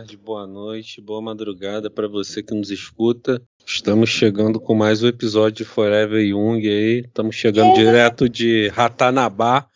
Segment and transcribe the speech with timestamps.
[0.00, 3.42] tarde, boa noite, boa madrugada para você que nos escuta.
[3.66, 7.00] Estamos chegando com mais um episódio de Forever Young aí.
[7.00, 9.68] Estamos chegando direto de Ratanabá.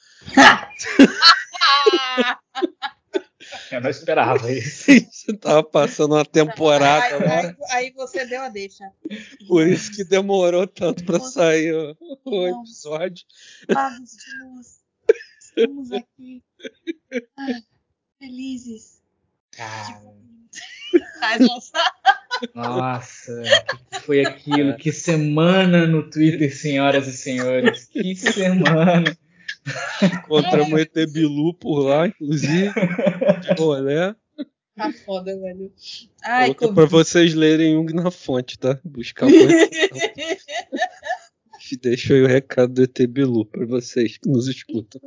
[3.71, 4.87] Eu não esperava isso.
[5.11, 8.85] Você tava passando uma temporada aí, aí, aí você deu a deixa.
[9.47, 13.27] Por isso que demorou tanto para sair o, o episódio.
[13.71, 14.81] Pagos de luz.
[15.39, 16.43] Estamos aqui.
[17.37, 17.63] Ai,
[18.19, 19.05] felizes.
[19.57, 20.03] Cara,
[22.55, 23.43] nossa.
[23.91, 24.77] que foi aquilo?
[24.77, 27.87] Que semana no Twitter, senhoras e senhores.
[27.87, 29.17] Que semana.
[30.03, 32.73] Encontramos o ET Bilu por lá, inclusive.
[33.41, 34.15] De rolé.
[34.77, 35.73] Tá foda, velho.
[36.25, 36.75] Ai, Coloca Covid.
[36.75, 38.79] pra vocês lerem Jung na fonte, tá?
[38.85, 39.29] Buscar.
[41.81, 45.01] Deixa aí o recado do ET Bilu pra vocês que nos escutam.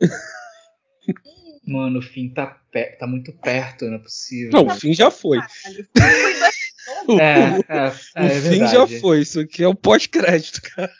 [1.66, 4.50] Mano, o fim tá, pe- tá muito perto, não é possível.
[4.52, 5.38] Não, o fim já foi.
[5.38, 5.88] Caralho.
[7.08, 7.32] O, É,
[7.68, 8.72] é, o é, é fim verdade.
[8.72, 9.20] já foi.
[9.22, 10.92] Isso aqui é o pós-crédito, cara.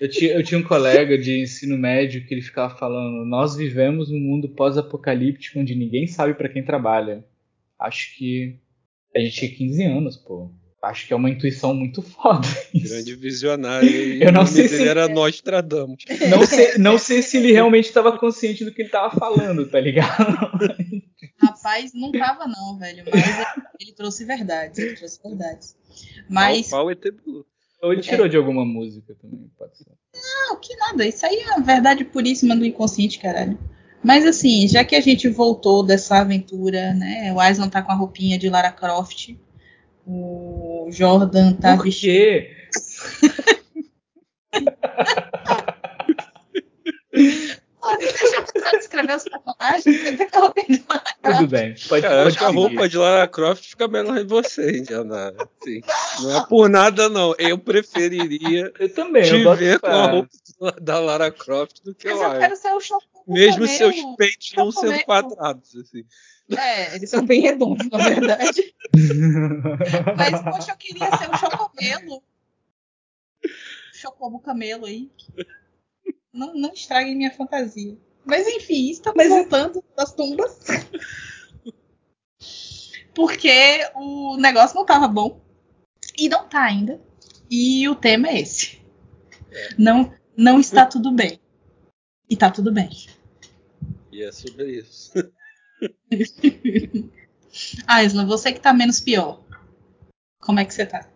[0.00, 4.10] Eu tinha, eu tinha um colega de ensino médio que ele ficava falando: Nós vivemos
[4.10, 7.24] num mundo pós-apocalíptico onde ninguém sabe pra quem trabalha.
[7.78, 8.58] Acho que
[9.16, 10.52] a gente tinha 15 anos, pô.
[10.82, 12.46] Acho que é uma intuição muito foda.
[12.72, 12.88] isso.
[12.94, 13.90] Grande visionário.
[14.22, 16.04] Eu não sei se- era Nostradamus.
[16.30, 19.78] Não sei, não sei se ele realmente estava consciente do que ele tava falando, tá
[19.78, 20.50] ligado?
[21.38, 23.04] Rapaz, não tava não, velho.
[23.12, 23.24] Mas
[23.80, 24.78] ele trouxe verdades.
[24.78, 25.76] Ele trouxe verdades.
[26.28, 27.44] Mas, qual ET Bilu?
[27.82, 29.86] Ou ele tirou de alguma música também, pode ser.
[30.14, 31.06] não, que nada.
[31.06, 33.58] Isso aí é a verdade puríssima do inconsciente, caralho.
[34.02, 37.32] Mas assim, já que a gente voltou dessa aventura, né?
[37.34, 39.34] O Aislan tá com a roupinha de Lara Croft.
[40.12, 42.50] O Jordan tá Por quê?
[48.78, 49.84] Descrever os personagens.
[49.84, 50.16] Você
[50.68, 51.74] de Lara Tudo bem.
[51.88, 55.32] Pode, Cara, acho que a roupa de Lara Croft fica melhor em você, Indiana.
[55.38, 55.80] Assim,
[56.22, 57.34] não é por nada, não.
[57.38, 59.22] Eu preferiria Eu também.
[59.22, 60.30] te eu ver com a roupa
[60.80, 62.40] da Lara Croft do que Mas eu eu acho.
[62.40, 63.10] quero ser o Chocomelo.
[63.26, 66.04] Mesmo seus peitos não sendo quadrados, assim.
[66.56, 68.74] É, eles são bem redondos, na verdade.
[70.16, 72.22] Mas, poxa, eu queria ser o Chocomelo.
[73.92, 75.10] Chocobo Camelo aí.
[76.32, 77.96] Não, não estraguem minha fantasia.
[78.24, 80.58] Mas enfim, estamos voltando das tumbas.
[83.14, 85.40] Porque o negócio não tava bom.
[86.16, 87.00] E não tá ainda.
[87.50, 88.80] E o tema é esse.
[89.76, 91.40] Não, não está tudo bem.
[92.28, 92.88] E tá tudo bem.
[94.12, 95.12] E é sobre isso.
[97.86, 99.42] Aislan, você que tá menos pior.
[100.40, 101.08] Como é que você tá?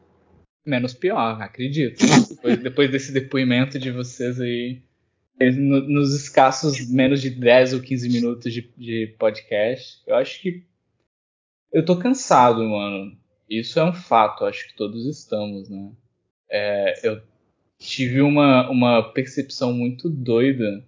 [0.66, 1.98] Menos pior, acredito.
[2.28, 4.82] Depois, depois desse depoimento de vocês aí,
[5.40, 10.64] no- nos escassos menos de 10 ou 15 minutos de, de podcast, eu acho que
[11.72, 13.16] eu tô cansado, mano.
[13.48, 15.92] Isso é um fato, acho que todos estamos, né?
[16.50, 17.20] É, eu
[17.78, 20.84] tive uma, uma percepção muito doida.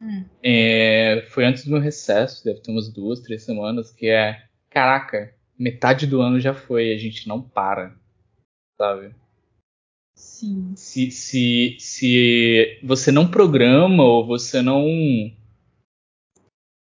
[0.00, 0.24] Hum.
[0.42, 5.34] É, foi antes do meu recesso, deve ter umas duas, três semanas, que é, caraca,
[5.58, 7.94] metade do ano já foi, a gente não para,
[8.76, 9.14] sabe?
[10.14, 10.72] Sim.
[10.76, 14.84] se, se, se você não programa ou você não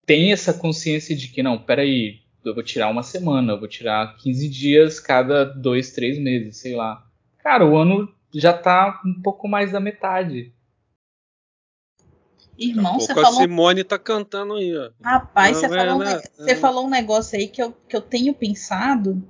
[0.05, 4.15] tem essa consciência de que, não, peraí, eu vou tirar uma semana, eu vou tirar
[4.17, 7.05] 15 dias cada dois, três meses, sei lá.
[7.39, 10.53] Cara, o ano já tá um pouco mais da metade.
[12.59, 13.41] Irmão, a você pouco a falou.
[13.41, 14.89] Simone tá cantando aí, ó.
[15.01, 16.21] Rapaz, você, é, falou um, né?
[16.37, 16.55] você É.
[16.55, 19.21] falou um negócio aí que eu, que eu tenho pensado,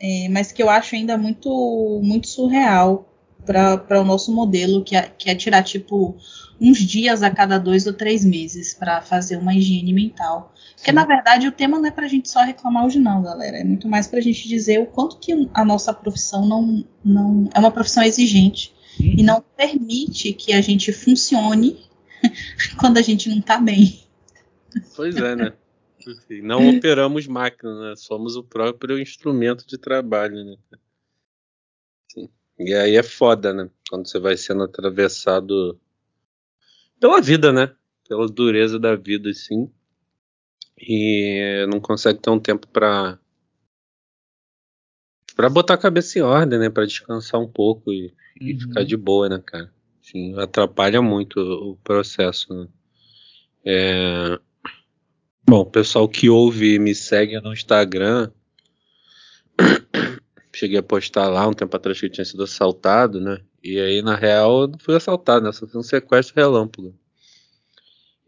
[0.00, 3.06] é, mas que eu acho ainda muito, muito surreal
[3.44, 6.16] para o nosso modelo, que é, que é tirar, tipo,
[6.60, 10.54] uns dias a cada dois ou três meses para fazer uma higiene mental.
[10.76, 13.58] Porque, na verdade, o tema não é pra gente só reclamar hoje, não, galera.
[13.58, 17.58] É muito mais pra gente dizer o quanto que a nossa profissão não, não é
[17.58, 21.78] uma profissão exigente e não permite que a gente funcione
[22.78, 24.04] quando a gente não tá bem.
[24.96, 25.52] Pois é, né?
[26.06, 27.94] Enfim, não operamos máquinas, né?
[27.96, 30.56] Somos o próprio instrumento de trabalho, né?
[32.12, 32.28] Sim.
[32.58, 33.70] E aí é foda, né?
[33.88, 35.78] Quando você vai sendo atravessado
[36.98, 37.74] pela vida, né?
[38.08, 39.70] Pela dureza da vida, assim.
[40.78, 43.18] E não consegue ter um tempo pra
[45.36, 46.68] para botar a cabeça em ordem, né?
[46.70, 48.58] Pra descansar um pouco e, e Uhum.
[48.60, 49.72] ficar de boa, né, cara?
[50.38, 52.68] Atrapalha muito o, processo, né?
[53.64, 54.38] É...
[55.48, 58.30] Bom, pessoal que ouve e me segue no Instagram,
[60.54, 63.40] cheguei a postar lá um tempo atrás que eu tinha sido assaltado, né?
[63.62, 65.52] E aí, na real, eu não fui assaltado, né?
[65.52, 66.94] Só foi um sequestro relâmpago.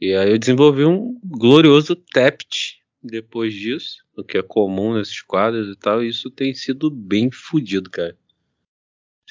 [0.01, 5.69] E aí eu desenvolvi um glorioso TEPT, depois disso, o que é comum nesses quadros
[5.69, 8.17] e tal, e isso tem sido bem fodido, cara.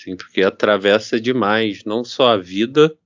[0.01, 2.97] Sim, porque atravessa demais, não só a vida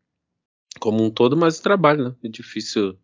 [0.80, 2.16] como um todo, mas o trabalho, né?
[2.24, 2.98] É difícil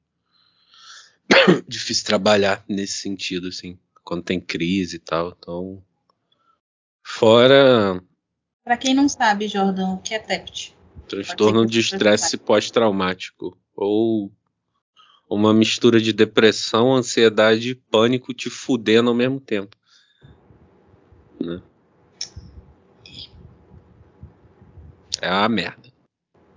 [1.68, 5.36] difícil trabalhar nesse sentido, assim, quando tem crise e tal.
[5.38, 5.84] Então,
[7.04, 8.02] fora.
[8.64, 10.74] Para quem não sabe, Jordan, o que é TEPT?
[11.10, 13.58] Transtorno de estresse pós-traumático.
[13.76, 14.32] Ou
[15.30, 19.76] uma mistura de depressão, ansiedade e pânico te fudendo ao mesmo tempo.
[21.38, 21.62] Né?
[25.22, 25.90] É a merda.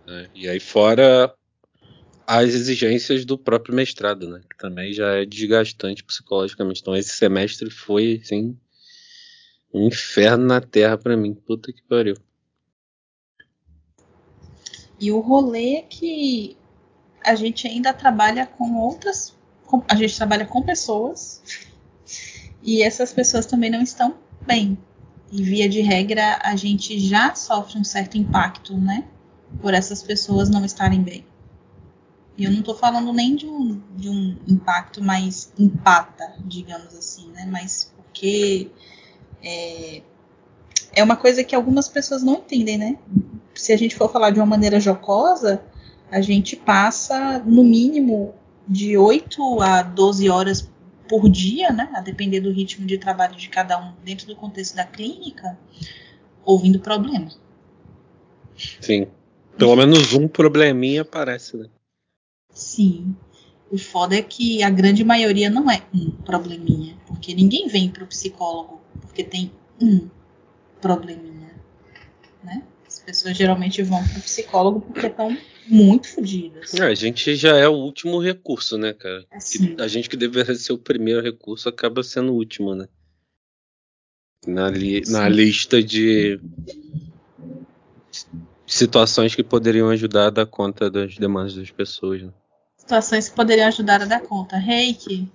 [0.06, 0.28] Né?
[0.34, 1.34] E aí, fora
[2.26, 4.40] as exigências do próprio mestrado, né?
[4.48, 6.80] Que também já é desgastante psicologicamente.
[6.80, 8.58] Então esse semestre foi, assim,
[9.72, 11.34] um inferno na terra para mim.
[11.34, 12.16] Puta que pariu.
[14.98, 16.56] E o rolê é que
[17.22, 19.34] a gente ainda trabalha com outras.
[19.88, 21.42] A gente trabalha com pessoas.
[22.62, 24.16] E essas pessoas também não estão
[24.46, 24.78] bem.
[25.36, 29.02] E via de regra, a gente já sofre um certo impacto, né?
[29.60, 31.26] Por essas pessoas não estarem bem.
[32.38, 37.32] E eu não estou falando nem de um, de um impacto mais empata, digamos assim,
[37.32, 37.48] né?
[37.50, 38.70] Mas porque
[39.42, 40.02] é,
[40.92, 42.96] é uma coisa que algumas pessoas não entendem, né?
[43.56, 45.64] Se a gente for falar de uma maneira jocosa,
[46.12, 48.36] a gente passa no mínimo
[48.68, 50.70] de 8 a 12 horas
[51.08, 51.90] por dia, né?
[51.94, 55.58] A depender do ritmo de trabalho de cada um dentro do contexto da clínica,
[56.44, 57.30] ouvindo problema.
[58.80, 59.06] Sim.
[59.56, 61.68] Pelo menos um probleminha aparece, né?
[62.50, 63.14] Sim.
[63.70, 66.96] O foda é que a grande maioria não é um probleminha.
[67.06, 70.08] Porque ninguém vem para o psicólogo porque tem um
[70.80, 71.54] probleminha.
[72.42, 72.62] Né?
[73.04, 75.36] As pessoas geralmente vão para o psicólogo porque estão
[75.68, 76.72] muito fodidas.
[76.74, 79.26] É, a gente já é o último recurso, né, cara?
[79.30, 79.76] Assim.
[79.78, 82.88] A gente que deveria ser o primeiro recurso acaba sendo o último, né?
[84.46, 86.40] Na, li na lista de
[88.66, 92.22] situações que poderiam ajudar a dar conta das demandas das pessoas.
[92.22, 92.32] Né?
[92.84, 94.56] situações que poderiam ajudar a dar conta.
[94.56, 95.30] Reiki,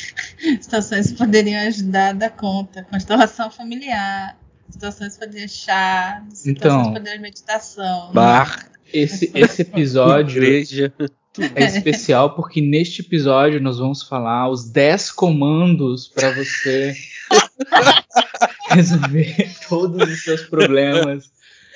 [0.60, 2.84] situações que poderiam ajudar a dar conta.
[2.90, 4.36] Constelação familiar,
[4.70, 8.12] situações poderiam chá, situações então, que poderiam meditação.
[8.12, 8.70] Bar.
[8.92, 16.32] Esse, esse episódio é especial porque neste episódio nós vamos falar os 10 comandos para
[16.32, 16.94] você
[18.70, 21.30] resolver todos os seus problemas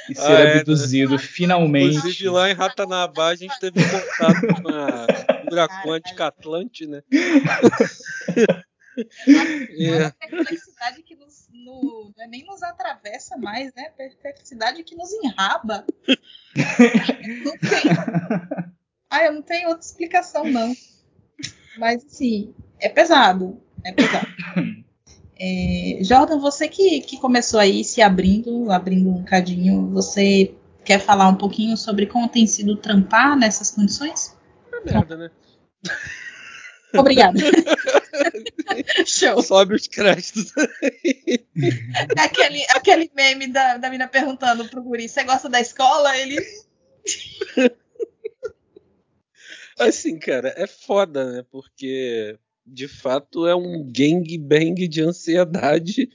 [0.09, 1.23] e ser ah, abduzido é, né?
[1.23, 1.97] finalmente.
[1.97, 5.07] Inclusive lá em Ratanabá a gente teve contato com a
[5.45, 7.03] furacão anticatlante, né?
[8.99, 10.11] É.
[10.11, 13.91] perplexidade que nos, no, é nem nos atravessa mais, né?
[13.97, 15.85] Perplexidade que nos enraba.
[17.45, 18.73] não tem.
[19.09, 20.75] Ah, eu não tenho outra explicação, não.
[21.79, 23.61] Mas, assim, é pesado.
[23.85, 24.27] É pesado.
[25.39, 30.55] É, Jordan, você que, que começou aí se abrindo, abrindo um cadinho, você
[30.85, 34.37] quer falar um pouquinho sobre como tem sido trampar nessas condições?
[34.73, 35.31] É merda, né?
[36.95, 37.39] Obrigada.
[39.07, 39.43] Show.
[39.43, 40.53] Sobe os créditos.
[42.17, 46.17] aquele, aquele meme da, da mina perguntando pro guri, você gosta da escola?
[46.17, 46.37] Ele...
[49.79, 51.45] assim, cara, é foda, né?
[51.51, 56.09] Porque de fato é um gangbang de ansiedade,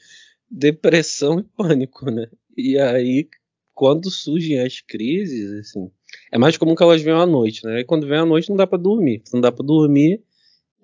[0.49, 2.27] depressão e pânico, né?
[2.55, 3.27] E aí,
[3.73, 5.91] quando surgem as crises, assim,
[6.31, 7.81] é mais comum que elas venham à noite, né?
[7.81, 9.21] E quando vem à noite não dá para dormir.
[9.25, 10.23] Se não dá para dormir,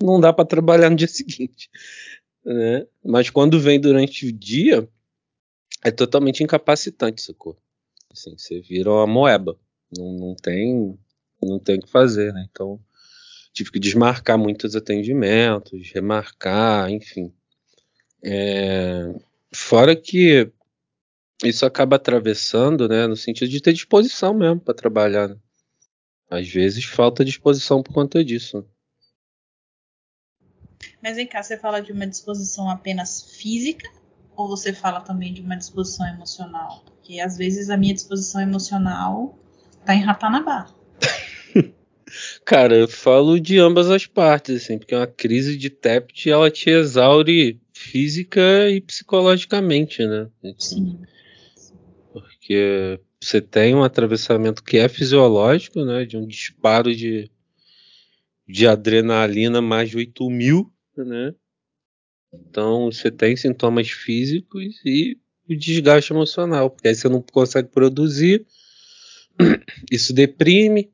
[0.04, 1.70] não dá para trabalhar no dia seguinte,
[2.44, 2.86] né?
[3.04, 4.88] Mas quando vem durante o dia,
[5.84, 7.58] é totalmente incapacitante, sacou?
[8.12, 9.58] Assim, você vira uma moeba.
[9.96, 10.98] Não, não tem
[11.44, 12.48] não tem o que fazer, né?
[12.52, 12.80] Então,
[13.54, 17.34] tive que desmarcar muitos atendimentos, remarcar, enfim.
[18.24, 19.14] É,
[19.52, 20.52] fora que
[21.44, 25.30] isso acaba atravessando, né, no sentido de ter disposição mesmo para trabalhar.
[25.30, 25.38] Né?
[26.30, 28.66] Às vezes falta disposição por conta disso.
[31.02, 33.90] Mas vem cá, você fala de uma disposição apenas física
[34.36, 36.84] ou você fala também de uma disposição emocional?
[36.86, 39.38] Porque às vezes a minha disposição emocional
[39.80, 40.74] está em Ratanabá.
[42.46, 46.70] Cara, eu falo de ambas as partes, assim, porque uma crise de TEPT ela te
[46.70, 50.30] exaure física e psicologicamente, né?
[50.58, 51.00] Sim.
[52.12, 56.06] Porque você tem um atravessamento que é fisiológico, né?
[56.06, 57.32] De um disparo de,
[58.48, 60.72] de adrenalina mais de 8 mil,
[61.06, 61.34] né?
[62.34, 65.18] Então você tem sintomas físicos e
[65.50, 68.46] o desgaste emocional, porque aí você não consegue produzir,
[69.92, 70.92] isso deprime,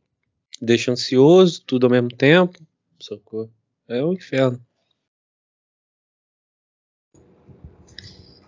[0.62, 2.60] deixa ansioso, tudo ao mesmo tempo,
[3.00, 3.52] socorro.
[3.88, 4.60] É um inferno.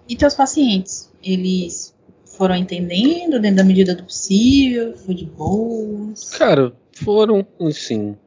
[0.08, 4.98] E teus pacientes, eles foram entendendo dentro da medida do possível?
[4.98, 6.32] Foi de boas?
[6.32, 8.18] Cara, foram, assim.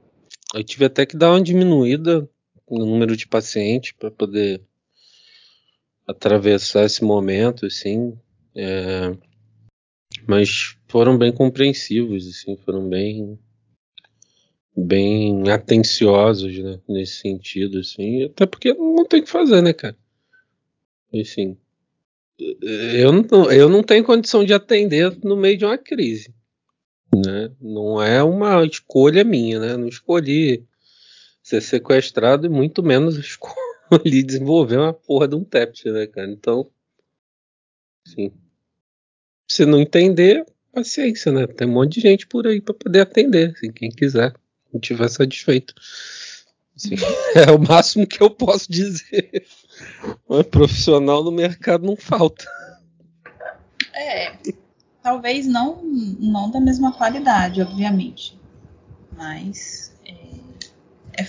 [0.54, 2.28] Eu tive até que dar uma diminuída
[2.78, 4.62] no número de pacientes para poder
[6.06, 8.16] atravessar esse momento, assim.
[8.54, 9.16] É,
[10.26, 13.38] mas foram bem compreensivos, assim, foram bem
[14.74, 19.96] bem atenciosos, né, nesse sentido, assim, até porque não tem o que fazer, né, cara?
[21.14, 21.58] Assim,
[22.38, 26.34] eu não, eu não tenho condição de atender no meio de uma crise,
[27.14, 27.50] né?
[27.60, 29.76] Não é uma escolha minha, né?
[29.76, 30.64] Não escolhi
[31.52, 36.30] ser sequestrado e muito menos escolhi desenvolver uma porra de um TEPT, né, cara?
[36.30, 36.70] Então,
[38.06, 38.32] sim.
[39.50, 41.46] Se não entender, paciência, né?
[41.46, 44.32] Tem um monte de gente por aí para poder atender, assim, quem quiser,
[44.72, 45.74] não tiver satisfeito.
[46.74, 46.94] Assim,
[47.36, 49.46] é o máximo que eu posso dizer.
[50.28, 52.46] Um profissional no mercado não falta.
[53.94, 54.34] É,
[55.02, 58.40] talvez não, não da mesma qualidade, obviamente.
[59.14, 60.41] Mas é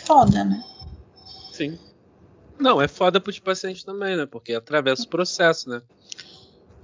[0.05, 0.63] foda, né?
[1.51, 1.77] Sim.
[2.59, 4.25] Não, é foda pros pacientes também, né?
[4.25, 5.81] Porque atravessa o processo, né?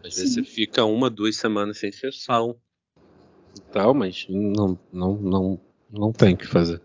[0.03, 0.21] Às Sim.
[0.21, 2.55] vezes você fica uma, duas semanas sem sessão
[3.55, 5.59] e tal, mas não, não, não,
[5.91, 6.81] não tem o que fazer.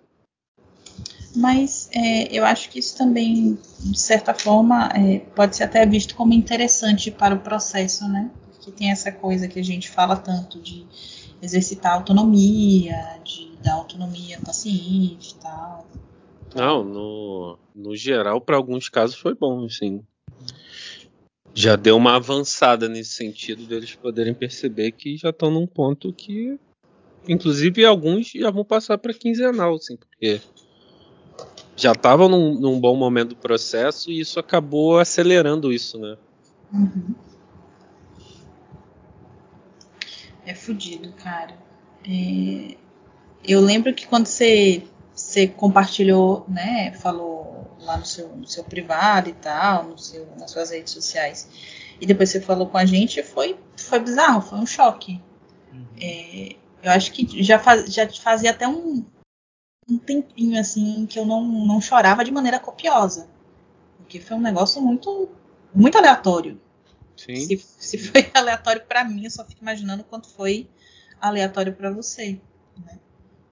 [1.35, 6.15] Mas é, eu acho que isso também, de certa forma, é, pode ser até visto
[6.15, 8.31] como interessante para o processo, né?
[8.53, 10.87] Porque tem essa coisa que a gente fala tanto de
[11.43, 15.87] exercitar autonomia, de dar autonomia ao paciente e tal.
[16.55, 20.03] Não, no, no geral, para alguns casos foi bom, sim.
[21.53, 26.59] Já deu uma avançada nesse sentido deles poderem perceber que já estão num ponto que,
[27.29, 30.41] inclusive, alguns já vão passar para quinzenal, assim, porque
[31.77, 36.17] já estavam num, num, bom momento do processo e isso acabou acelerando isso, né?
[36.73, 37.15] Uhum.
[40.47, 41.57] É fudido, cara.
[42.07, 42.77] É...
[43.47, 44.83] Eu lembro que quando você,
[45.35, 50.53] você compartilhou, né, falou lá no seu, no seu privado e tal, no seu, nas
[50.53, 51.49] suas redes sociais,
[52.01, 55.21] e depois você falou com a gente, foi, foi bizarro, foi um choque.
[55.73, 55.87] Uhum.
[56.01, 59.05] É, eu acho que já, faz, já fazia até um,
[59.89, 63.29] um tempinho assim que eu não, não chorava de maneira copiosa.
[63.99, 65.29] Porque foi um negócio muito
[65.75, 66.61] muito aleatório.
[67.17, 67.37] Sim.
[67.37, 70.69] Se, se foi aleatório para mim, eu só fico imaginando quanto foi
[71.21, 72.41] aleatório para você.
[72.77, 72.99] Né?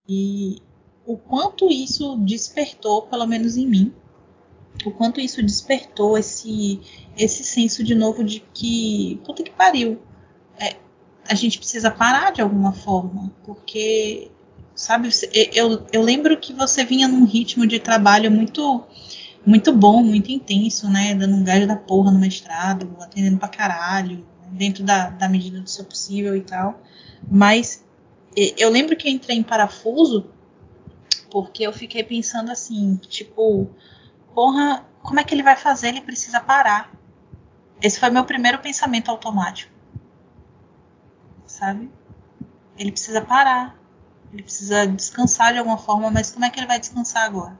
[0.08, 0.62] E
[1.06, 3.92] o quanto isso despertou, pelo menos em mim,
[4.84, 6.80] o quanto isso despertou esse,
[7.16, 10.00] esse senso de novo de que, puta que pariu,
[10.58, 10.76] é,
[11.28, 14.30] a gente precisa parar de alguma forma, porque
[14.74, 15.08] sabe?
[15.54, 18.84] Eu, eu lembro que você vinha num ritmo de trabalho muito
[19.44, 21.14] muito bom, muito intenso, né?
[21.16, 25.68] Dando um gás da porra no mestrado, atendendo pra caralho, dentro da, da medida do
[25.68, 26.80] seu possível e tal.
[27.28, 27.84] Mas
[28.56, 30.30] eu lembro que eu entrei em parafuso
[31.32, 33.70] porque eu fiquei pensando assim, tipo,
[34.34, 35.88] porra, como é que ele vai fazer?
[35.88, 36.92] Ele precisa parar.
[37.80, 39.72] Esse foi meu primeiro pensamento automático.
[41.46, 41.90] Sabe?
[42.76, 43.74] Ele precisa parar.
[44.30, 47.58] Ele precisa descansar de alguma forma, mas como é que ele vai descansar agora?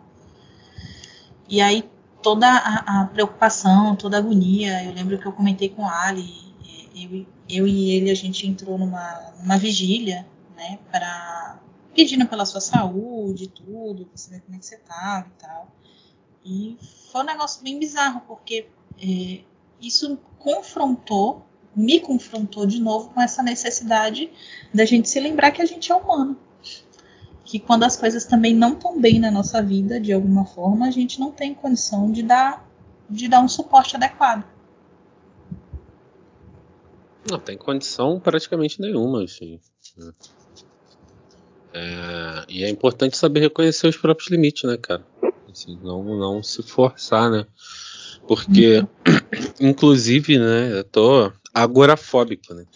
[1.49, 1.91] E aí
[2.23, 6.55] toda a, a preocupação, toda a agonia, eu lembro que eu comentei com o Ali,
[6.95, 10.27] eu, eu e ele a gente entrou numa, numa vigília,
[10.57, 11.59] né, para
[11.95, 15.69] pedindo pela sua saúde, tudo, pra saber como é que você tava e tal.
[16.45, 16.79] E
[17.11, 18.67] foi um negócio bem bizarro, porque
[19.01, 19.41] é,
[19.81, 21.45] isso confrontou,
[21.75, 24.31] me confrontou de novo com essa necessidade
[24.73, 26.37] da gente se lembrar que a gente é humano
[27.53, 30.91] que quando as coisas também não estão bem na nossa vida, de alguma forma, a
[30.91, 32.67] gente não tem condição de dar,
[33.11, 34.43] de dar um suporte adequado.
[37.31, 39.61] Não tem condição praticamente nenhuma, assim.
[41.75, 45.05] É, e é importante saber reconhecer os próprios limites, né, cara?
[45.51, 47.47] Assim, não, não se forçar, né?
[48.27, 48.89] Porque, uhum.
[49.71, 52.67] inclusive, né, eu tô agorafóbico, né?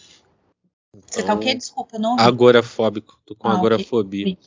[0.93, 1.49] Então, Você tá o quê?
[1.49, 2.19] Então, Desculpa, não.
[2.19, 3.19] Agorafóbico.
[3.25, 4.33] Tô com ah, agorafobia.
[4.33, 4.37] Okay.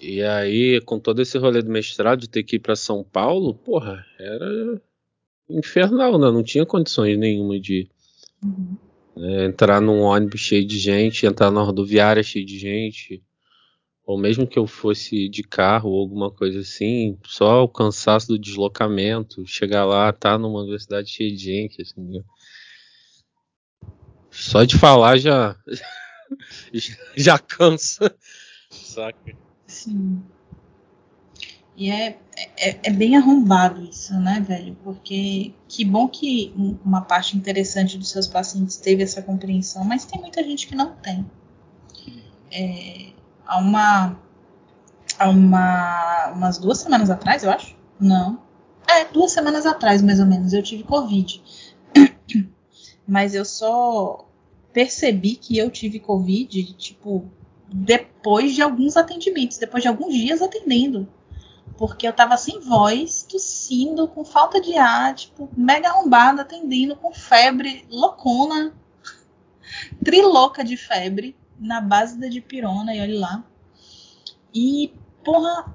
[0.00, 3.54] E aí, com todo esse rolê do mestrado, de ter que ir para São Paulo,
[3.54, 4.80] porra, era
[5.48, 6.30] infernal, né?
[6.30, 7.88] Não tinha condições nenhuma de
[8.42, 8.76] uhum.
[9.20, 13.22] Né, entrar num ônibus cheio de gente, entrar na rodoviária cheio de gente,
[14.02, 18.38] ou mesmo que eu fosse de carro ou alguma coisa assim, só o cansaço do
[18.38, 22.00] deslocamento, chegar lá, tá numa universidade cheia de gente, assim.
[22.00, 22.22] Né?
[24.30, 25.54] Só de falar já
[27.14, 28.16] já cansa,
[28.70, 29.36] saca?
[29.66, 30.22] Sim.
[31.80, 32.18] E é,
[32.58, 34.76] é, é, bem arrombado isso, né, velho?
[34.84, 36.52] Porque que bom que
[36.84, 40.94] uma parte interessante dos seus pacientes teve essa compreensão, mas tem muita gente que não
[40.96, 41.24] tem.
[42.52, 43.12] É,
[43.46, 44.20] há uma.
[45.18, 47.74] Há uma, umas duas semanas atrás, eu acho.
[47.98, 48.38] Não.
[48.86, 51.42] É, duas semanas atrás, mais ou menos, eu tive Covid.
[53.08, 54.28] Mas eu só
[54.70, 57.24] percebi que eu tive Covid, tipo,
[57.72, 61.08] depois de alguns atendimentos, depois de alguns dias atendendo.
[61.80, 67.10] Porque eu tava sem voz, tossindo, com falta de ar, tipo, mega arrombada, atendendo, com
[67.10, 68.74] febre, loucona,
[70.04, 73.44] triloca de febre, na base da dipirona, e olha lá.
[74.52, 74.92] E,
[75.24, 75.74] porra,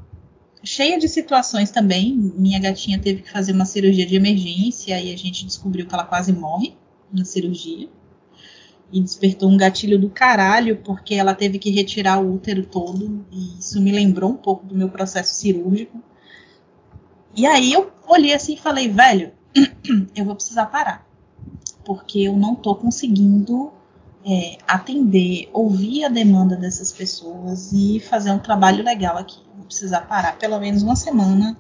[0.64, 2.16] cheia de situações também.
[2.16, 6.06] Minha gatinha teve que fazer uma cirurgia de emergência e a gente descobriu que ela
[6.06, 6.78] quase morre
[7.12, 7.90] na cirurgia.
[8.92, 13.26] E despertou um gatilho do caralho, porque ela teve que retirar o útero todo.
[13.32, 16.02] E isso me lembrou um pouco do meu processo cirúrgico.
[17.36, 19.32] E aí eu olhei assim e falei, velho,
[20.16, 21.06] eu vou precisar parar.
[21.84, 23.72] Porque eu não tô conseguindo
[24.26, 29.40] é, atender, ouvir a demanda dessas pessoas e fazer um trabalho legal aqui.
[29.56, 31.58] Vou precisar parar pelo menos uma semana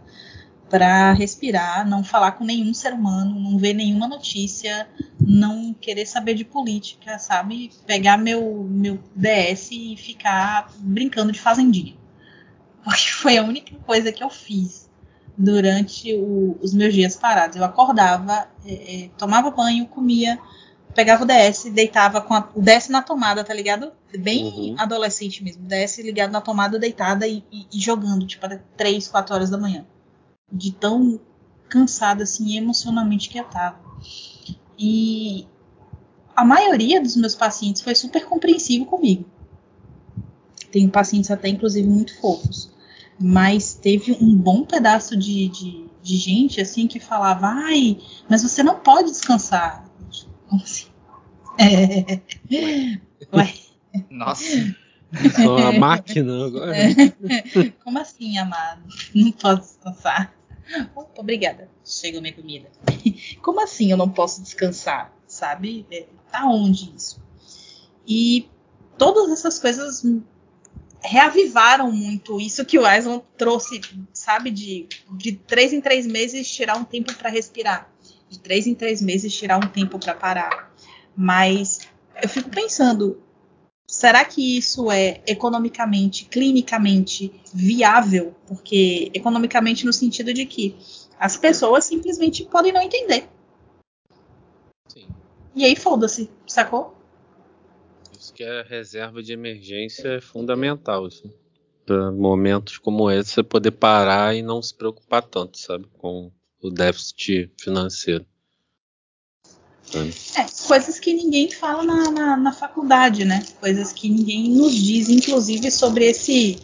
[0.70, 4.88] para respirar, não falar com nenhum ser humano, não ver nenhuma notícia,
[5.20, 7.72] não querer saber de política, sabe?
[7.86, 11.96] Pegar meu, meu DS e ficar brincando de fazendinha.
[12.84, 14.90] Porque foi a única coisa que eu fiz
[15.38, 17.58] durante o, os meus dias parados.
[17.58, 20.40] Eu acordava, é, é tomava banho, comia,
[20.96, 23.92] pegava o DS, deitava com a, o DS na tomada, tá ligado?
[24.18, 24.76] Bem uhum.
[24.80, 25.64] adolescente mesmo.
[25.68, 29.58] DS ligado na tomada, deitada e, e, e, jogando, tipo, até 3, 4 horas da
[29.58, 29.86] manhã.
[30.52, 31.20] De tão
[31.68, 33.80] cansada, assim, emocionalmente que eu tava.
[34.78, 35.48] E
[36.36, 39.26] a maioria dos meus pacientes foi super compreensivo comigo.
[40.72, 42.72] Tenho pacientes até, inclusive, muito fofos.
[43.20, 47.98] Mas teve um bom pedaço de, de, de gente, assim, que falava, ai,
[48.30, 49.86] mas você não pode descansar
[50.48, 50.88] como assim?
[51.58, 52.20] É.
[53.34, 53.54] Ué.
[54.10, 54.76] Nossa.
[55.42, 56.74] Sou uma máquina agora.
[57.84, 58.84] Como assim, amado?
[59.14, 60.34] Não posso descansar.
[61.18, 61.70] Obrigada.
[61.84, 62.70] Chegou minha comida.
[63.42, 65.14] Como assim eu não posso descansar?
[65.28, 65.86] Sabe?
[65.92, 67.24] É, tá onde isso?
[68.08, 68.50] E
[68.98, 70.04] todas essas coisas
[71.02, 73.82] reavivaram muito isso que o Aslan trouxe,
[74.14, 74.50] sabe?
[74.50, 77.92] De, de três em três meses tirar um tempo para respirar
[78.30, 80.74] de três em três meses tirar um tempo para parar.
[81.16, 81.80] Mas
[82.22, 83.22] eu fico pensando,
[83.88, 88.36] será que isso é economicamente, clinicamente viável?
[88.48, 90.76] Porque economicamente no sentido de que
[91.20, 93.28] as pessoas simplesmente podem não entender.
[94.88, 95.08] Sim.
[95.56, 96.96] E aí foda-se, sacou?
[98.18, 101.32] Isso que é reserva de emergência é fundamental, assim.
[101.86, 105.86] Para momentos como esse, você poder parar e não se preocupar tanto, sabe?
[106.00, 108.26] Com o déficit financeiro.
[110.36, 113.46] É, coisas que ninguém fala na, na, na, faculdade, né?
[113.60, 116.60] Coisas que ninguém nos diz, inclusive, sobre esse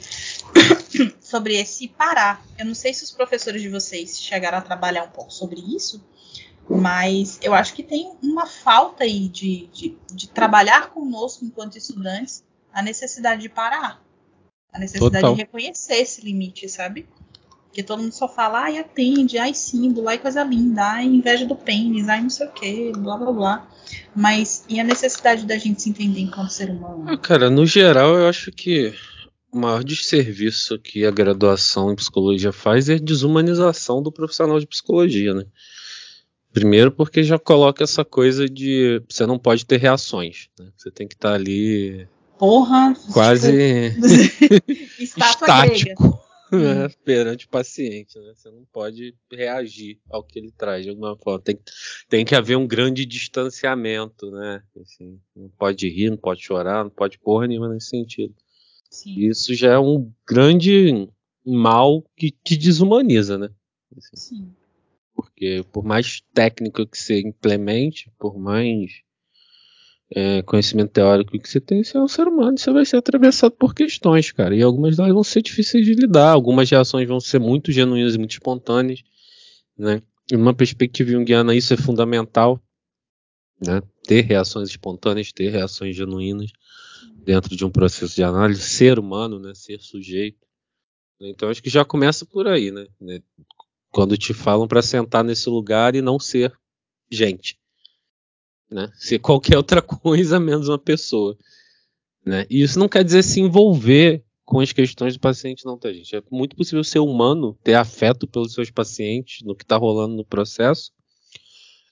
[1.21, 2.43] sobre esse parar.
[2.57, 6.03] Eu não sei se os professores de vocês chegaram a trabalhar um pouco sobre isso,
[6.69, 12.43] mas eu acho que tem uma falta aí de, de, de trabalhar conosco enquanto estudantes
[12.73, 14.01] a necessidade de parar.
[14.73, 15.36] A necessidade Total.
[15.36, 17.07] de reconhecer esse limite, sabe?
[17.71, 21.55] Porque todo mundo só fala, ai, atende, ai, símbolo, ai, coisa linda, ai, inveja do
[21.55, 23.67] pênis, ai, não sei o que, blá blá blá.
[24.13, 27.05] Mas e a necessidade da gente se entender enquanto ser humano?
[27.07, 28.93] Ah, cara, no geral, eu acho que
[29.49, 34.67] o maior desserviço que a graduação em psicologia faz é a desumanização do profissional de
[34.67, 35.45] psicologia, né?
[36.51, 40.67] Primeiro porque já coloca essa coisa de você não pode ter reações, né?
[40.75, 42.05] Você tem que estar tá ali
[42.38, 44.67] Porra, quase tipo,
[44.99, 46.20] estático.
[46.51, 48.19] Né, perante o paciente.
[48.19, 48.33] Né?
[48.35, 51.39] Você não pode reagir ao que ele traz de alguma forma.
[51.39, 51.59] Tem,
[52.09, 54.63] tem que haver um grande distanciamento, né?
[54.79, 58.35] Assim, não pode rir, não pode chorar, não pode porra nenhuma nesse sentido.
[58.89, 59.19] Sim.
[59.19, 61.07] Isso já é um grande
[61.45, 63.49] mal que te desumaniza, né?
[63.97, 64.55] Assim, Sim.
[65.13, 69.01] Porque por mais técnico que você implemente, por mais
[70.13, 73.54] é, conhecimento teórico que você tem, você é um ser humano, você vai ser atravessado
[73.54, 74.54] por questões, cara.
[74.54, 78.17] E algumas delas vão ser difíceis de lidar, algumas reações vão ser muito genuínas e
[78.17, 79.02] muito espontâneas,
[79.78, 80.02] né?
[80.30, 82.62] E numa perspectiva junguiana isso é fundamental,
[83.65, 83.82] né?
[84.04, 86.52] Ter reações espontâneas, ter reações genuínas
[87.24, 89.54] dentro de um processo de análise, ser humano, né?
[89.56, 90.45] Ser sujeito.
[91.21, 92.86] Então acho que já começa por aí, né?
[93.89, 96.52] Quando te falam para sentar nesse lugar e não ser
[97.10, 97.61] gente
[98.71, 98.89] né?
[98.95, 101.38] Ser qualquer outra coisa menos uma pessoa.
[102.25, 102.45] Né?
[102.49, 106.15] E isso não quer dizer se envolver com as questões do paciente não ter, gente.
[106.15, 110.25] É muito possível ser humano, ter afeto pelos seus pacientes, no que está rolando no
[110.25, 110.91] processo,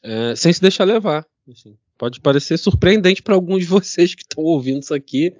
[0.04, 1.26] é, sem se deixar levar.
[1.50, 1.78] Assim.
[1.98, 5.34] Pode parecer surpreendente para alguns de vocês que estão ouvindo isso aqui,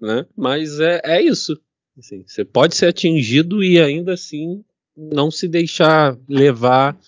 [0.00, 0.26] né?
[0.36, 1.58] Mas é, é isso.
[1.98, 4.64] Assim, você pode ser atingido e ainda assim
[4.96, 6.98] não se deixar levar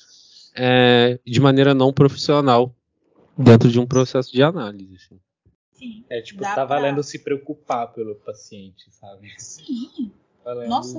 [0.54, 2.74] é, de maneira não profissional
[3.36, 4.96] dentro de um processo de análise.
[4.96, 5.20] Assim.
[5.72, 7.02] Sim, é tipo, tá valendo pra...
[7.02, 9.32] se preocupar pelo paciente, sabe?
[9.38, 10.12] Sim.
[10.44, 10.68] Valendo...
[10.68, 10.98] Nossa,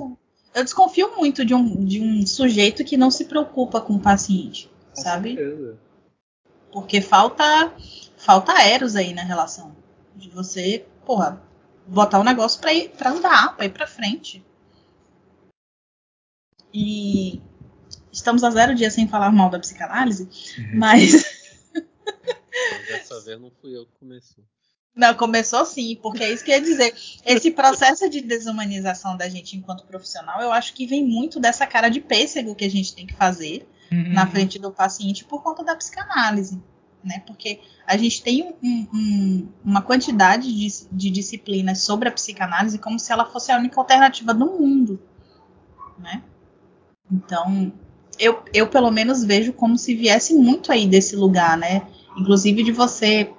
[0.54, 4.70] eu desconfio muito de um, de um sujeito que não se preocupa com o paciente,
[4.94, 5.34] com sabe?
[5.34, 5.78] Certeza.
[6.70, 7.72] Porque falta
[8.16, 9.74] falta eros aí na relação.
[10.14, 11.42] De você, porra,
[11.86, 14.44] botar o um negócio pra, ir, pra andar, pra ir pra frente.
[16.72, 17.40] E
[18.12, 20.78] estamos a zero dias sem falar mal da psicanálise, uhum.
[20.78, 21.45] mas.
[22.88, 24.44] Dessa vez não fui eu que comecei.
[24.96, 26.94] Não, começou sim, porque é isso que eu ia dizer.
[27.24, 31.90] Esse processo de desumanização da gente enquanto profissional, eu acho que vem muito dessa cara
[31.90, 34.14] de pêssego que a gente tem que fazer uhum.
[34.14, 36.58] na frente do paciente por conta da psicanálise.
[37.04, 37.22] Né?
[37.26, 42.98] Porque a gente tem um, um, uma quantidade de, de, disciplinas sobre a psicanálise como
[42.98, 44.98] se ela fosse a única alternativa do mundo.
[45.98, 46.22] Né?
[47.12, 47.70] Então,
[48.18, 51.86] eu, eu pelo menos vejo como se viesse muito aí desse lugar, né?
[52.16, 53.32] Inclusive de você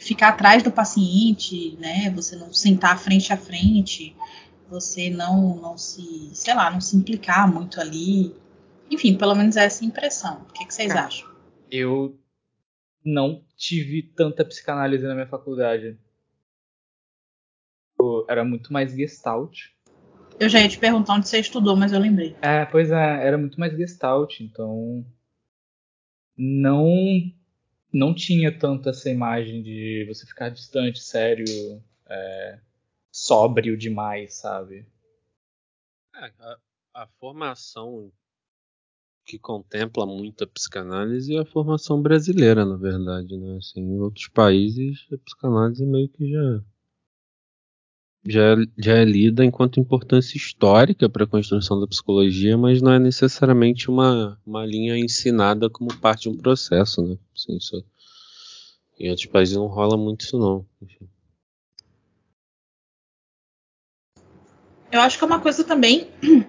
[0.00, 2.10] ficar atrás do paciente, né?
[2.10, 4.14] Você não sentar frente a frente,
[4.68, 8.34] você não, não se, sei lá, não se implicar muito ali.
[8.90, 10.42] Enfim, pelo menos é essa impressão.
[10.48, 11.28] O que, que vocês acham?
[11.70, 12.18] Eu
[13.04, 15.98] não tive tanta psicanálise na minha faculdade.
[17.98, 19.68] Eu era muito mais gestalt.
[20.38, 22.36] Eu já ia te perguntar onde você estudou, mas eu lembrei.
[22.40, 25.04] É, pois é, era muito mais gestalt, então
[26.36, 26.86] não
[27.92, 32.60] não tinha tanto essa imagem de você ficar distante, sério, é,
[33.10, 34.86] sóbrio demais, sabe?
[36.14, 36.58] É, a,
[36.94, 38.12] a, formação
[39.24, 43.56] que contempla muito a psicanálise é a formação brasileira, na verdade, né?
[43.58, 46.62] Assim, em outros países a psicanálise meio que já
[48.26, 52.98] já, já é lida enquanto importância histórica para a construção da psicologia, mas não é
[52.98, 57.16] necessariamente uma, uma linha ensinada como parte de um processo, né?
[57.34, 57.84] Assim, isso,
[58.98, 60.66] em outros países não rola muito isso não.
[60.82, 61.08] Enfim.
[64.90, 66.08] Eu acho que é uma coisa também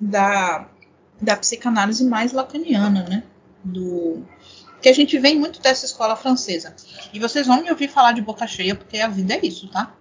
[0.00, 0.68] da,
[1.20, 3.24] da psicanálise mais lacaniana, né?
[3.64, 4.24] Do,
[4.80, 6.74] que a gente vem muito dessa escola francesa.
[7.12, 9.94] E vocês vão me ouvir falar de boca cheia, porque a vida é isso, tá?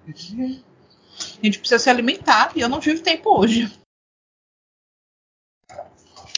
[1.42, 3.72] A gente precisa se alimentar e eu não tive tempo hoje.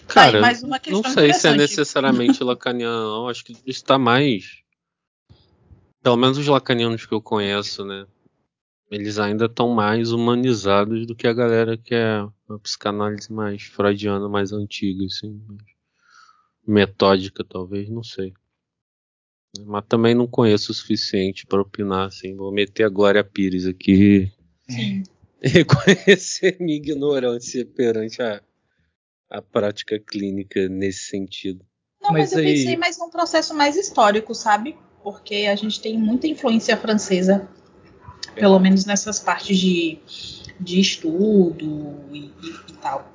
[0.08, 3.30] Cara, tá não sei se é necessariamente lacaniano, não.
[3.30, 4.64] Acho que está mais.
[6.02, 8.08] Pelo menos os lacanianos que eu conheço, né?
[8.90, 14.30] Eles ainda estão mais humanizados do que a galera que é uma psicanálise mais freudiana,
[14.30, 15.42] mais antiga, assim.
[16.66, 18.34] Metódica, talvez, não sei.
[19.66, 22.36] Mas também não conheço o suficiente para opinar, assim.
[22.36, 24.32] Vou meter a Glória Pires aqui
[24.70, 25.04] Sim.
[25.42, 28.42] reconhecer minha ignorância perante a,
[29.30, 31.66] a prática clínica nesse sentido.
[32.02, 32.56] Não, mas, mas eu aí...
[32.56, 34.78] pensei mais num processo mais histórico, sabe?
[35.04, 37.48] Porque a gente tem muita influência francesa,
[38.36, 40.00] pelo menos nessas partes de,
[40.60, 43.12] de estudo e, e, e tal.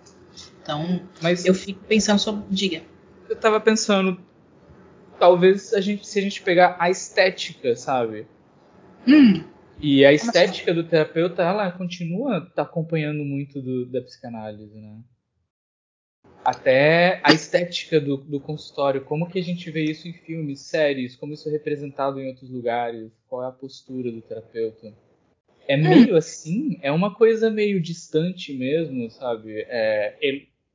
[0.63, 2.45] Então, mas eu fico pensando sobre.
[2.49, 2.83] Diga.
[3.29, 4.21] Eu tava pensando,
[5.19, 8.27] talvez a gente, se a gente pegar a estética, sabe?
[9.07, 9.45] Hum.
[9.83, 15.01] E a estética do terapeuta, ela continua tá acompanhando muito do, da psicanálise, né?
[16.45, 21.17] Até a estética do, do consultório, como que a gente vê isso em filmes, séries,
[21.17, 24.95] como isso é representado em outros lugares, qual é a postura do terapeuta.
[25.67, 29.67] É meio assim, é uma coisa meio distante mesmo, sabe?
[29.69, 30.17] É,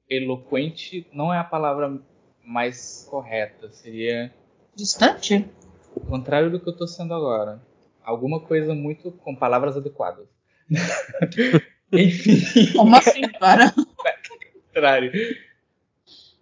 [0.10, 1.98] eloquente não é a palavra
[2.44, 4.34] mais correta, seria.
[4.76, 5.46] Distante?
[5.96, 7.66] O contrário do que eu tô sendo agora
[8.08, 10.28] alguma coisa muito com palavras adequadas.
[11.92, 12.74] Enfim.
[12.74, 13.74] Como assim, para?
[14.74, 15.12] contrário.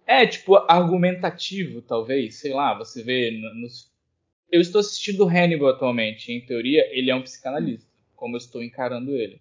[0.06, 2.36] É, tipo, argumentativo, talvez.
[2.36, 3.90] Sei lá, você vê nos.
[4.50, 6.32] Eu estou assistindo Hannibal atualmente.
[6.32, 9.40] Em teoria, ele é um psicanalista, como eu estou encarando ele.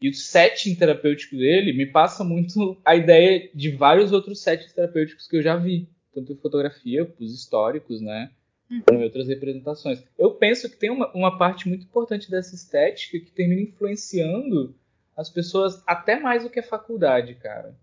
[0.00, 5.26] E o setting terapêutico dele me passa muito a ideia de vários outros settings terapêuticos
[5.26, 5.88] que eu já vi.
[6.14, 8.30] Tanto em fotografia, os históricos, né?
[8.70, 10.02] Em outras representações.
[10.18, 14.74] Eu penso que tem uma, uma parte muito importante dessa estética que termina influenciando
[15.16, 17.74] as pessoas até mais do que a faculdade, cara.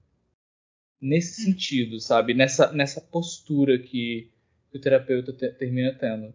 [1.02, 1.46] Nesse hum.
[1.46, 2.34] sentido, sabe?
[2.34, 4.30] Nessa, nessa postura que,
[4.72, 6.34] que o terapeuta te, termina tendo.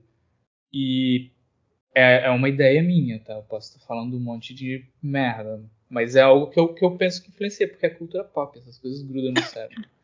[0.73, 1.31] E
[1.95, 3.35] é, é, uma ideia minha, tá?
[3.35, 5.63] Eu posso estar falando um monte de merda.
[5.89, 8.79] Mas é algo que eu, que eu penso que influencia, porque é cultura pop, essas
[8.79, 9.89] coisas grudam no cérebro.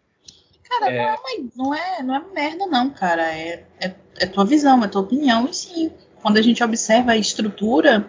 [0.68, 1.06] Cara, é...
[1.06, 3.22] Não, é, não, é, não é merda, não, cara.
[3.22, 5.92] É, é, é tua visão, é tua opinião, e sim.
[6.22, 8.08] Quando a gente observa a estrutura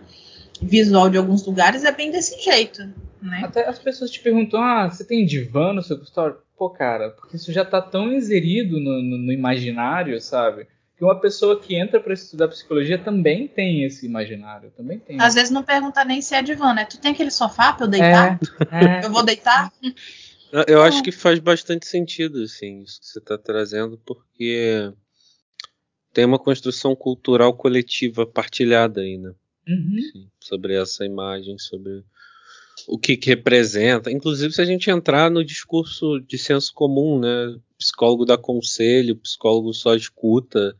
[0.61, 2.81] visual de alguns lugares, é bem desse jeito.
[3.21, 3.41] Né?
[3.43, 6.37] Até as pessoas te perguntam: ah, você tem divã no seu consultório?
[6.57, 10.67] Pô, cara, porque isso já tá tão inserido no, no, no imaginário, sabe?
[10.97, 15.19] que uma pessoa que entra para estudar psicologia também tem esse imaginário, também tem.
[15.19, 16.85] Às vezes não pergunta nem se é divã, né?
[16.85, 18.39] Tu tem aquele sofá para eu deitar?
[18.71, 19.05] É, é.
[19.05, 19.71] Eu vou deitar?
[20.67, 24.91] Eu acho que faz bastante sentido, assim, isso que você está trazendo, porque
[26.13, 29.33] tem uma construção cultural coletiva partilhada aí, né?
[29.67, 30.29] Uhum.
[30.39, 32.03] Sobre essa imagem, sobre
[32.87, 34.11] o que, que, representa.
[34.11, 37.59] Inclusive, se a gente entrar no discurso de senso comum, né?
[37.77, 40.77] Psicólogo dá conselho, psicólogo só escuta,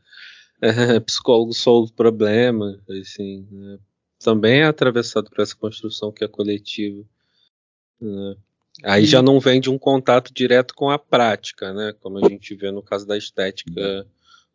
[0.62, 3.80] é, psicólogo solve problema, assim, né?
[4.20, 7.04] também é atravessado por essa construção que é coletiva.
[8.00, 8.36] Né?
[8.84, 9.08] Aí e...
[9.08, 11.94] já não vem de um contato direto com a prática, né?
[12.00, 14.06] Como a gente vê no caso da estética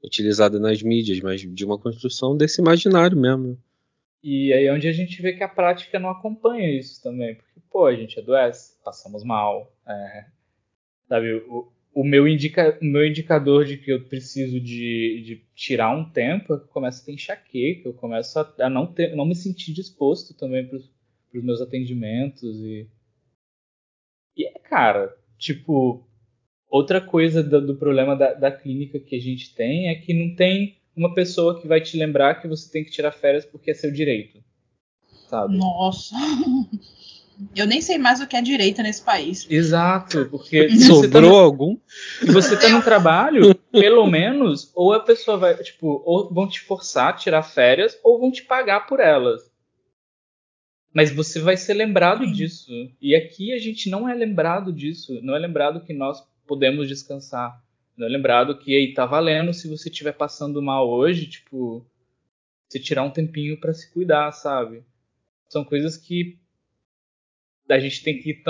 [0.03, 3.59] utilizada nas mídias, mas de uma construção desse imaginário mesmo.
[4.23, 7.61] E aí é onde a gente vê que a prática não acompanha isso também, porque
[7.71, 10.27] pô, a gente adoece, passamos mal, é,
[11.09, 11.35] sabe?
[11.49, 16.05] O, o meu, indica, o meu indicador de que eu preciso de, de tirar um
[16.05, 19.25] tempo é que eu começo a ter enxaqueca, eu começo a, a não, ter, não
[19.25, 22.57] me sentir disposto também para os meus atendimentos.
[22.61, 23.00] E, é,
[24.71, 26.07] cara, tipo,
[26.71, 30.37] outra coisa do, do problema da, da clínica que a gente tem é que não
[30.37, 33.75] tem uma pessoa que vai te lembrar que você tem que tirar férias porque é
[33.75, 34.39] seu direito.
[35.29, 35.59] Sabe?
[35.59, 36.15] Nossa.
[37.57, 39.47] Eu nem sei mais o que é direita nesse país.
[39.49, 41.77] Exato, porque sobrou tá no, algum?
[42.21, 46.61] Se você tá no trabalho, pelo menos, ou a pessoa vai, tipo, ou vão te
[46.61, 49.50] forçar a tirar férias, ou vão te pagar por elas.
[50.93, 52.33] Mas você vai ser lembrado Sim.
[52.33, 52.93] disso.
[53.01, 55.21] E aqui a gente não é lembrado disso.
[55.23, 57.63] Não é lembrado que nós podemos descansar.
[57.97, 61.87] Não é lembrado que aí tá valendo se você estiver passando mal hoje, tipo,
[62.69, 64.83] você tirar um tempinho para se cuidar, sabe?
[65.49, 66.39] São coisas que
[67.69, 68.43] a gente tem que.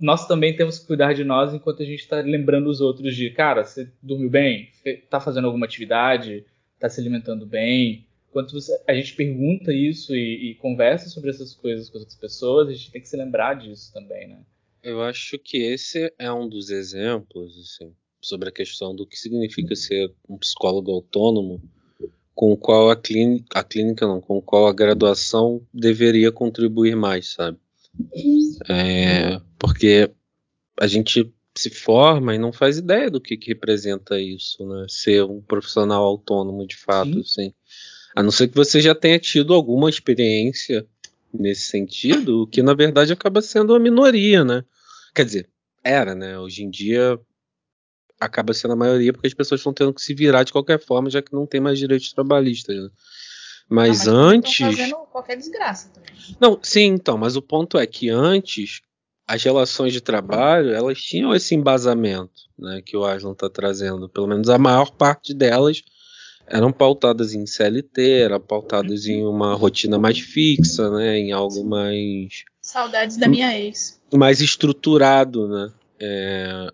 [0.00, 3.30] Nós também temos que cuidar de nós enquanto a gente está lembrando os outros de,
[3.30, 4.70] cara, você dormiu bem?
[4.84, 6.44] Está fazendo alguma atividade?
[6.74, 8.06] Está se alimentando bem?
[8.30, 12.18] Enquanto você, a gente pergunta isso e, e, conversa sobre essas coisas com as outras
[12.18, 14.40] pessoas, a gente tem que se lembrar disso também, né?
[14.82, 19.74] Eu acho que esse é um dos exemplos, assim, sobre a questão do que significa
[19.74, 21.60] ser um psicólogo autônomo,
[22.34, 26.94] com o qual a clínica, a clínica não, com o qual a graduação deveria contribuir
[26.94, 27.58] mais, sabe?
[28.68, 30.10] É, porque
[30.78, 34.86] a gente se forma e não faz ideia do que, que representa isso, né?
[34.88, 37.20] Ser um profissional autônomo de fato, Sim.
[37.20, 37.54] assim.
[38.18, 40.84] A não ser que você já tenha tido alguma experiência
[41.32, 44.64] nesse sentido, o que na verdade acaba sendo uma minoria, né?
[45.14, 45.48] Quer dizer,
[45.84, 46.36] era, né?
[46.36, 47.16] Hoje em dia
[48.18, 51.08] acaba sendo a maioria porque as pessoas estão tendo que se virar de qualquer forma,
[51.08, 52.74] já que não tem mais direitos trabalhistas.
[52.74, 52.90] Né?
[53.68, 54.66] Mas, ah, mas antes.
[54.66, 56.10] fazendo qualquer desgraça também.
[56.40, 58.80] Não, sim, então, mas o ponto é que antes
[59.28, 64.08] as relações de trabalho elas tinham esse embasamento, né, que o Aslan está trazendo.
[64.08, 65.84] Pelo menos a maior parte delas
[66.50, 72.44] eram pautadas em CLT, eram pautadas em uma rotina mais fixa, né, em algo mais
[72.60, 75.72] saudades da minha ex, mais estruturado, né.
[76.00, 76.68] É,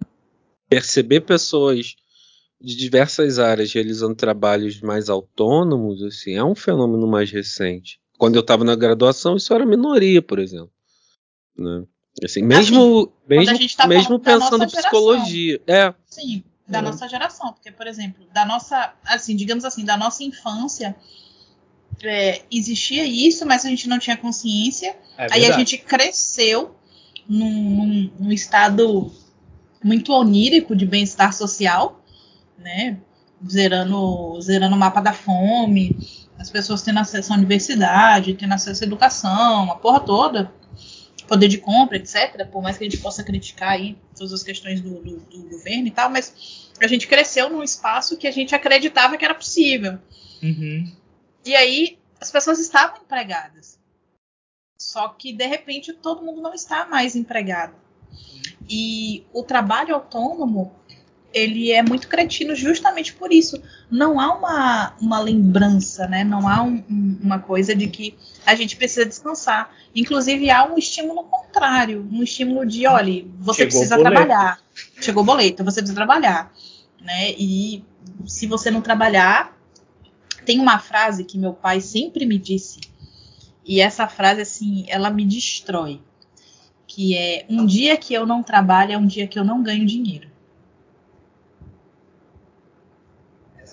[0.68, 1.94] perceber pessoas
[2.60, 8.00] de diversas áreas realizando trabalhos mais autônomos, assim, é um fenômeno mais recente.
[8.18, 10.70] Quando eu estava na graduação, isso era minoria, por exemplo.
[11.56, 11.84] Né?
[12.22, 15.60] Assim, mesmo assim, mesmo, tá mesmo pensando em psicologia.
[15.66, 15.92] É.
[16.06, 16.82] Sim, da é.
[16.82, 17.52] nossa geração.
[17.52, 20.94] Porque, por exemplo, da nossa, assim, digamos assim, da nossa infância,
[22.02, 24.96] é, existia isso, mas a gente não tinha consciência.
[25.16, 26.74] É aí a gente cresceu
[27.28, 29.12] num, num, num estado
[29.82, 32.04] muito onírico de bem-estar social
[32.64, 32.98] né?
[33.46, 35.96] Zerando, zerando o mapa da fome,
[36.38, 40.50] as pessoas tendo acesso à universidade, tendo acesso à educação, a porra toda,
[41.26, 42.46] poder de compra, etc.
[42.50, 45.88] Por mais que a gente possa criticar aí todas as questões do, do, do governo
[45.88, 49.98] e tal, mas a gente cresceu num espaço que a gente acreditava que era possível.
[50.42, 50.92] Uhum.
[51.44, 53.78] E aí as pessoas estavam empregadas.
[54.78, 57.74] Só que de repente todo mundo não está mais empregado.
[58.68, 60.74] E o trabalho autônomo
[61.34, 63.60] ele é muito cretino justamente por isso.
[63.90, 66.22] Não há uma, uma lembrança, né?
[66.22, 68.16] Não há um, um, uma coisa de que
[68.46, 69.70] a gente precisa descansar.
[69.94, 74.60] Inclusive, há um estímulo contrário, um estímulo de, olha, você Chegou precisa trabalhar.
[75.00, 76.52] Chegou o boleto, você precisa trabalhar.
[77.00, 77.32] Né?
[77.32, 77.84] E
[78.24, 79.58] se você não trabalhar,
[80.46, 82.80] tem uma frase que meu pai sempre me disse,
[83.66, 86.00] e essa frase, assim, ela me destrói.
[86.86, 89.84] que é um dia que eu não trabalho é um dia que eu não ganho
[89.84, 90.28] dinheiro.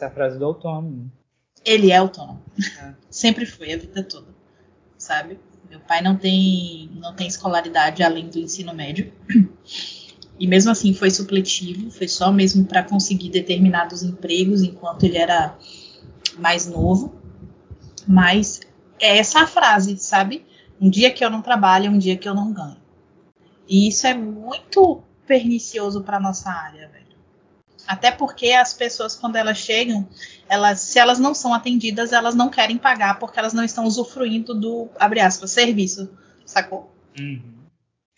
[0.02, 1.12] Essa é a frase do autônomo.
[1.64, 2.42] Ele é autônomo.
[2.82, 2.94] É.
[3.08, 4.34] Sempre foi a vida toda,
[4.98, 5.40] sabe?
[5.70, 9.14] Meu pai não tem não tem escolaridade além do ensino médio.
[10.40, 15.56] E mesmo assim foi supletivo, foi só mesmo para conseguir determinados empregos enquanto ele era
[16.40, 17.14] mais novo.
[18.08, 18.60] Mas
[19.00, 20.44] é essa a frase, sabe?
[20.80, 22.78] Um dia que eu não trabalho, é um dia que eu não ganho.
[23.70, 27.11] E isso é muito pernicioso para nossa área, velho.
[27.92, 30.08] Até porque as pessoas, quando elas chegam,
[30.48, 34.54] elas, se elas não são atendidas, elas não querem pagar porque elas não estão usufruindo
[34.54, 36.10] do, abre aspas, serviço,
[36.46, 36.90] sacou?
[37.20, 37.44] Uhum.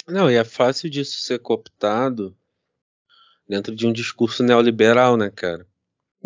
[0.07, 2.37] Não, e é fácil disso ser cooptado
[3.49, 5.65] dentro de um discurso neoliberal, né, cara?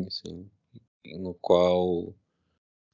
[0.05, 0.45] Assim,
[1.17, 2.13] no qual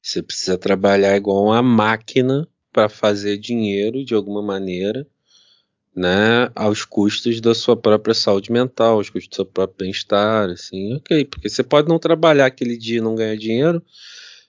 [0.00, 5.04] você precisa trabalhar igual uma máquina para fazer dinheiro de alguma maneira,
[5.94, 10.94] né, aos custos da sua própria saúde mental, aos custos do seu próprio bem-estar, assim,
[10.94, 13.82] ok, porque você pode não trabalhar aquele dia e não ganhar dinheiro,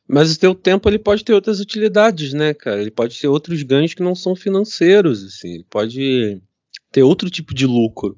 [0.08, 2.82] mas o teu tempo ele pode ter outras utilidades, né, cara?
[2.82, 6.42] Ele pode ter outros ganhos que não são financeiros, assim, ele pode
[6.92, 8.18] ter outro tipo de lucro,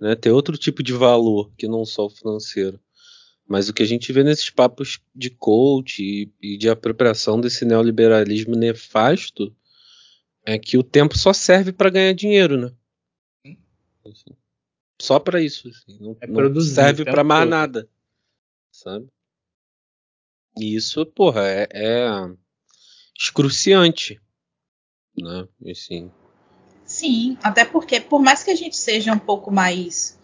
[0.00, 0.14] né?
[0.14, 2.80] Ter outro tipo de valor que não só o financeiro.
[3.48, 7.64] Mas o que a gente vê nesses papos de coach e, e de apropriação desse
[7.64, 9.52] neoliberalismo nefasto
[10.44, 12.72] é que o tempo só serve para ganhar dinheiro, né?
[14.06, 14.36] Assim,
[15.00, 15.68] só para isso.
[15.68, 17.50] Assim, não, é não serve para mais todo.
[17.50, 17.88] nada.
[18.70, 19.08] Sabe?
[20.58, 22.08] E isso, porra, é, é
[23.18, 24.20] excruciante.
[25.16, 25.46] Né?
[25.70, 26.10] Assim.
[26.84, 30.18] Sim, até porque, por mais que a gente seja um pouco mais,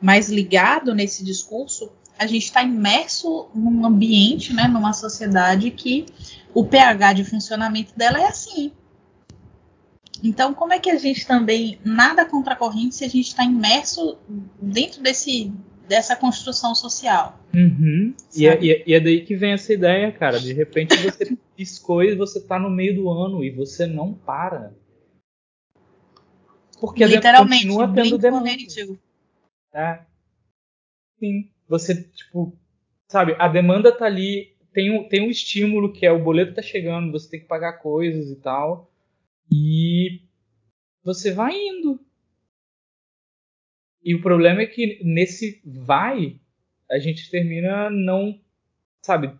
[0.00, 6.06] mais ligado nesse discurso, a gente está imerso num ambiente, né, numa sociedade que
[6.52, 8.72] o pH de funcionamento dela é assim.
[10.22, 13.44] Então, como é que a gente também nada contra a corrente se a gente está
[13.44, 14.18] imerso
[14.60, 15.52] dentro desse,
[15.88, 17.38] dessa construção social?
[17.54, 18.14] Uhum.
[18.34, 20.40] E, é, e, é, daí que vem essa ideia, cara.
[20.40, 24.74] De repente você piscou e você está no meio do ano e você não para.
[26.80, 28.50] Porque Literalmente, continua tendo demanda.
[29.74, 30.00] É.
[31.18, 32.56] Sim você, tipo,
[33.06, 36.62] sabe, a demanda tá ali, tem um, tem um estímulo que é o boleto tá
[36.62, 38.90] chegando, você tem que pagar coisas e tal.
[39.50, 40.22] E
[41.02, 42.00] você vai indo.
[44.02, 46.40] E o problema é que nesse vai,
[46.90, 48.40] a gente termina não,
[49.02, 49.38] sabe,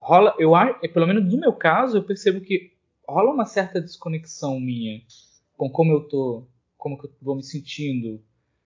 [0.00, 2.72] rola, eu acho, pelo menos no meu caso, eu percebo que
[3.06, 5.02] rola uma certa desconexão minha
[5.56, 8.22] com como eu tô, como que eu vou me sentindo,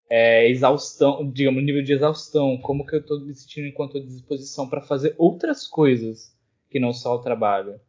[0.10, 4.70] é, exaustão, digamos, nível de exaustão, como que eu estou me sentindo enquanto à disposição
[4.70, 6.38] para fazer outras coisas
[6.70, 7.80] que não só o trabalho.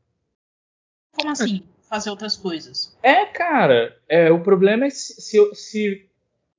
[1.16, 1.64] Como assim?
[1.92, 2.96] Fazer outras coisas?
[3.02, 6.08] É, cara, é, o problema é se, se, eu, se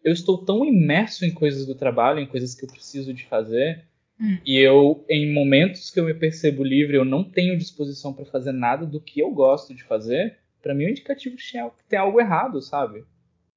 [0.03, 3.83] eu estou tão imerso em coisas do trabalho, em coisas que eu preciso de fazer,
[4.21, 4.37] hum.
[4.45, 8.51] e eu, em momentos que eu me percebo livre, eu não tenho disposição para fazer
[8.51, 11.97] nada do que eu gosto de fazer, para mim é um indicativo de que tem
[11.97, 13.03] algo errado, sabe?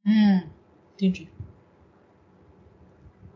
[0.07, 0.49] Hum,
[0.95, 1.29] entendi.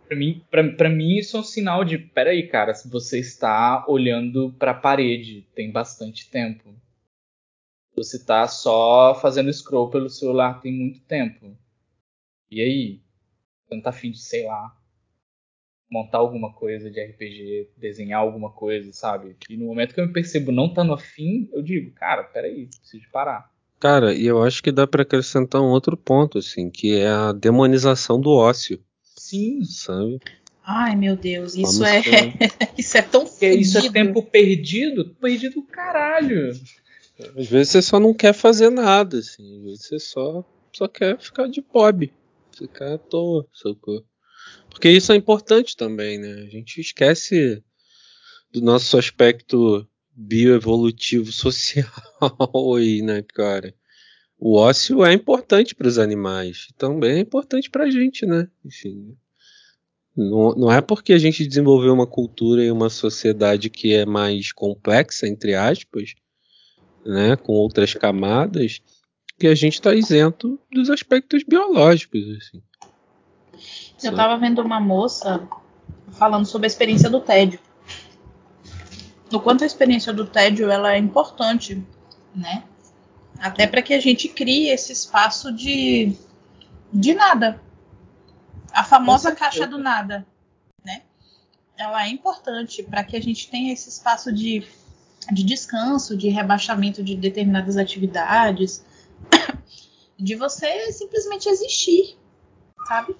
[0.09, 3.85] Para mim, pra, pra mim, isso é um sinal de: peraí, cara, se você está
[3.87, 6.75] olhando para a parede tem bastante tempo.
[8.03, 11.55] Você está só fazendo scroll pelo celular tem muito tempo.
[12.51, 13.01] E aí?
[13.69, 14.75] Você não tá afim de, sei lá,
[15.91, 19.37] montar alguma coisa de RPG, desenhar alguma coisa, sabe?
[19.51, 23.05] E no momento que eu me percebo não estando afim, eu digo, cara, peraí, preciso
[23.13, 23.53] parar.
[23.79, 27.33] Cara, e eu acho que dá para acrescentar um outro ponto, assim, que é a
[27.33, 28.83] demonização do ócio.
[29.03, 29.63] Sim.
[29.63, 30.19] Sabe?
[30.65, 32.01] Ai, meu Deus, isso é,
[32.79, 35.15] isso é tão Porque Isso é tempo perdido?
[35.21, 36.53] Perdido caralho.
[37.37, 39.59] Às vezes você só não quer fazer nada, assim.
[39.59, 42.13] Às vezes você só, só quer ficar de bob.
[42.57, 44.05] Ficar à toa, socorro.
[44.69, 46.43] Porque isso é importante também, né?
[46.43, 47.63] A gente esquece
[48.53, 51.87] do nosso aspecto bioevolutivo social
[52.77, 53.75] aí, né, cara?
[54.41, 58.49] o ócio é importante para os animais, também é importante para a gente, né?
[58.65, 59.15] Enfim,
[60.17, 64.51] não, não é porque a gente desenvolveu uma cultura e uma sociedade que é mais
[64.51, 66.15] complexa, entre aspas,
[67.05, 68.81] né, com outras camadas,
[69.39, 72.21] que a gente está isento dos aspectos biológicos.
[72.37, 72.63] Assim.
[74.03, 75.49] Eu estava vendo uma moça
[76.13, 77.61] falando sobre a experiência do tédio.
[79.33, 81.83] O quanto a experiência do tédio ela é importante,
[82.35, 82.65] né?
[83.39, 86.15] Até para que a gente crie esse espaço de,
[86.93, 87.63] de nada.
[88.73, 90.27] A famosa caixa do nada,
[90.85, 91.03] né?
[91.77, 94.67] Ela é importante para que a gente tenha esse espaço de,
[95.33, 98.85] de descanso, de rebaixamento de determinadas atividades.
[100.19, 102.19] de você simplesmente existir,
[102.87, 103.17] sabe?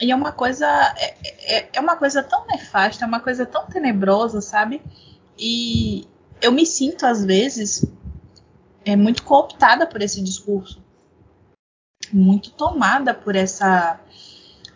[0.00, 3.66] E é uma coisa é, é, é uma coisa tão nefasta, é uma coisa tão
[3.66, 4.80] tenebrosa, sabe?
[5.38, 6.06] E
[6.40, 7.84] eu me sinto às vezes
[8.84, 10.82] é muito cooptada por esse discurso,
[12.12, 13.98] muito tomada por essa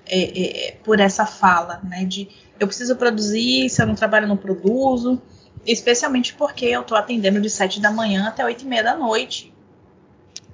[0.06, 2.04] é, é, por essa fala, né?
[2.04, 2.28] De
[2.58, 5.20] eu preciso produzir, se eu não trabalho, eu não produzo.
[5.68, 9.52] Especialmente porque eu tô atendendo de 7 da manhã até 8 e meia da noite.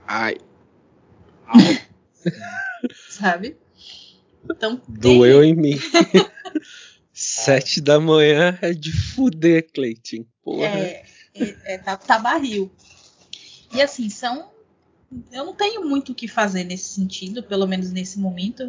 [0.04, 0.38] Ai.
[3.08, 3.56] Sabe?
[4.44, 4.82] Então.
[4.88, 5.50] Doeu tem...
[5.50, 5.78] em mim.
[7.14, 10.26] 7 da manhã é de fuder, Cleiton.
[10.42, 10.66] Porra.
[10.66, 12.68] É, é, é tá, tá barril.
[13.72, 14.50] E assim, são.
[15.30, 18.68] Eu não tenho muito o que fazer nesse sentido, pelo menos nesse momento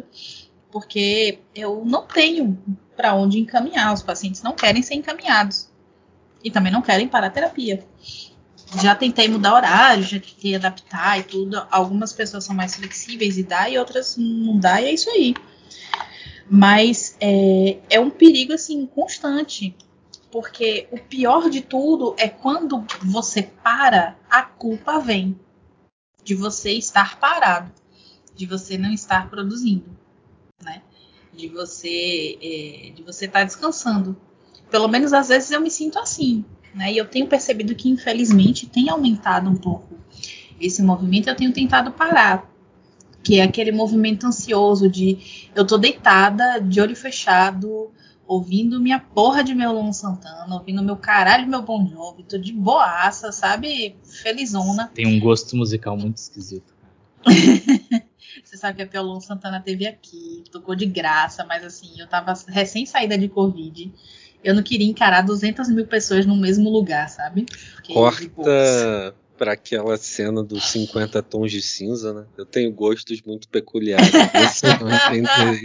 [0.70, 2.56] porque eu não tenho
[2.94, 3.92] para onde encaminhar.
[3.92, 5.68] Os pacientes não querem ser encaminhados
[6.46, 7.84] e também não querem parar a terapia.
[8.80, 11.66] Já tentei mudar horário, já tentei adaptar e tudo.
[11.70, 15.34] Algumas pessoas são mais flexíveis e dá, e outras não dá, e é isso aí.
[16.48, 19.76] Mas é, é um perigo assim constante,
[20.30, 25.38] porque o pior de tudo é quando você para, a culpa vem
[26.22, 27.72] de você estar parado,
[28.34, 29.96] de você não estar produzindo
[30.62, 30.82] né?
[31.32, 34.16] De você é, de você estar tá descansando.
[34.70, 36.44] Pelo menos às vezes eu me sinto assim,
[36.74, 36.92] né?
[36.92, 39.94] E eu tenho percebido que infelizmente tem aumentado um pouco
[40.60, 41.28] esse movimento.
[41.28, 42.50] Eu tenho tentado parar,
[43.22, 47.90] que é aquele movimento ansioso de eu tô deitada, de olho fechado,
[48.26, 52.52] ouvindo minha porra de meu Luan Santana, ouvindo meu caralho meu Bon Jovi, tô de
[52.52, 53.96] boaça, sabe?
[54.04, 54.90] Felizona.
[54.94, 56.74] Tem um gosto musical muito esquisito.
[58.44, 62.34] Você sabe que a Piolon Santana teve aqui, tocou de graça, mas assim, eu tava
[62.48, 63.92] recém saída de Covid.
[64.46, 67.46] Eu não queria encarar 200 mil pessoas no mesmo lugar, sabe?
[67.74, 72.24] Porque, Corta para aquela cena dos 50 tons de cinza, né?
[72.36, 74.10] Eu tenho gostos muito peculiares.
[74.10, 75.62] Você não entende.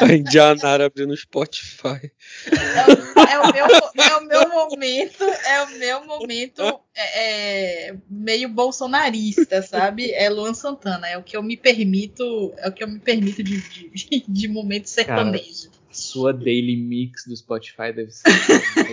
[0.00, 2.10] A Indianara abrindo Spotify.
[2.46, 6.62] É, é, o meu, é o meu momento, é o meu momento
[6.94, 10.10] é, é, meio bolsonarista, sabe?
[10.12, 13.42] É Luan Santana, é o que eu me permito, é o que eu me permito
[13.42, 15.70] de, de, de momento sertanejo.
[15.70, 18.30] Cara, sua daily mix do Spotify deve ser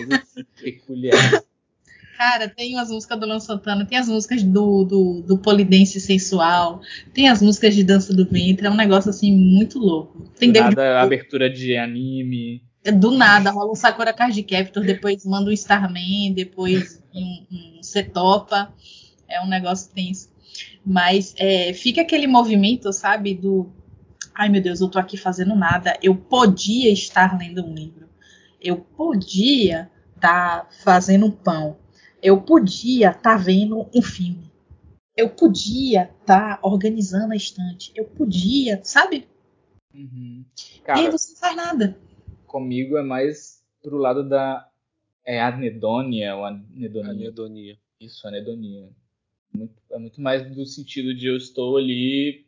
[0.08, 0.24] mais
[0.60, 1.42] peculiar.
[2.16, 6.80] Cara, tem as músicas do Luan Santana, tem as músicas do, do, do Polidense Sensual,
[7.14, 10.28] tem as músicas de Dança do Ventre, é um negócio assim muito louco.
[10.36, 12.60] Tem do nada, abertura de anime.
[12.84, 17.82] É, do nada, rola um Sakura Card Captor, depois manda um Starman, depois um, um
[17.82, 18.74] Setopa.
[19.28, 20.28] É um negócio tenso.
[20.84, 23.70] Mas é, fica aquele movimento, sabe, do
[24.38, 25.98] ai meu Deus, eu tô aqui fazendo nada.
[26.02, 28.08] Eu podia estar lendo um livro.
[28.60, 31.76] Eu podia estar tá fazendo um pão
[32.22, 34.50] eu podia estar tá vendo um filme.
[35.16, 37.92] Eu podia estar tá organizando a estante.
[37.94, 39.26] Eu podia, sabe?
[39.94, 40.44] Uhum.
[40.84, 41.98] Cara, e aí você não faz nada.
[42.46, 44.68] Comigo é mais pro lado da
[45.24, 47.10] é anedônia ou anedonia.
[47.10, 47.78] Anedonia.
[48.00, 48.88] Isso, anedonia.
[49.52, 52.46] Muito, é muito mais do sentido de eu estou ali.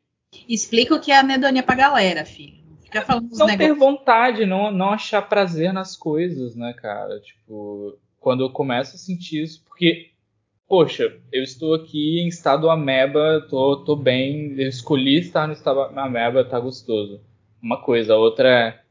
[0.48, 2.58] Explica o que é anedonia pra galera, filho.
[2.82, 3.58] Fica falando Não negócios.
[3.58, 7.20] ter vontade, não, não achar prazer nas coisas, né, cara?
[7.20, 10.10] Tipo, quando eu começo a sentir isso, porque,
[10.68, 15.80] poxa, eu estou aqui em estado ameba, tô, tô bem, eu escolhi estar no estado
[15.98, 17.20] ameba, tá gostoso.
[17.62, 18.82] Uma coisa, a outra é.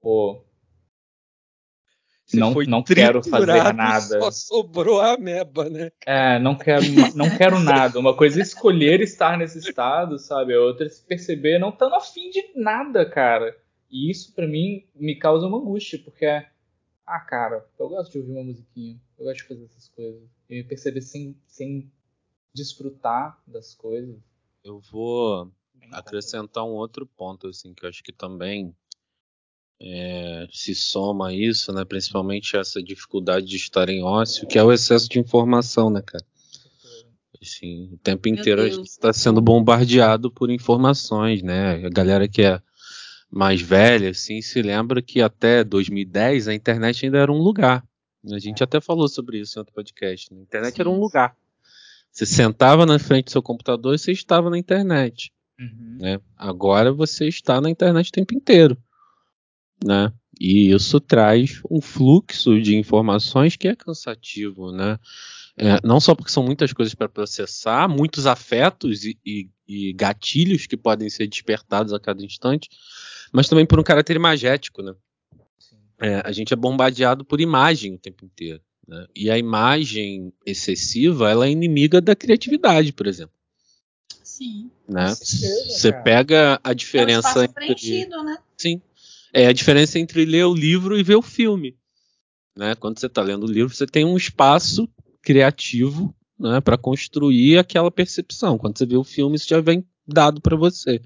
[0.00, 0.42] Pô.
[2.30, 4.20] Você não, não quero fazer nada.
[4.20, 5.90] Só sobrou a ameba, né?
[6.06, 6.84] É, não quero,
[7.16, 7.98] não quero nada.
[7.98, 10.54] Uma coisa é escolher estar nesse estado, sabe?
[10.54, 13.56] A outra é se perceber não estando afim de nada, cara.
[13.90, 16.48] E isso para mim me causa uma angústia, porque é
[17.04, 20.22] ah, cara, eu gosto de ouvir uma musiquinha, eu gosto de fazer essas coisas.
[20.48, 21.90] E me perceber sem, sem
[22.54, 24.16] desfrutar das coisas.
[24.62, 25.50] Eu vou
[25.90, 28.72] acrescentar um outro ponto, assim, que eu acho que também
[29.80, 31.84] é, se soma a isso, né?
[31.84, 36.24] Principalmente essa dificuldade de estar em ócio, que é o excesso de informação, né, cara?
[37.42, 41.86] Assim, o tempo inteiro a gente está sendo bombardeado por informações, né?
[41.86, 42.60] A galera que é
[43.30, 47.82] mais velha, assim, se lembra que até 2010 a internet ainda era um lugar.
[48.30, 50.30] A gente até falou sobre isso em outro podcast.
[50.30, 50.40] Né?
[50.40, 50.82] A internet Sim.
[50.82, 51.34] era um lugar.
[52.12, 55.32] Você sentava na frente do seu computador e você estava na internet.
[55.58, 55.96] Uhum.
[55.98, 56.20] Né?
[56.36, 58.76] Agora você está na internet o tempo inteiro.
[59.84, 60.12] Né?
[60.38, 64.98] E isso traz um fluxo de informações que é cansativo, né?
[65.56, 70.66] É, não só porque são muitas coisas para processar, muitos afetos e, e, e, gatilhos
[70.66, 72.70] que podem ser despertados a cada instante,
[73.30, 74.94] mas também por um caráter imagético, né?
[76.00, 78.62] É, a gente é bombardeado por imagem o tempo inteiro.
[78.88, 79.06] Né?
[79.14, 83.34] E a imagem excessiva ela é inimiga da criatividade, por exemplo.
[84.24, 84.70] Sim.
[84.88, 85.14] Né?
[85.14, 87.54] Você pega a diferença é entre.
[87.54, 88.38] Preenchido, né?
[88.56, 88.80] Sim.
[89.32, 91.76] É a diferença entre ler o livro e ver o filme.
[92.56, 92.74] Né?
[92.74, 94.88] Quando você está lendo o livro, você tem um espaço
[95.22, 98.58] criativo né, para construir aquela percepção.
[98.58, 101.00] Quando você vê o filme, isso já vem dado para você.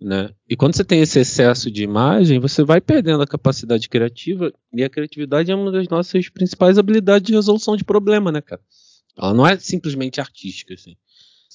[0.00, 0.30] Né?
[0.48, 4.84] E quando você tem esse excesso de imagem, você vai perdendo a capacidade criativa, e
[4.84, 8.60] a criatividade é uma das nossas principais habilidades de resolução de problema, né, cara?
[9.16, 10.96] Ela não é simplesmente artística, assim.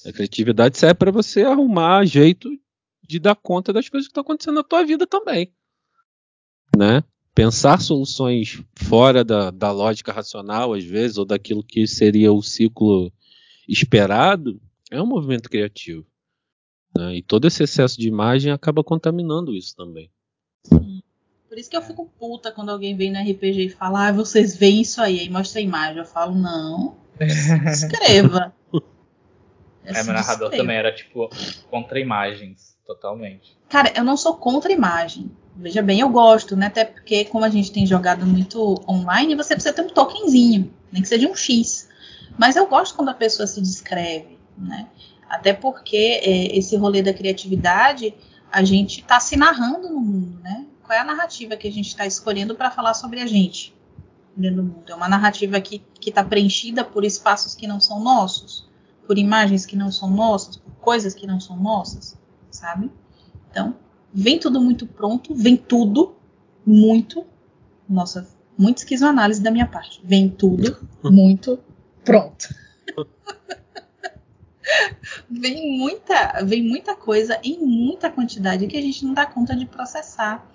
[0.04, 2.50] A criatividade serve para você arrumar jeito
[3.02, 5.50] de dar conta das coisas que estão acontecendo na tua vida também,
[6.76, 7.02] né?
[7.34, 13.12] Pensar soluções fora da, da lógica racional, às vezes, ou daquilo que seria o ciclo
[13.68, 14.60] esperado,
[14.90, 16.06] é um movimento criativo.
[16.96, 17.16] Né?
[17.16, 20.10] E todo esse excesso de imagem acaba contaminando isso também.
[20.70, 24.56] Por isso que eu fico puta quando alguém vem no RPG e fala, ah, vocês
[24.56, 25.98] veem isso aí, aí mostra a imagem.
[25.98, 28.54] Eu falo, não, escreva.
[29.84, 31.28] É, meu narrador também era tipo
[31.70, 33.56] contra imagens, totalmente.
[33.68, 35.30] Cara, eu não sou contra imagem.
[35.56, 36.66] Veja bem, eu gosto, né?
[36.66, 41.00] Até porque, como a gente tem jogado muito online, você precisa ter um tokenzinho, nem
[41.00, 41.88] que seja um X.
[42.36, 44.88] Mas eu gosto quando a pessoa se descreve, né?
[45.28, 48.14] Até porque é, esse rolê da criatividade,
[48.50, 50.66] a gente está se narrando no mundo, né?
[50.82, 53.72] Qual é a narrativa que a gente está escolhendo para falar sobre a gente
[54.36, 54.84] dentro do mundo?
[54.88, 58.68] É uma narrativa que está preenchida por espaços que não são nossos,
[59.06, 62.18] por imagens que não são nossas, por coisas que não são nossas,
[62.50, 62.90] sabe?
[63.50, 63.76] Então,
[64.14, 66.14] vem tudo muito pronto, vem tudo
[66.64, 67.26] muito.
[67.88, 70.00] Nossa, muito esquizoanálise da minha parte.
[70.04, 71.58] Vem tudo muito
[72.04, 72.54] pronto.
[75.28, 79.66] vem muita, vem muita coisa em muita quantidade que a gente não dá conta de
[79.66, 80.48] processar.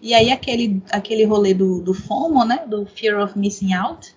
[0.00, 4.16] E aí aquele, aquele rolê do, do FOMO, né, do Fear of Missing Out,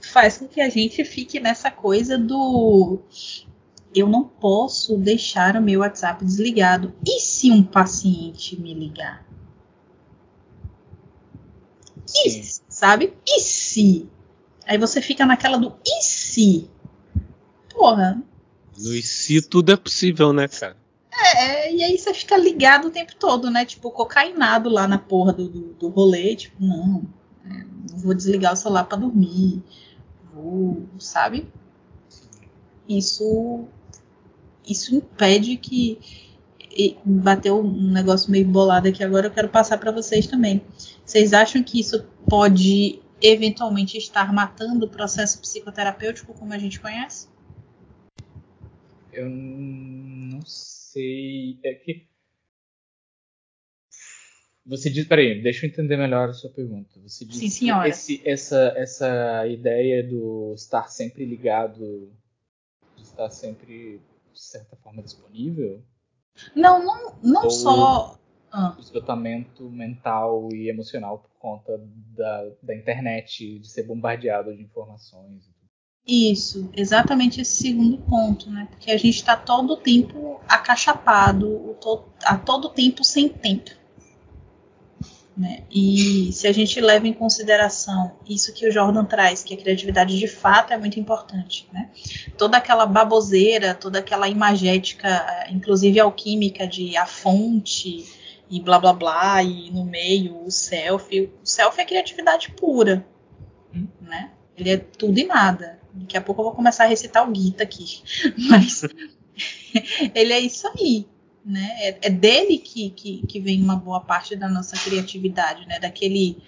[0.00, 2.98] faz com que a gente fique nessa coisa do
[3.94, 6.94] eu não posso deixar o meu WhatsApp desligado.
[7.06, 9.26] E se um paciente me ligar?
[12.24, 13.14] E, sabe?
[13.26, 14.08] E se?
[14.66, 16.70] Aí você fica naquela do e se?
[17.72, 18.22] Porra,
[18.80, 20.76] no IC tudo é possível, né, cara?
[21.36, 23.64] É, e aí você fica ligado o tempo todo, né?
[23.64, 26.34] Tipo, cocainado lá na porra do, do, do rolê.
[26.34, 27.02] Tipo, não,
[27.44, 27.64] é,
[27.96, 29.62] vou desligar o celular para dormir.
[30.32, 31.46] Vou, sabe?
[32.88, 33.66] Isso,
[34.70, 35.98] isso impede que.
[36.72, 40.62] E bateu um negócio meio bolado aqui agora, eu quero passar para vocês também.
[41.04, 47.28] Vocês acham que isso pode eventualmente estar matando o processo psicoterapêutico como a gente conhece?
[49.12, 51.58] Eu não sei.
[51.64, 52.08] É que.
[54.64, 55.06] Você diz.
[55.06, 57.00] Peraí, deixa eu entender melhor a sua pergunta.
[57.00, 57.88] Você diz Sim, senhora.
[57.88, 62.12] Esse, essa, essa ideia do estar sempre ligado,
[62.96, 64.00] de estar sempre,
[64.40, 65.82] de certa forma, disponível?
[66.56, 68.18] Não, não, não Ou só.
[68.50, 68.74] Ah.
[68.80, 71.78] Esgotamento mental e emocional por conta
[72.16, 75.48] da, da internet, de ser bombardeado de informações
[76.06, 78.66] isso, exatamente esse segundo ponto, né?
[78.70, 81.76] Porque a gente está todo o tempo acachapado,
[82.24, 83.70] a todo tempo sem tempo.
[85.40, 85.62] Né?
[85.70, 90.18] E se a gente leva em consideração isso que o Jordan traz, que a criatividade
[90.18, 91.88] de fato é muito importante, né?
[92.36, 98.04] Toda aquela baboseira, toda aquela imagética, inclusive alquímica de a fonte
[98.50, 101.32] e blá blá blá, e no meio o selfie.
[101.42, 103.02] O selfie é criatividade pura,
[103.98, 104.32] né?
[104.58, 105.80] Ele é tudo e nada.
[105.94, 108.02] Daqui a pouco eu vou começar a recitar o Gita aqui.
[108.50, 108.82] Mas
[110.14, 111.06] ele é isso aí.
[111.44, 111.68] Né?
[111.80, 115.78] É, é dele que, que, que, vem uma boa parte da nossa criatividade, né?
[115.78, 116.38] daquele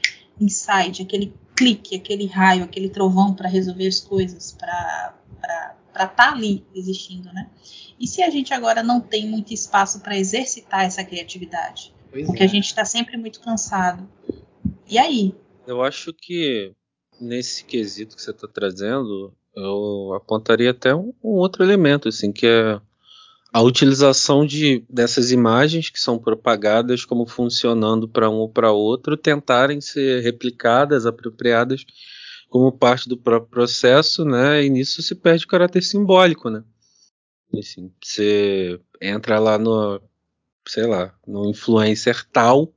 [0.40, 5.14] insight, aquele clique, aquele raio, aquele trovão para resolver as coisas, para
[5.92, 7.32] estar tá ali existindo.
[7.32, 7.48] Né?
[7.98, 11.94] E se a gente agora não tem muito espaço para exercitar essa criatividade?
[12.10, 12.46] Pois porque é.
[12.46, 14.06] a gente está sempre muito cansado.
[14.88, 15.34] E aí?
[15.66, 16.72] Eu acho que
[17.20, 22.46] nesse quesito que você está trazendo, eu apontaria até um, um, outro elemento, assim, que
[22.46, 22.80] é
[23.52, 29.16] a utilização de, dessas imagens que são propagadas como funcionando para um ou para outro,
[29.16, 31.84] tentarem ser replicadas, apropriadas
[32.48, 34.64] como parte do próprio processo, né?
[34.64, 36.64] E nisso se perde o caráter simbólico, né?
[37.58, 40.00] Assim, você entra lá no,
[40.66, 42.72] sei lá, no influencer tal,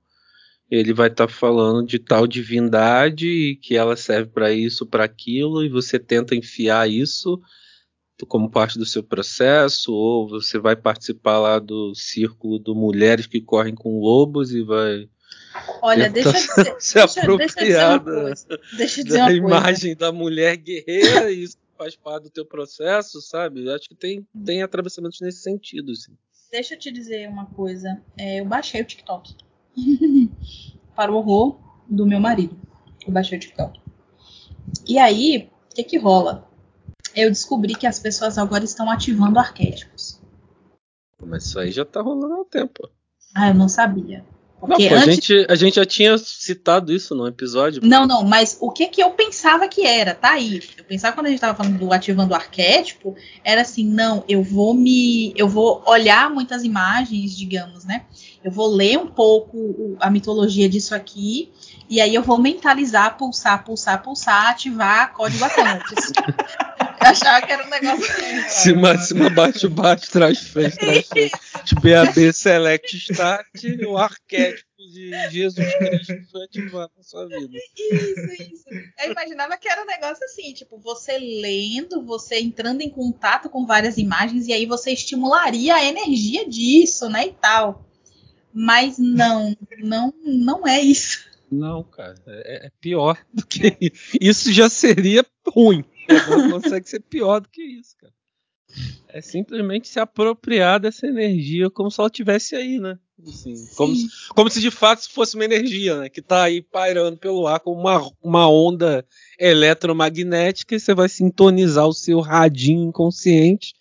[0.69, 5.05] ele vai estar tá falando de tal divindade e que ela serve para isso, para
[5.05, 7.41] aquilo, e você tenta enfiar isso
[8.23, 13.41] como parte do seu processo, ou você vai participar lá do círculo de mulheres que
[13.41, 15.09] correm com lobos e vai.
[15.81, 20.11] Olha, deixa de ser, se deixa, apropriar deixa de da, deixa de da imagem da
[20.11, 23.69] mulher guerreira e isso faz parte do teu processo, sabe?
[23.69, 26.13] Acho que tem, tem atravessamentos nesse sentido, assim.
[26.51, 28.01] Deixa eu te dizer uma coisa.
[28.17, 29.35] É, eu baixei o TikTok.
[30.95, 31.59] Para o horror
[31.89, 32.57] do meu marido.
[33.05, 33.79] Eu baixei o TikTok.
[34.87, 36.49] E aí, o que que rola?
[37.15, 40.19] Eu descobri que as pessoas agora estão ativando arquétipos.
[41.23, 42.89] Mas isso aí já tá rolando há um tempo.
[43.33, 44.23] Ah, eu não sabia.
[44.61, 47.81] Não, pô, a, gente, a gente já tinha citado isso no episódio.
[47.83, 50.15] Não, não, mas o que que eu pensava que era?
[50.15, 50.61] Tá aí.
[50.77, 54.41] Eu pensava quando a gente tava falando do ativando o arquétipo, era assim, não, eu
[54.41, 55.33] vou me.
[55.35, 58.05] Eu vou olhar muitas imagens, digamos, né?
[58.43, 61.51] Eu vou ler um pouco a mitologia disso aqui,
[61.89, 66.11] e aí eu vou mentalizar, pulsar, pulsar, pulsar, ativar código Atlantis.
[67.01, 68.49] eu achava que era um negócio assim.
[68.49, 71.33] Cima, cima, baixo, baixo, trás, frente, trás, frente.
[71.63, 73.47] Tipo, BAB Select Start,
[73.87, 77.57] o arquétipo de Jesus Cristo foi ativado na sua vida.
[77.91, 78.65] Isso, isso.
[78.99, 83.65] Eu imaginava que era um negócio assim, tipo, você lendo, você entrando em contato com
[83.65, 87.27] várias imagens, e aí você estimularia a energia disso, né?
[87.27, 87.85] E tal.
[88.53, 91.25] Mas não, não, não é isso.
[91.51, 94.17] Não, cara, é, é pior do que isso.
[94.19, 95.83] Isso já seria ruim.
[96.09, 98.13] Agora consegue ser pior do que isso, cara.
[99.07, 102.99] É simplesmente se apropriar dessa energia como se ela estivesse aí, né?
[103.25, 106.09] Assim, como, se, como se de fato fosse uma energia, né?
[106.09, 109.05] Que tá aí pairando pelo ar como uma, uma onda
[109.39, 113.73] eletromagnética e você vai sintonizar o seu radinho inconsciente.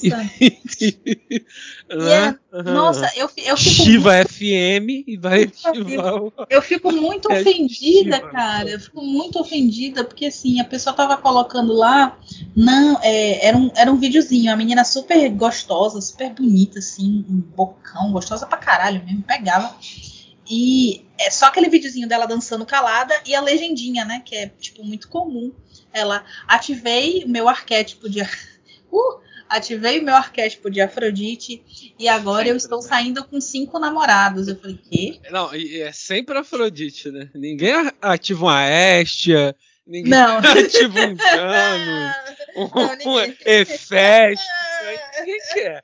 [0.00, 0.08] E,
[1.94, 2.38] né?
[2.64, 6.32] Nossa, eu, eu fico Shiva FM e vai ativar o.
[6.48, 8.70] Eu fico muito É ofendida, estima, cara.
[8.70, 12.18] Eu fico muito ofendida, porque assim, a pessoa tava colocando lá.
[12.56, 17.40] Não, é, era, um, era um videozinho, a menina super gostosa, super bonita, assim, um
[17.40, 19.76] bocão, gostosa pra caralho mesmo, pegava.
[20.48, 24.22] E é só aquele videozinho dela dançando calada e a legendinha, né?
[24.24, 25.52] Que é, tipo, muito comum.
[25.92, 28.22] Ela ativei o meu arquétipo de.
[28.94, 29.22] Uh,
[29.52, 32.88] ativei o meu arquétipo de Afrodite e agora eu Sempre, estou né?
[32.88, 34.48] saindo com cinco namorados.
[34.48, 35.20] Eu falei, quê?
[35.30, 37.30] Não, e é sempre Afrodite, né?
[37.34, 38.62] Ninguém ativa uma
[39.00, 39.54] Estia,
[39.86, 40.38] ninguém Não.
[40.44, 42.14] ativa um Janus,
[42.56, 42.68] um,
[43.04, 43.34] Não, um.
[43.44, 44.46] Hefesto.
[45.20, 45.82] Ninguém quer.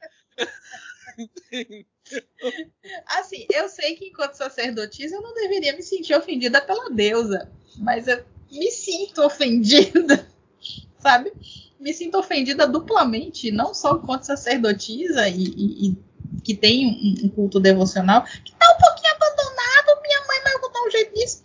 [3.07, 8.09] Assim, eu sei que enquanto sacerdotisa eu não deveria me sentir ofendida pela deusa, mas
[8.09, 10.27] eu me sinto ofendida,
[10.99, 11.33] sabe?
[11.79, 15.97] Me sinto ofendida duplamente, não só enquanto sacerdotisa e, e- e
[16.43, 20.83] que tem um, um culto devocional, que tá um pouquinho abandonado, minha mãe vai botar
[20.87, 21.43] um jeito nisso,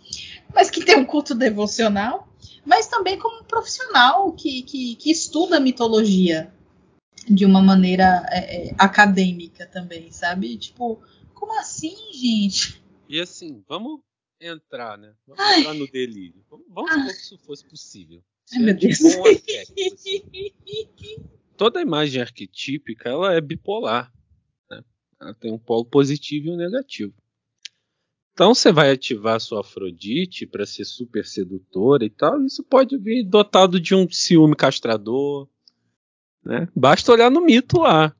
[0.52, 2.28] mas que tem um culto devocional,
[2.64, 6.52] mas também como um profissional que, que, que estuda mitologia
[7.28, 10.56] de uma maneira é, é, acadêmica também, sabe?
[10.56, 11.00] Tipo,
[11.34, 12.82] como assim, gente?
[13.08, 14.00] E assim, vamos
[14.40, 15.12] entrar, né?
[15.26, 15.60] Vamos Ai.
[15.60, 16.44] entrar no delírio.
[16.50, 18.22] Vamos, vamos supor isso fosse possível.
[18.52, 18.98] Ai, meu É Deus.
[18.98, 20.22] tipo um arquétipo, assim.
[21.56, 24.12] Toda imagem arquetípica ela é bipolar.
[24.70, 24.82] né?
[25.20, 27.14] Ela tem um polo positivo e um negativo.
[28.32, 32.44] Então você vai ativar sua Afrodite para ser super sedutora e tal.
[32.44, 35.48] Isso pode vir dotado de um ciúme castrador.
[36.44, 36.68] Né?
[36.74, 38.14] Basta olhar no mito lá.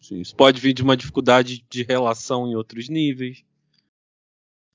[0.00, 3.44] Isso pode vir de uma dificuldade de relação em outros níveis.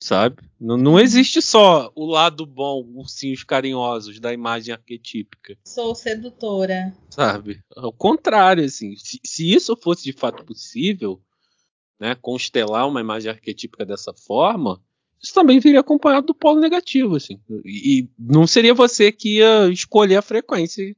[0.04, 0.42] Sabe?
[0.60, 6.94] Não, não existe só o lado bom, ursinhos carinhosos da imagem arquetípica Sou sedutora.
[7.08, 7.62] sabe?
[7.74, 11.22] Ao contrário, assim, se, se isso fosse de fato possível,
[11.98, 14.78] né, constelar uma imagem arquetípica dessa forma,
[15.22, 17.40] isso também viria acompanhado do polo negativo, assim.
[17.64, 20.94] E, e não seria você que ia escolher a frequência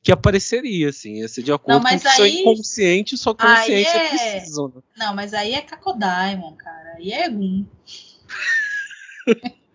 [0.00, 3.18] que apareceria, assim, ia ser de acordo Não, com o mas seu aí- inconsciente e
[3.18, 4.68] sua consciência é- precisam.
[4.68, 4.80] né?
[4.96, 6.94] Não, mas aí é Cacodaimon, cara.
[6.98, 7.28] Aí é.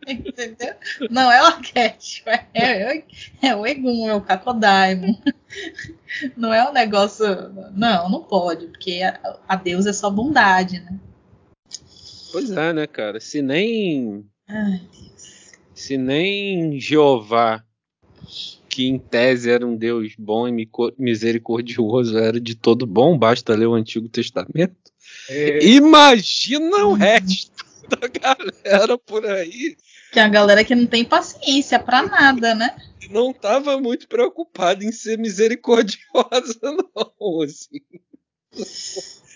[0.08, 0.74] Entendeu?
[1.10, 3.04] Não é o arquétipo, é, é,
[3.42, 5.16] é o Egum, é o Cacodaimon.
[6.36, 7.26] Não é um negócio.
[7.74, 11.00] Não, não pode, porque a, a deusa é só bondade, né?
[12.32, 13.20] Pois é, né, cara?
[13.20, 14.82] Se nem Ai,
[15.74, 17.64] se nem Jeová,
[18.70, 23.68] que em tese era um Deus bom e misericordioso, era de todo bom, basta ler
[23.68, 24.76] o Antigo Testamento.
[25.30, 27.53] É, Imagina o resto
[27.90, 29.76] da galera por aí
[30.12, 32.76] que é a galera que não tem paciência pra nada, né?
[33.10, 37.42] não estava muito preocupada em ser misericordiosa, não.
[37.42, 37.82] Assim.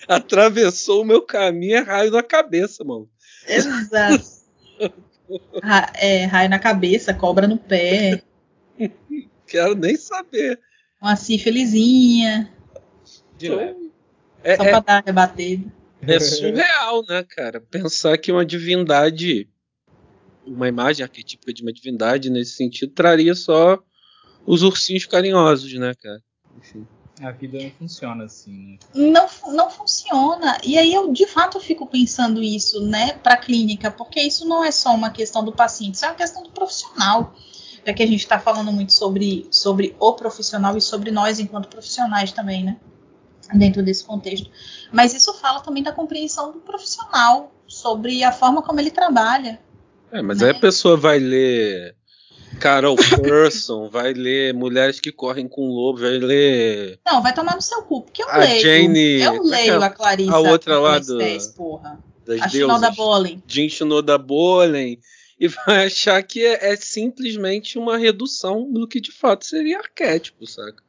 [0.08, 3.10] Atravessou o meu caminho é raio na cabeça, mano.
[3.48, 4.24] Exato.
[5.64, 8.22] Ra- é, raio na cabeça, cobra no pé,
[9.48, 10.60] Quero nem saber.
[11.02, 12.54] uma sífilizinha,
[13.38, 13.92] De leve.
[14.44, 15.70] É, só é- pra dar rebatida.
[16.02, 17.60] É surreal, né, cara?
[17.60, 19.50] Pensar que uma divindade,
[20.46, 23.82] uma imagem arquetípica de uma divindade nesse sentido, traria só
[24.46, 26.22] os ursinhos carinhosos, né, cara?
[26.58, 26.88] Enfim.
[27.22, 28.78] A vida não funciona assim, né?
[28.94, 30.60] Não, não funciona.
[30.64, 34.64] E aí eu de fato fico pensando isso, né, para a clínica, porque isso não
[34.64, 37.34] é só uma questão do paciente, isso é uma questão do profissional.
[37.86, 41.70] Já que a gente está falando muito sobre, sobre o profissional e sobre nós enquanto
[41.70, 42.78] profissionais também, né?
[43.54, 44.50] Dentro desse contexto.
[44.92, 49.60] Mas isso fala também da compreensão do profissional sobre a forma como ele trabalha.
[50.12, 50.48] É, mas né?
[50.48, 51.96] aí a pessoa vai ler
[52.60, 57.00] Carol Person, vai ler Mulheres que Correm com Lobo, vai ler.
[57.06, 58.62] Não, vai tomar no seu cu, porque eu a leio.
[58.62, 60.34] Jane, eu é leio a Clarissa.
[60.34, 61.18] A outra lá do.
[61.18, 62.00] 10, porra.
[62.26, 63.44] Das a Shinoda Bolen.
[63.48, 65.00] Jean Shinoda Bolen.
[65.40, 70.48] E vai achar que é, é, simplesmente uma redução do que de fato seria arquétipo,
[70.48, 70.84] saca?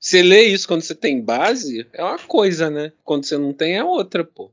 [0.00, 2.92] Você lê isso quando você tem base, é uma coisa, né?
[3.04, 4.52] Quando você não tem, é outra, pô.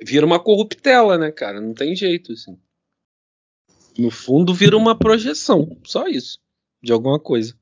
[0.00, 1.60] Vira uma corruptela, né, cara?
[1.60, 2.56] Não tem jeito, assim.
[3.98, 5.76] No fundo, vira uma projeção.
[5.84, 6.38] Só isso.
[6.82, 7.56] De alguma coisa.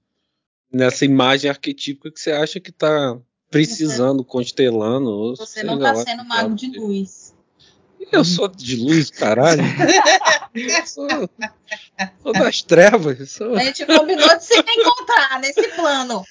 [0.71, 3.19] Nessa imagem arquetípica que você acha que tá
[3.51, 5.37] precisando, você, constelando.
[5.37, 7.24] Você não tá sendo mago de luz.
[8.13, 9.63] Eu sou de luz, caralho.
[10.55, 11.09] eu sou,
[12.23, 13.31] sou das trevas.
[13.31, 13.55] Sou...
[13.55, 16.25] A gente combinou de se encontrar nesse plano.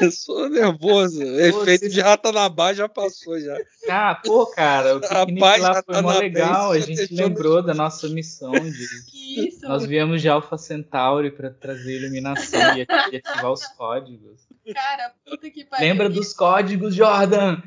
[0.00, 1.22] Eu sou nervoso.
[1.22, 3.56] Efeito de rata na barra já passou já.
[3.88, 6.72] Ah, pô, cara, o piquenique lá foi mó legal.
[6.72, 8.86] A gente lembrou da nossa missão de.
[9.48, 9.60] Isso.
[9.62, 14.48] Nós viemos de Alpha Centauri para trazer iluminação e ativar os códigos.
[14.72, 15.86] Cara, puta que pariu.
[15.86, 17.62] Lembra dos códigos, Jordan?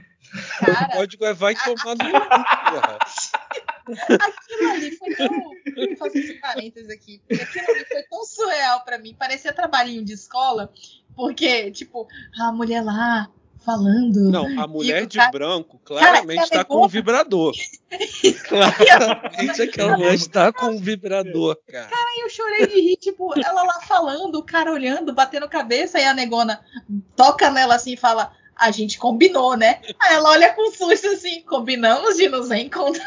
[0.60, 2.04] Cara, o código é vai tomar no.
[3.92, 5.28] Aquilo ali foi tão.
[5.30, 7.22] Vou fazer esse parênteses aqui.
[7.30, 9.16] Aquilo ali foi tão surreal pra mim.
[9.18, 10.72] Parecia trabalhinho de escola.
[11.16, 12.08] Porque, tipo,
[12.40, 13.30] a mulher lá
[13.66, 14.32] falando.
[14.32, 15.32] Não, a mulher de cara...
[15.32, 17.54] branco claramente está com um vibrador.
[18.48, 21.88] claramente aquela mulher está com um vibrador, cara.
[21.88, 26.06] Cara, eu chorei de rir, tipo, ela lá falando, o cara olhando, batendo cabeça, e
[26.06, 26.64] a negona
[27.16, 29.82] toca nela assim e fala: A gente combinou, né?
[29.99, 33.05] Aí ela olha com susto assim: Combinamos de nos encontrar.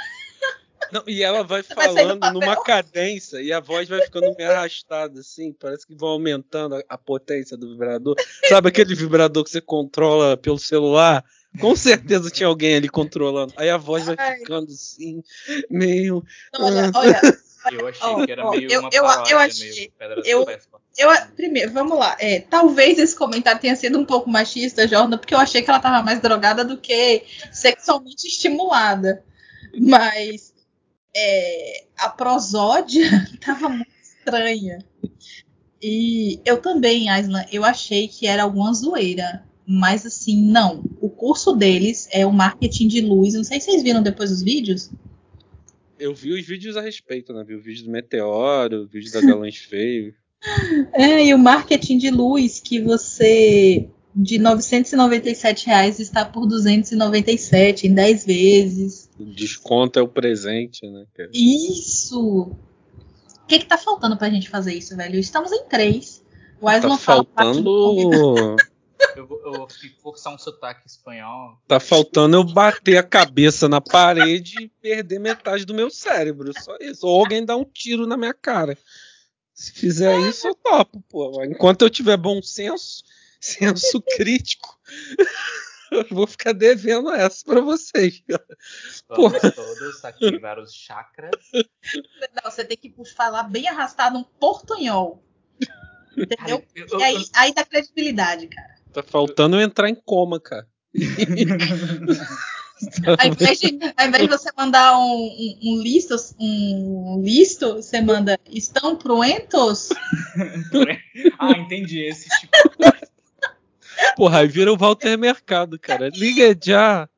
[0.93, 5.53] Não, e ela vai falando numa cadência e a voz vai ficando meio arrastada, assim.
[5.53, 8.17] Parece que vai aumentando a, a, potência do vibrador.
[8.49, 11.25] Sabe aquele vibrador que você controla pelo celular?
[11.61, 13.53] Com certeza tinha alguém ali controlando.
[13.57, 15.23] Aí a voz vai ficando assim,
[15.71, 16.25] meio.
[16.53, 16.99] Não, olha, ah.
[16.99, 17.21] olha.
[17.73, 19.91] Eu achei oh, que era meio eu, uma eu, eu achei,
[20.27, 20.47] eu,
[20.99, 22.15] eu, primeiro, vamos lá.
[22.21, 25.79] É, talvez esse comentário tenha sido um pouco machista, Jordan, porque eu achei que ela
[25.79, 29.25] estava mais drogada do que sexualmente estimulada.
[29.81, 30.53] Mas
[31.17, 34.85] é, a prosódia estava muito estranha.
[35.81, 39.43] E eu também, Aislan, eu achei que era alguma zoeira.
[39.67, 40.85] Mas assim, não.
[41.01, 43.35] O curso deles é o marketing de luz.
[43.35, 44.91] Não sei se vocês viram depois os vídeos.
[45.99, 47.45] Eu vi os vídeos a respeito, né?
[47.45, 50.15] Vi o vídeo do Meteoro, o vídeo da Galães Feio.
[50.93, 57.95] É, e o marketing de luz que você de 997 reais está por 297 em
[57.95, 59.11] 10 vezes.
[59.19, 61.05] O desconto é o presente, né?
[61.15, 61.31] Cara?
[61.33, 62.43] Isso!
[62.43, 65.19] O que, que tá faltando pra gente fazer isso, velho?
[65.19, 66.23] Estamos em três.
[66.61, 68.57] O tá faltando.
[69.17, 69.69] Eu vou, eu vou
[70.03, 71.59] forçar um sotaque espanhol.
[71.69, 76.53] Tá faltando eu bater a cabeça na parede e perder metade do meu cérebro.
[76.61, 77.07] Só isso.
[77.07, 78.77] Ou alguém dar um tiro na minha cara.
[79.53, 81.45] Se fizer isso, eu topo, pô.
[81.45, 83.05] Enquanto eu tiver bom senso,
[83.41, 84.79] senso crítico.
[85.91, 88.21] Eu vou ficar devendo essa para vocês.
[89.07, 89.39] Porra.
[89.53, 91.31] todos ativar os chakras.
[91.53, 95.23] Não, você tem que falar bem arrastado um portunhol.
[96.17, 96.65] Entendeu?
[96.75, 98.74] Eu, eu, e aí, aí dá credibilidade, cara.
[98.95, 100.69] Tá faltando eu entrar em coma, cara.
[103.19, 108.01] ao, invés de, ao invés de você mandar um, um, um, listo, um listo, você
[108.01, 109.89] manda estão prontos?
[111.41, 112.03] ah, entendi.
[112.03, 112.53] Esse tipo.
[114.17, 116.09] Porra, aí vira o Walter Mercado, cara.
[116.09, 117.09] Liga já!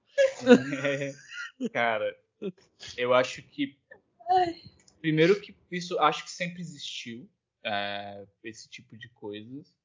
[0.82, 1.14] É,
[1.72, 2.16] cara,
[2.96, 3.76] eu acho que.
[5.02, 7.28] Primeiro que isso acho que sempre existiu.
[7.62, 9.76] É, esse tipo de coisas.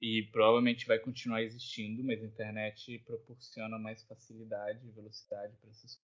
[0.00, 5.96] E provavelmente vai continuar existindo, mas a internet proporciona mais facilidade e velocidade para essas
[5.96, 6.10] coisas.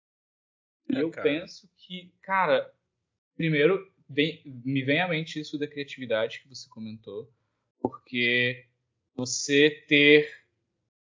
[0.90, 1.22] E é, eu cara.
[1.22, 2.70] penso que, cara,
[3.34, 7.30] primeiro vem, me vem à mente isso da criatividade que você comentou,
[7.80, 8.66] porque
[9.14, 10.28] você ter.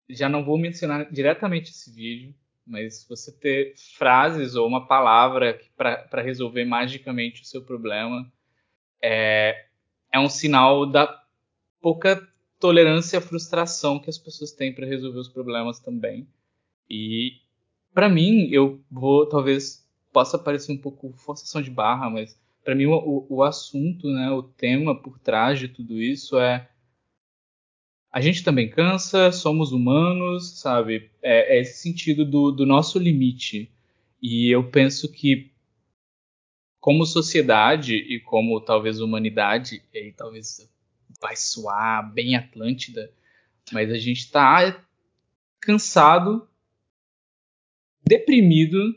[0.09, 6.21] Já não vou mencionar diretamente esse vídeo, mas você ter frases ou uma palavra para
[6.21, 8.31] resolver magicamente o seu problema
[9.01, 9.67] é,
[10.11, 11.21] é um sinal da
[11.79, 12.27] pouca
[12.61, 16.27] tolerância à frustração que as pessoas têm para resolver os problemas também.
[16.89, 17.41] E
[17.93, 22.85] para mim, eu vou talvez possa parecer um pouco forçação de barra, mas para mim
[22.85, 26.69] o, o assunto, né, o tema por trás de tudo isso é
[28.11, 31.09] a gente também cansa, somos humanos, sabe?
[31.21, 33.71] É, é esse sentido do, do nosso limite.
[34.21, 35.49] E eu penso que
[36.77, 40.69] como sociedade e como talvez humanidade, e talvez
[41.19, 43.11] vai soar bem Atlântida,
[43.71, 44.83] mas a gente está
[45.59, 46.47] cansado,
[48.05, 48.95] deprimido.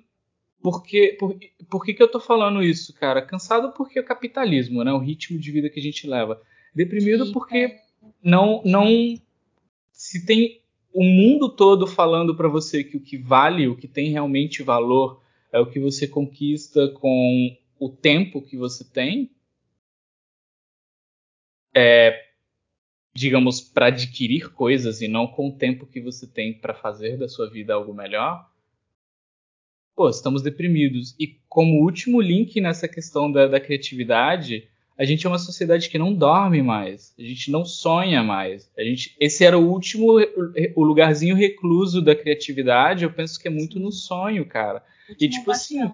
[0.62, 1.38] Porque, por,
[1.68, 3.20] por que, que eu tô falando isso, cara?
[3.20, 4.92] Cansado porque o capitalismo, né?
[4.92, 6.40] O ritmo de vida que a gente leva.
[6.74, 7.82] Deprimido Sim, porque é.
[8.22, 8.88] não, não
[9.92, 10.60] se tem
[10.92, 15.20] o mundo todo falando para você que o que vale, o que tem realmente valor,
[15.52, 19.30] é o que você conquista com o tempo que você tem,
[21.74, 22.24] é,
[23.14, 27.28] digamos, para adquirir coisas e não com o tempo que você tem para fazer da
[27.28, 28.48] sua vida algo melhor,
[29.94, 31.14] pô, estamos deprimidos.
[31.18, 35.98] E como último link nessa questão da, da criatividade, a gente é uma sociedade que
[35.98, 38.70] não dorme mais, a gente não sonha mais.
[38.76, 40.18] A gente, esse era o último,
[40.76, 43.04] o lugarzinho recluso da criatividade.
[43.04, 44.82] Eu penso que é muito no sonho, cara.
[45.20, 45.92] E tipo assim,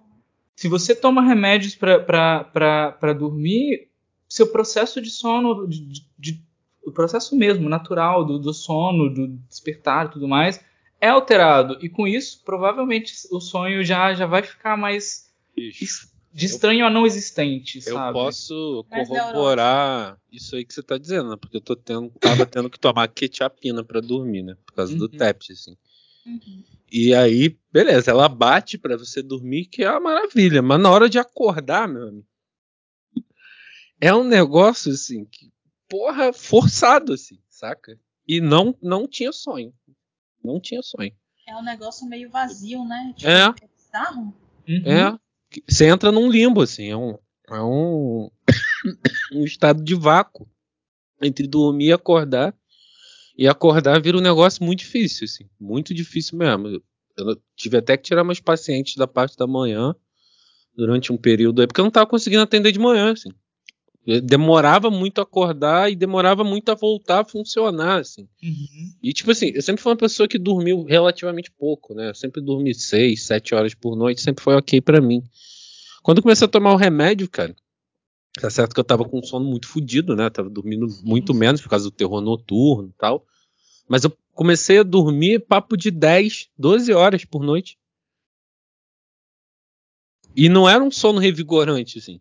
[0.55, 3.90] se você toma remédios para dormir,
[4.31, 6.45] seu processo de sono, de, de,
[6.85, 10.65] o processo mesmo, natural do, do sono, do despertar e tudo mais,
[11.01, 11.79] é alterado.
[11.83, 15.85] E com isso, provavelmente o sonho já, já vai ficar mais Ixi,
[16.33, 18.11] de estranho eu, a não existente, eu sabe?
[18.19, 21.37] Eu posso corroborar isso aí que você está dizendo, né?
[21.37, 24.57] Porque eu tô tendo, tava tendo que tomar quetiapina para dormir, né?
[24.65, 24.99] Por causa uhum.
[24.99, 25.77] do TEPS, assim.
[26.25, 26.63] Uhum.
[26.93, 30.63] E aí, beleza, ela bate para você dormir, que é uma maravilha.
[30.63, 32.27] Mas na hora de acordar, meu amigo,
[34.01, 35.53] é um negócio assim que,
[35.89, 37.99] porra, forçado assim, saca?
[38.27, 39.73] E não não tinha sonho.
[40.43, 41.13] Não tinha sonho.
[41.47, 43.13] É um negócio meio vazio, né?
[43.17, 43.43] Tipo, é.
[43.43, 44.35] é bizarro.
[44.69, 44.83] Uhum.
[44.87, 45.19] É.
[45.69, 48.31] Você entra num limbo, assim, é um, é um,
[49.35, 50.49] um estado de vácuo
[51.21, 52.55] entre dormir e acordar.
[53.37, 56.83] E acordar vira um negócio muito difícil, assim, muito difícil mesmo.
[57.17, 59.95] Eu tive até que tirar meus pacientes da parte da manhã
[60.75, 63.31] durante um período aí, porque eu não estava conseguindo atender de manhã, assim.
[64.07, 68.27] Eu demorava muito a acordar e demorava muito a voltar a funcionar, assim.
[68.43, 68.95] Uhum.
[69.03, 72.09] E, tipo assim, eu sempre fui uma pessoa que dormiu relativamente pouco, né?
[72.09, 75.23] Eu sempre dormi seis, sete horas por noite, sempre foi ok para mim.
[76.03, 77.55] Quando eu comecei a tomar o remédio, cara,
[78.41, 80.27] tá certo que eu tava com um sono muito fodido, né?
[80.27, 83.27] Eu tava dormindo muito menos por causa do terror noturno e tal.
[83.87, 87.79] Mas eu comecei a dormir papo de 10, 12 horas por noite.
[90.35, 92.21] E não era um sono revigorante, assim.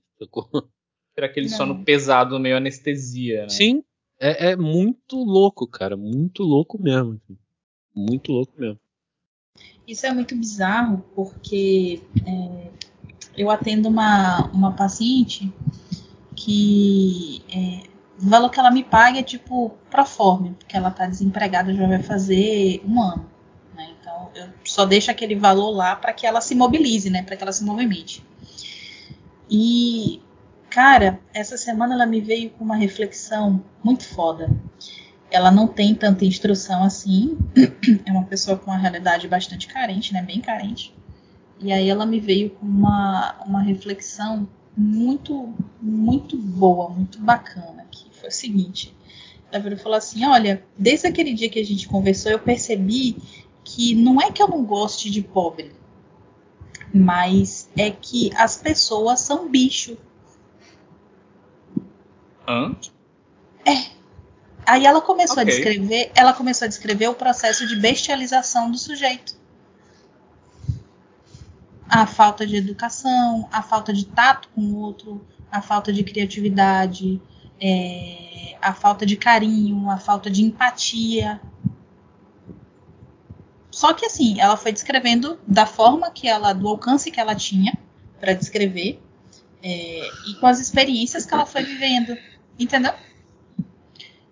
[1.20, 1.58] Era aquele não.
[1.58, 3.50] sono pesado, meio anestesia, né?
[3.50, 3.84] Sim.
[4.18, 5.98] É, é, muito louco, cara.
[5.98, 7.20] Muito louco mesmo.
[7.22, 7.38] Assim.
[7.94, 8.80] Muito louco mesmo.
[9.86, 12.72] Isso é muito bizarro, porque é,
[13.38, 15.52] eu atendo uma, uma paciente
[16.38, 17.90] que é,
[18.22, 21.86] o valor que ela me paga é tipo pro forma, porque ela tá desempregada já
[21.86, 23.30] vai fazer um ano.
[23.76, 23.94] Né?
[24.00, 27.24] Então eu só deixo aquele valor lá para que ela se mobilize, né?
[27.24, 28.24] Para que ela se movimente.
[29.50, 30.22] E
[30.70, 34.50] cara, essa semana ela me veio com uma reflexão muito foda.
[35.32, 37.38] Ela não tem tanta instrução assim,
[38.06, 40.22] é uma pessoa com uma realidade bastante carente, né?
[40.22, 40.96] Bem carente.
[41.60, 47.80] E aí ela me veio com uma, uma reflexão muito, muito boa, muito bacana
[48.20, 48.96] foi o seguinte:
[49.52, 53.18] ela virou falou assim: Olha, desde aquele dia que a gente conversou, eu percebi
[53.64, 55.72] que não é que eu não goste de pobre,
[56.94, 59.98] mas é que as pessoas são bicho.
[62.50, 62.76] Hã?
[63.64, 63.91] É.
[64.66, 65.43] Aí ela começou okay.
[65.43, 69.38] a descrever, ela começou a descrever o processo de bestialização do sujeito.
[71.88, 77.22] A falta de educação, a falta de tato com o outro, a falta de criatividade,
[77.62, 81.39] é, a falta de carinho, a falta de empatia.
[83.70, 87.78] Só que assim, ela foi descrevendo da forma que ela, do alcance que ela tinha
[88.20, 89.00] para descrever
[89.64, 92.18] é, e com as experiências que ela foi vivendo,
[92.60, 92.93] entendeu?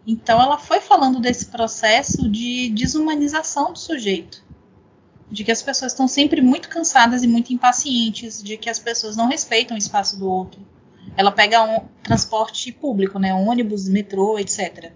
[0.06, 4.44] Então ela foi falando desse processo de desumanização do sujeito,
[5.30, 9.18] de que as pessoas estão sempre muito cansadas e muito impacientes, de que as pessoas
[9.18, 10.66] não respeitam o espaço do outro,
[11.16, 14.92] ela pega um transporte público, né, ônibus, metrô, etc.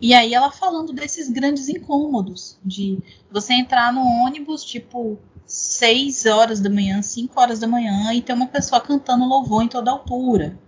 [0.00, 2.98] E aí ela falando desses grandes incômodos, de
[3.30, 8.32] você entrar no ônibus, tipo, 6 horas da manhã, 5 horas da manhã, e ter
[8.32, 10.58] uma pessoa cantando louvor em toda altura.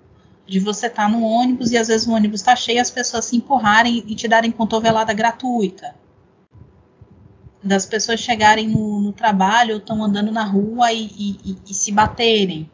[0.50, 3.26] De você estar tá no ônibus e às vezes o ônibus está cheio, as pessoas
[3.26, 5.94] se empurrarem e te darem cotovelada gratuita.
[7.62, 11.92] Das pessoas chegarem no, no trabalho ou estão andando na rua e, e, e, se
[11.92, 12.68] baterem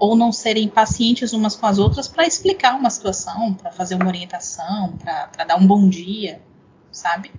[0.00, 4.08] ou não serem pacientes umas com as outras para explicar uma situação, para fazer uma
[4.08, 6.42] orientação, para dar um bom dia,
[6.90, 7.30] sabe?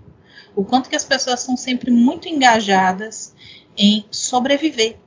[0.55, 3.35] O quanto que as pessoas são sempre muito engajadas
[3.75, 4.97] em sobreviver.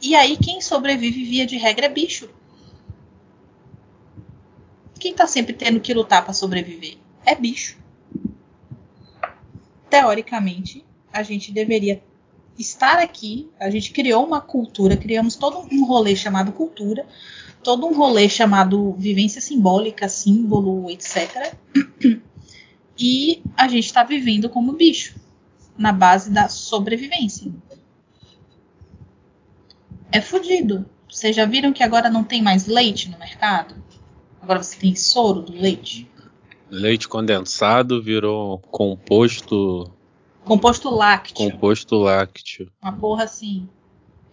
[0.00, 2.28] E aí quem sobrevive via de regra é bicho.
[5.00, 7.78] Quem está sempre tendo que lutar para sobreviver é bicho.
[9.88, 12.02] Teoricamente, a gente deveria
[12.58, 13.48] estar aqui.
[13.58, 17.06] A gente criou uma cultura, criamos todo um rolê chamado cultura,
[17.64, 21.56] todo um rolê chamado vivência simbólica, símbolo, etc.
[23.02, 25.18] E a gente está vivendo como bicho,
[25.74, 27.50] na base da sobrevivência.
[30.12, 30.84] É fudido.
[31.08, 33.74] Vocês já viram que agora não tem mais leite no mercado?
[34.40, 36.10] Agora você tem soro do leite.
[36.70, 39.90] Leite condensado virou composto.
[40.44, 41.36] Composto lácteo.
[41.36, 42.70] Composto lácteo.
[42.82, 43.68] Uma porra assim.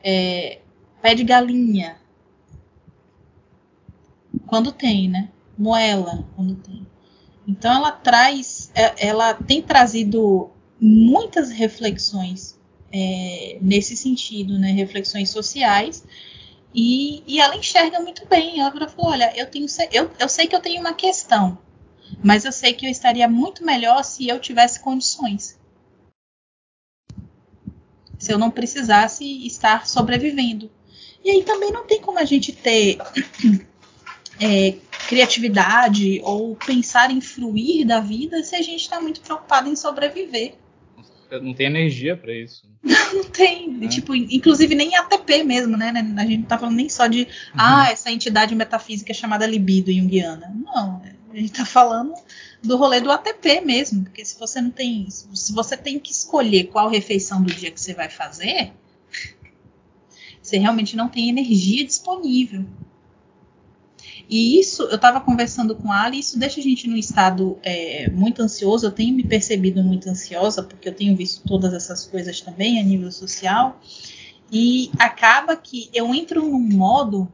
[0.04, 0.60] É,
[1.02, 1.98] pé de galinha.
[4.46, 5.30] Quando tem, né?
[5.58, 6.86] Moela, quando tem.
[7.48, 10.50] Então ela traz, é, ela tem trazido
[10.80, 12.58] muitas reflexões
[12.92, 14.72] é, nesse sentido, né?
[14.72, 16.06] Reflexões sociais
[16.74, 18.60] e, e ela enxerga muito bem.
[18.60, 21.58] Ela falou: olha, eu, tenho, eu, eu sei que eu tenho uma questão,
[22.24, 25.58] mas eu sei que eu estaria muito melhor se eu tivesse condições.
[28.18, 30.72] Se eu não precisasse estar sobrevivendo.
[31.24, 32.98] E aí também não tem como a gente ter
[34.40, 39.76] é, criatividade ou pensar em fruir da vida se a gente está muito preocupado em
[39.76, 40.56] sobreviver
[41.42, 42.64] não tem energia para isso.
[42.84, 43.84] não tem.
[43.84, 43.88] É.
[43.88, 45.92] Tipo, inclusive nem ATP mesmo, né?
[46.18, 47.28] A gente não tá falando nem só de uhum.
[47.56, 50.54] ah, essa entidade metafísica chamada libido junguiana.
[50.66, 51.02] Não,
[51.32, 52.14] a gente tá falando
[52.64, 54.04] do rolê do ATP mesmo.
[54.04, 55.08] Porque se você não tem.
[55.10, 58.72] Se você tem que escolher qual refeição do dia que você vai fazer,
[60.42, 62.66] você realmente não tem energia disponível.
[64.30, 68.10] E isso, eu estava conversando com a Ali, isso deixa a gente num estado é,
[68.10, 68.86] muito ansioso.
[68.86, 72.84] Eu tenho me percebido muito ansiosa, porque eu tenho visto todas essas coisas também a
[72.84, 73.80] nível social.
[74.52, 77.28] E acaba que eu entro num modo,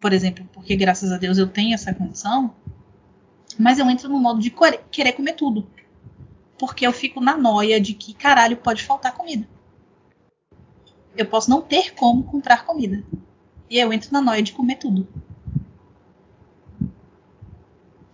[0.00, 2.54] por exemplo, porque graças a Deus eu tenho essa condição,
[3.58, 4.54] mas eu entro num modo de
[4.90, 5.66] querer comer tudo.
[6.58, 9.48] Porque eu fico na noia de que, caralho, pode faltar comida.
[11.16, 13.02] Eu posso não ter como comprar comida.
[13.68, 15.08] E eu entro na noia de comer tudo.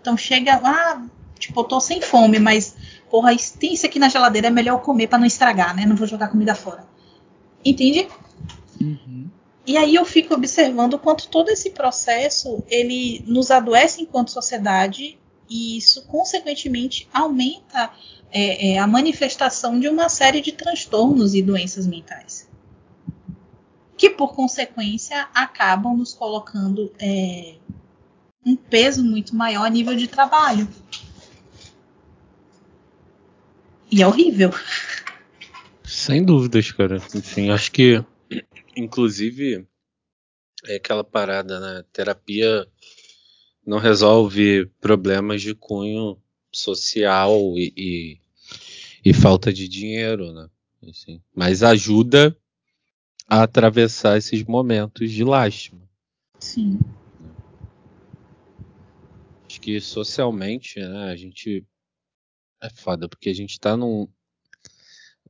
[0.01, 1.07] Então chega lá, ah,
[1.39, 2.77] tipo, eu tô sem fome, mas,
[3.11, 5.85] porra, tem isso aqui na geladeira, é melhor eu comer para não estragar, né?
[5.87, 6.87] Não vou jogar comida fora.
[7.65, 8.09] Entende?
[8.81, 9.29] Uhum.
[9.67, 15.19] E aí eu fico observando o quanto todo esse processo ele nos adoece enquanto sociedade
[15.49, 17.91] e isso consequentemente aumenta
[18.31, 22.49] é, é, a manifestação de uma série de transtornos e doenças mentais
[23.99, 27.57] que por consequência acabam nos colocando é,
[28.49, 30.67] um peso muito maior a nível de trabalho.
[33.91, 34.51] E é horrível.
[35.85, 36.97] Sem dúvidas, cara.
[37.15, 38.03] Enfim, acho que,
[38.75, 39.67] inclusive,
[40.67, 41.85] é aquela parada, né?
[41.93, 42.67] Terapia
[43.67, 46.19] não resolve problemas de cunho
[46.51, 48.21] social e, e,
[49.05, 50.49] e falta de dinheiro, né?
[50.89, 52.37] Assim, mas ajuda
[53.27, 55.83] a atravessar esses momentos de lástima.
[56.39, 56.79] Sim
[59.59, 61.67] acho que socialmente, né, a gente
[62.63, 64.09] é foda, porque a gente tá num,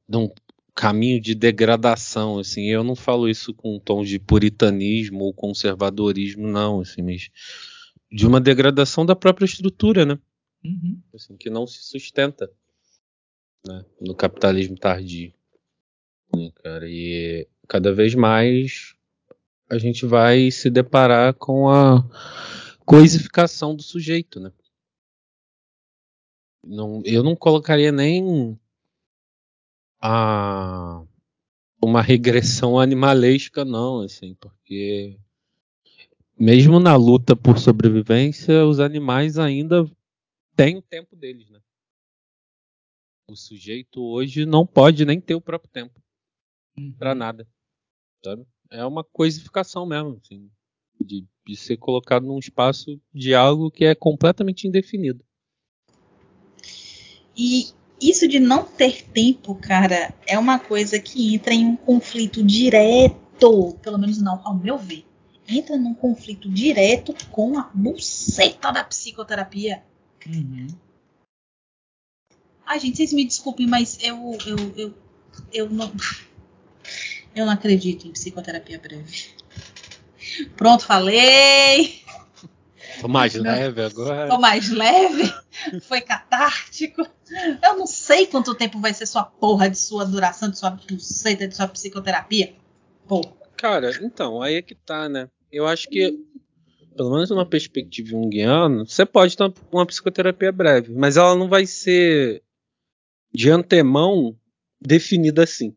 [0.07, 0.31] num
[0.74, 6.47] caminho de degradação, assim, eu não falo isso com um tom de puritanismo ou conservadorismo,
[6.47, 7.31] não, assim, mas
[8.12, 10.18] de uma degradação da própria estrutura, né?
[10.64, 11.01] Uhum.
[11.14, 12.51] Assim, que não se sustenta
[13.66, 15.33] né, no capitalismo tardio.
[16.35, 18.95] Né, cara, e cada vez mais
[19.70, 22.03] a gente vai se deparar com a
[22.89, 24.51] coisificação do sujeito, né?
[26.64, 28.59] Não, eu não colocaria nem
[30.01, 31.05] a
[31.80, 35.18] uma regressão animalesca, não, assim, porque
[36.39, 39.84] mesmo na luta por sobrevivência, os animais ainda
[40.57, 41.61] têm o tempo deles, né?
[43.28, 46.03] O sujeito hoje não pode nem ter o próprio tempo
[46.76, 46.93] uhum.
[46.93, 47.47] para nada,
[48.24, 48.47] sabe?
[48.70, 50.51] É uma coisificação mesmo, assim,
[51.05, 55.24] de de ser colocado num espaço de algo que é completamente indefinido.
[57.34, 57.68] E
[58.01, 63.72] isso de não ter tempo, cara, é uma coisa que entra em um conflito direto,
[63.80, 65.07] pelo menos não ao meu ver,
[65.49, 69.82] entra num conflito direto com a buceta da psicoterapia.
[70.26, 70.66] Uhum.
[72.66, 74.94] Ai, gente, vocês me desculpem, mas eu, eu, eu,
[75.51, 75.90] eu não.
[77.34, 79.38] Eu não acredito em psicoterapia breve.
[80.57, 82.03] Pronto, falei.
[83.01, 84.29] Tô mais leve agora.
[84.29, 85.33] Tô mais leve.
[85.83, 87.07] Foi catártico.
[87.62, 91.47] Eu não sei quanto tempo vai ser sua porra de sua duração, de sua pulseira,
[91.47, 92.55] de sua psicoterapia.
[93.07, 93.22] Pô.
[93.57, 95.29] Cara, então, aí é que tá, né?
[95.51, 96.18] Eu acho que,
[96.97, 101.66] pelo menos numa perspectiva junguiana, você pode ter uma psicoterapia breve, mas ela não vai
[101.66, 102.43] ser
[103.33, 104.37] de antemão
[104.81, 105.76] definida assim.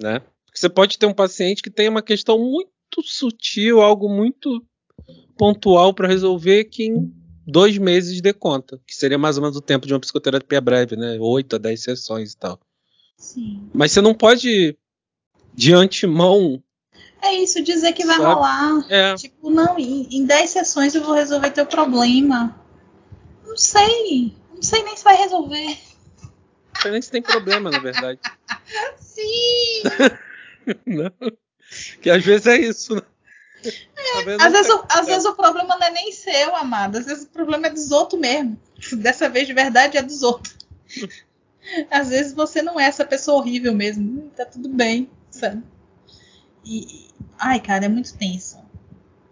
[0.00, 0.20] Né?
[0.46, 4.62] Porque você pode ter um paciente que tem uma questão muito sutil, algo muito
[5.38, 7.12] pontual para resolver que em
[7.46, 10.96] dois meses dê conta, que seria mais ou menos o tempo de uma psicoterapia breve,
[10.96, 11.16] né?
[11.18, 12.60] 8 a 10 sessões e tal.
[13.16, 13.68] Sim.
[13.72, 14.76] Mas você não pode,
[15.54, 16.62] de antemão.
[17.22, 18.34] É isso, dizer que vai Sabe?
[18.34, 18.86] rolar.
[18.90, 22.60] É, Tipo, não, em, em 10 sessões eu vou resolver teu problema.
[23.46, 24.34] Não sei.
[24.54, 25.78] Não sei nem se vai resolver.
[26.74, 28.18] não sei nem se tem problema, na verdade.
[28.98, 29.82] Sim!
[30.86, 31.10] Não.
[32.00, 33.02] Que às vezes é isso, né?
[33.64, 36.98] Às vezes Às vezes, o, às vezes o problema não é nem seu, amado.
[36.98, 38.58] Às vezes o problema é dos outros mesmo.
[38.94, 40.56] Dessa vez, de verdade, é dos outros.
[41.90, 44.02] Às vezes você não é essa pessoa horrível mesmo.
[44.24, 45.62] Hum, Tá tudo bem, sabe?
[46.64, 47.06] E-
[47.38, 48.58] ai, cara, é muito tenso.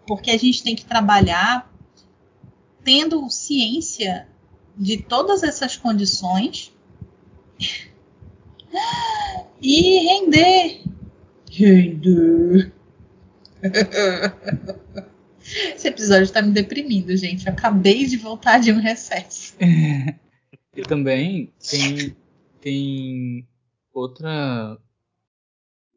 [0.07, 1.69] Porque a gente tem que trabalhar
[2.85, 4.27] tendo ciência
[4.77, 6.73] de todas essas condições
[9.61, 10.83] e render.
[11.51, 12.71] Render.
[15.75, 17.45] Esse episódio tá me deprimindo, gente.
[17.45, 19.55] Eu acabei de voltar de um recesso.
[20.73, 22.15] E também tem,
[22.61, 23.45] tem
[23.93, 24.77] outra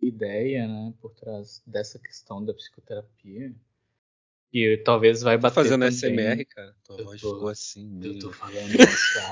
[0.03, 3.55] ideia, né, por trás dessa questão da psicoterapia,
[4.51, 5.93] que talvez vai Tá bater fazendo também.
[5.93, 6.75] SMR, cara?
[6.83, 8.19] Tua Eu voz tô- ficou assim, Eu meio...
[8.19, 8.73] tô falando.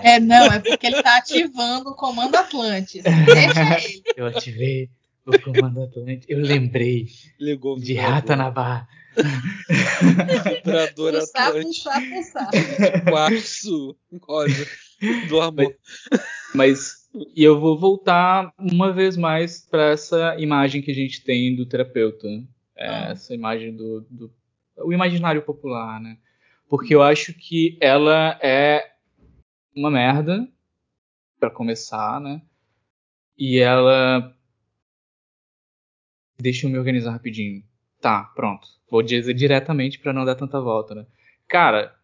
[0.04, 3.02] É, não, é porque ele tá ativando o comando Atlantis.
[3.26, 4.02] Deixa ele.
[4.16, 4.88] Eu ativei
[5.26, 6.32] o comando Atlântico.
[6.32, 7.06] Eu lembrei
[7.38, 7.94] Ligou de.
[7.94, 8.88] Rata na barra.
[10.94, 11.90] Pulsar, Atlântico.
[11.90, 12.50] pulsar, pulsar.
[13.08, 14.66] Quartzo rosa
[15.28, 15.74] do amor.
[16.54, 17.02] Mas
[17.34, 21.66] e eu vou voltar uma vez mais para essa imagem que a gente tem do
[21.66, 22.26] terapeuta.
[22.76, 23.10] É, Ah.
[23.10, 24.32] Essa imagem do, do
[24.78, 26.16] o imaginário popular, né?
[26.68, 28.92] Porque eu acho que ela é
[29.76, 30.48] uma merda
[31.38, 32.40] para começar, né?
[33.36, 34.34] E ela
[36.42, 37.62] Deixa eu me organizar rapidinho.
[38.00, 38.66] Tá, pronto.
[38.90, 41.06] Vou dizer diretamente para não dar tanta volta, né?
[41.48, 41.94] Cara,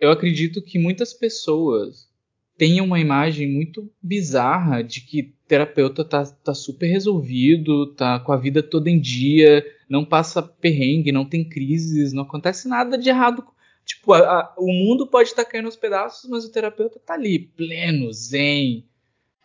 [0.00, 2.08] eu acredito que muitas pessoas
[2.56, 8.36] têm uma imagem muito bizarra de que terapeuta tá, tá super resolvido, tá com a
[8.36, 13.44] vida toda em dia, não passa perrengue, não tem crises, não acontece nada de errado.
[13.84, 17.38] Tipo, a- a- o mundo pode estar caindo aos pedaços, mas o terapeuta tá ali,
[17.38, 18.84] pleno, zen,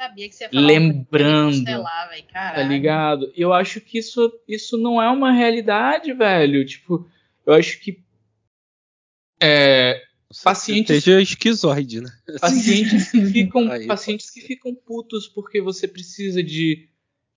[0.03, 1.43] Sabia que você ia falar Lembrando.
[1.45, 2.25] coisa estelar, velho.
[2.33, 3.33] Tá ligado?
[3.35, 6.65] Eu acho que isso, isso não é uma realidade, velho.
[6.65, 7.07] Tipo,
[7.45, 8.03] eu acho que.
[9.41, 10.01] É,
[10.43, 12.09] Pacientes- Seja esquizoide, né?
[12.41, 16.89] pacientes que ficam Aí, pacientes que ficam putos porque você precisa de,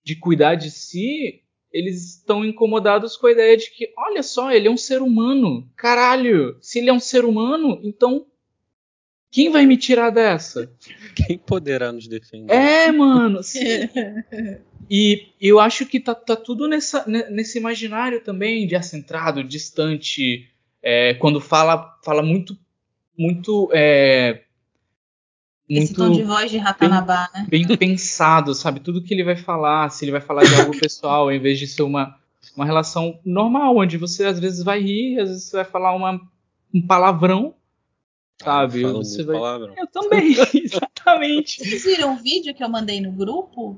[0.03, 4.67] de cuidar de si, eles estão incomodados com a ideia de que, olha só, ele
[4.67, 5.69] é um ser humano.
[5.75, 8.25] Caralho, se ele é um ser humano, então
[9.31, 10.71] quem vai me tirar dessa?
[11.15, 12.53] Quem poderá nos defender?
[12.53, 13.61] É, mano, sim.
[14.89, 20.49] E eu acho que tá, tá tudo nessa, ne- nesse imaginário também de acentrado, distante,
[20.81, 22.57] é, quando fala, fala muito,
[23.17, 24.43] muito, é,
[25.69, 27.45] Esse tom de muito voz de Ratanabá, né?
[27.49, 28.79] bem pensado, sabe?
[28.79, 31.67] Tudo que ele vai falar, se ele vai falar de algo pessoal, em vez de
[31.67, 32.17] ser uma,
[32.55, 36.17] uma relação normal, onde você às vezes vai rir, às vezes você vai falar uma,
[36.73, 37.53] um palavrão,
[38.41, 38.81] sabe?
[38.83, 39.35] Fala você vai...
[39.35, 39.73] palavrão.
[39.77, 41.63] Eu também, exatamente.
[41.63, 43.77] Vocês viram o vídeo que eu mandei no grupo?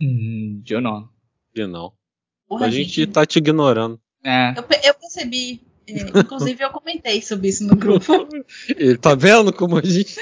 [0.00, 1.08] Hum, eu não.
[1.54, 1.92] De não.
[2.48, 4.00] Porra, a gente tá te ignorando.
[4.24, 4.54] É.
[4.56, 5.60] Eu, eu percebi.
[5.86, 8.12] é, inclusive, eu comentei sobre isso no grupo.
[8.76, 10.18] Ele tá vendo como a gente.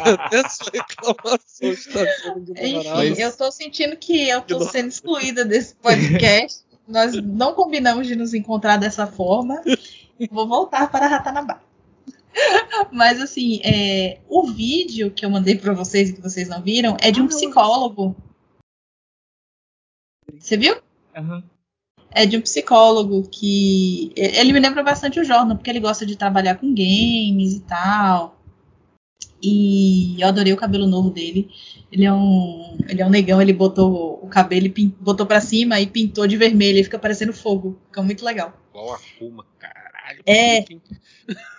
[0.00, 3.06] Até sua reclamação está sendo ignorada.
[3.06, 6.64] Enfim, eu tô sentindo que eu tô sendo excluída desse podcast.
[6.86, 9.60] Nós não combinamos de nos encontrar dessa forma.
[10.30, 11.60] Vou voltar para Ratanabá.
[12.92, 16.96] Mas assim, é, o vídeo que eu mandei para vocês e que vocês não viram
[17.00, 18.14] é de um psicólogo.
[20.38, 20.76] Você viu?
[21.16, 21.42] Aham.
[22.10, 24.12] É de um psicólogo que.
[24.16, 28.40] Ele me lembra bastante o Jordan, porque ele gosta de trabalhar com games e tal.
[29.42, 31.50] E eu adorei o cabelo novo dele.
[31.92, 35.40] Ele é um, ele é um negão, ele botou o cabelo, e pin- botou pra
[35.40, 36.78] cima e pintou de vermelho.
[36.78, 37.78] E fica parecendo fogo.
[37.86, 38.58] Fica muito legal.
[38.70, 40.22] Igual a Kuma, caralho.
[40.26, 40.64] É.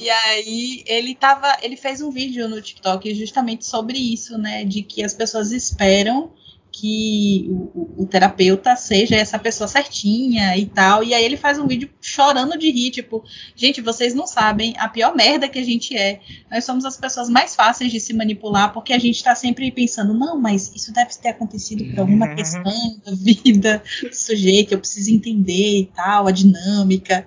[0.00, 4.82] E aí ele tava, ele fez um vídeo no TikTok justamente sobre isso, né, de
[4.82, 6.32] que as pessoas esperam
[6.76, 11.04] que o, o, terapeuta seja essa pessoa certinha e tal.
[11.04, 13.24] E aí ele faz um vídeo chorando de rir, tipo,
[13.54, 16.20] gente, vocês não sabem a pior merda que a gente é.
[16.50, 20.12] Nós somos as pessoas mais fáceis de se manipular, porque a gente está sempre pensando,
[20.12, 22.34] não, mas isso deve ter acontecido por alguma uhum.
[22.34, 27.26] questão da vida do sujeito, eu preciso entender e tal, a dinâmica.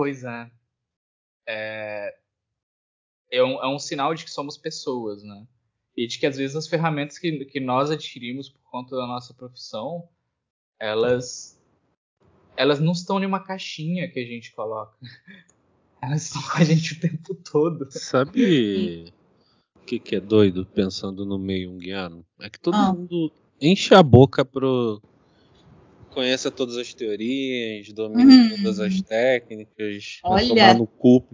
[0.00, 0.50] Pois é.
[1.46, 2.16] É,
[3.30, 5.46] é, um, é um sinal de que somos pessoas, né?
[5.96, 9.34] e de que às vezes as ferramentas que, que nós adquirimos por conta da nossa
[9.34, 10.08] profissão,
[10.78, 11.60] elas
[12.56, 14.96] elas não estão em uma caixinha que a gente coloca.
[16.02, 17.86] Elas estão com a gente o tempo todo.
[17.90, 19.12] Sabe
[19.76, 22.24] o que, que é doido pensando no meio unguiano?
[22.40, 22.94] É que todo ah.
[22.94, 25.02] mundo enche a boca pro.
[26.10, 28.56] Conhece todas as teorias, domina uhum.
[28.56, 30.48] todas as técnicas, Olha.
[30.48, 31.24] tomar no cu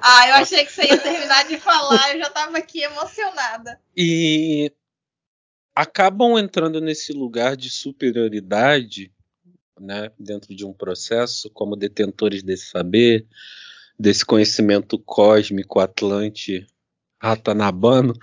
[0.00, 3.80] ah, eu achei que você ia terminar de falar, eu já estava aqui emocionada.
[3.96, 4.72] E
[5.74, 9.12] acabam entrando nesse lugar de superioridade,
[9.80, 13.26] né, dentro de um processo, como detentores desse saber,
[13.98, 16.66] desse conhecimento cósmico, atlante,
[17.20, 18.14] ratanabano,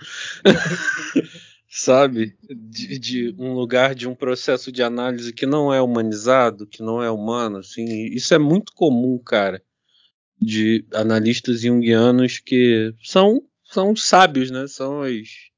[1.68, 2.36] sabe?
[2.50, 7.02] De, de, um lugar de um processo de análise que não é humanizado, que não
[7.02, 7.84] é humano, assim.
[8.06, 9.62] Isso é muito comum, cara
[10.40, 14.66] de analistas junguianos que são, são sábios, né?
[14.66, 15.48] São as.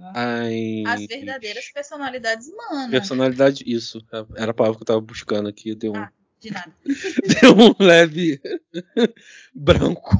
[0.00, 2.90] As, as verdadeiras personalidades humanas.
[2.90, 4.00] Personalidade, isso.
[4.36, 5.74] Era a palavra que eu estava buscando aqui.
[5.74, 6.72] Deu um, ah, de nada.
[7.42, 8.40] deu um leve
[9.52, 10.16] branco.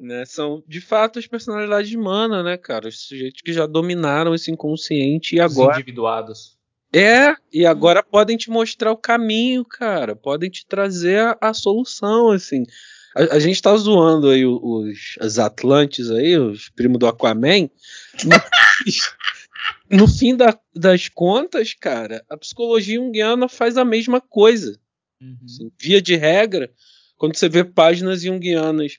[0.00, 0.24] Né?
[0.24, 2.88] São, de fato, as personalidades humanas, né, cara?
[2.88, 5.72] Os sujeitos que já dominaram esse inconsciente e agora.
[5.72, 6.58] Os individuados.
[6.92, 10.16] É, e agora podem te mostrar o caminho, cara.
[10.16, 12.64] Podem te trazer a, a solução, assim.
[13.14, 17.68] A, a, gente tá zoando aí os, os Atlantes aí, os primos do Aquaman.
[18.24, 19.14] Mas,
[19.90, 24.78] no fim da, das contas, cara, a psicologia junguiana faz a mesma coisa.
[25.20, 25.36] Uhum.
[25.44, 26.72] Assim, via de regra,
[27.16, 28.98] quando você vê páginas junguianas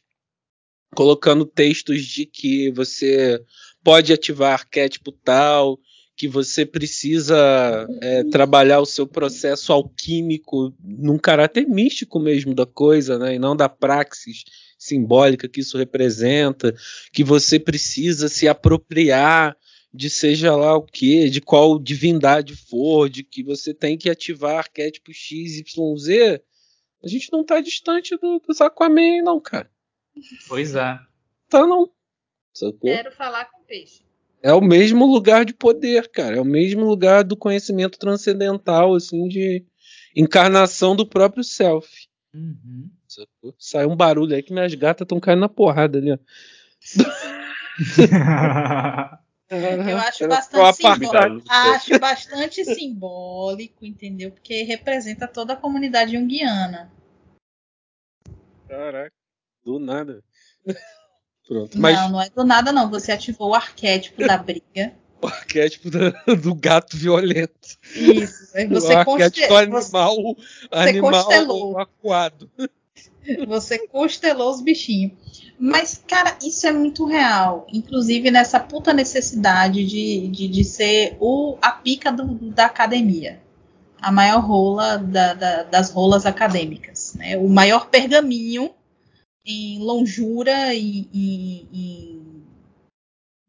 [0.95, 3.41] colocando textos de que você
[3.83, 5.79] pode ativar arquétipo tal,
[6.15, 13.17] que você precisa é, trabalhar o seu processo alquímico num caráter místico mesmo da coisa,
[13.17, 13.35] né?
[13.35, 14.43] E não da praxis
[14.77, 16.75] simbólica que isso representa,
[17.11, 19.55] que você precisa se apropriar
[19.93, 24.59] de seja lá o que, de qual divindade for, de que você tem que ativar
[24.59, 26.41] arquétipo X, Y, Z,
[27.03, 29.69] a gente não tá distante do, dos Aquaman, não, cara.
[30.47, 30.99] Pois é.
[31.49, 31.89] Tá não.
[32.53, 32.79] Sacou?
[32.81, 34.03] Quero falar com peixe.
[34.43, 36.37] É o mesmo lugar de poder, cara.
[36.37, 39.63] É o mesmo lugar do conhecimento transcendental, assim, de
[40.15, 42.07] encarnação do próprio self.
[42.33, 42.89] Uhum.
[43.59, 46.17] Sai um barulho aí que minhas gatas estão caindo na porrada ali, ó.
[49.51, 54.31] Eu acho bastante, simbólico, acho bastante simbólico, entendeu?
[54.31, 56.89] Porque representa toda a comunidade junguiana.
[58.65, 59.11] Caraca,
[59.63, 60.23] do nada.
[61.47, 61.77] Pronto.
[61.77, 61.97] Mas...
[61.97, 62.89] Não, não é do nada, não.
[62.89, 64.93] Você ativou o arquétipo da briga.
[65.21, 67.77] O arquétipo do, do gato violento.
[67.95, 68.51] Isso.
[68.69, 71.79] Você o arquétipo animal, você animal constelou.
[71.79, 72.49] acuado.
[73.47, 75.11] Você constelou os bichinhos.
[75.59, 77.67] Mas, cara, isso é muito real.
[77.71, 83.39] Inclusive nessa puta necessidade de, de, de ser o, a pica do, da academia.
[84.01, 87.13] A maior rola da, da, das rolas acadêmicas.
[87.13, 87.37] Né?
[87.37, 88.71] O maior pergaminho
[89.45, 92.45] em longura e em, em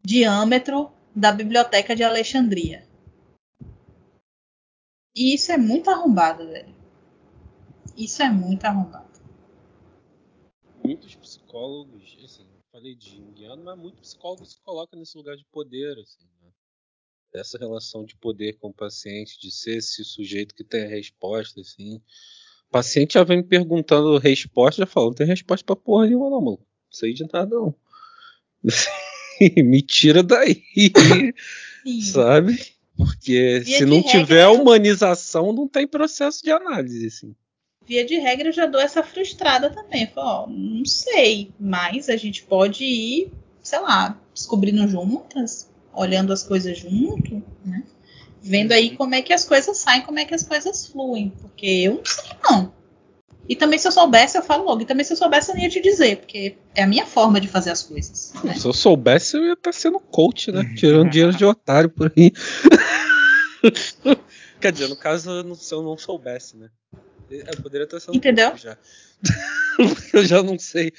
[0.02, 2.88] diâmetro da Biblioteca de Alexandria.
[5.14, 6.74] E isso é muito arrombado, velho.
[7.96, 9.12] Isso é muito arrombado.
[10.82, 15.98] Muitos psicólogos, assim, falei de Jungiano, mas muitos psicólogos se colocam nesse lugar de poder,
[15.98, 16.50] assim, né?
[17.34, 21.60] Essa relação de poder com o paciente, de ser esse sujeito que tem a resposta,
[21.60, 22.02] assim
[22.72, 26.40] paciente já vem me perguntando resposta, já falou, não tem resposta pra porra nenhuma, não,
[26.40, 26.58] mano.
[26.58, 27.74] Não sei de nada, não.
[29.62, 30.62] me tira daí.
[32.12, 32.58] sabe?
[32.96, 37.34] Porque Via se não regra, tiver humanização, não tem processo de análise, assim.
[37.86, 40.06] Via de regra, eu já dou essa frustrada também.
[40.06, 43.32] Falo, ó, não sei, mas a gente pode ir,
[43.62, 47.82] sei lá, descobrindo juntas, olhando as coisas junto, né?
[48.42, 51.30] Vendo aí como é que as coisas saem, como é que as coisas fluem.
[51.40, 52.72] Porque eu não sei, não.
[53.48, 54.82] E também, se eu soubesse, eu falo logo.
[54.82, 57.40] E também, se eu soubesse, eu não ia te dizer, porque é a minha forma
[57.40, 58.32] de fazer as coisas.
[58.44, 58.54] Né?
[58.54, 60.62] Se eu soubesse, eu ia estar sendo coach, né?
[60.76, 62.32] Tirando dinheiro de otário por aí.
[64.60, 66.68] Quer dizer, no caso, se eu não soubesse, né?
[67.30, 68.56] Eu poderia estar sendo Entendeu?
[68.56, 68.76] já.
[70.12, 70.92] eu já não sei.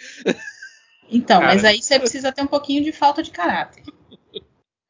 [1.10, 1.54] Então, Cara.
[1.54, 3.84] mas aí você precisa ter um pouquinho de falta de caráter.
[4.34, 4.42] Eu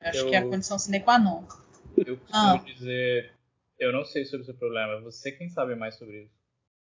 [0.01, 1.43] acho Eu- que é a condição sine qua non.
[2.05, 2.63] Eu costumo Ah.
[2.65, 3.31] dizer,
[3.79, 6.33] eu não sei sobre o seu problema, é você quem sabe mais sobre isso.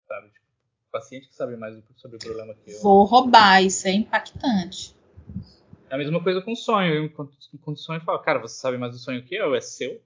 [0.09, 0.29] Sabe?
[0.31, 0.47] Tipo,
[0.89, 2.81] o paciente que sabe mais sobre o problema que eu.
[2.81, 4.95] Vou roubar, isso é impactante.
[5.91, 6.93] É a mesma coisa com sonho.
[6.95, 7.31] Eu, quando,
[7.63, 9.55] quando sonho, eu falo, cara, você sabe mais do sonho que eu?
[9.55, 10.01] É seu?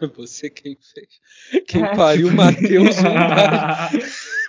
[0.16, 1.64] Você quem fez.
[1.66, 2.96] Quem É, pariu o tipo- Matheus.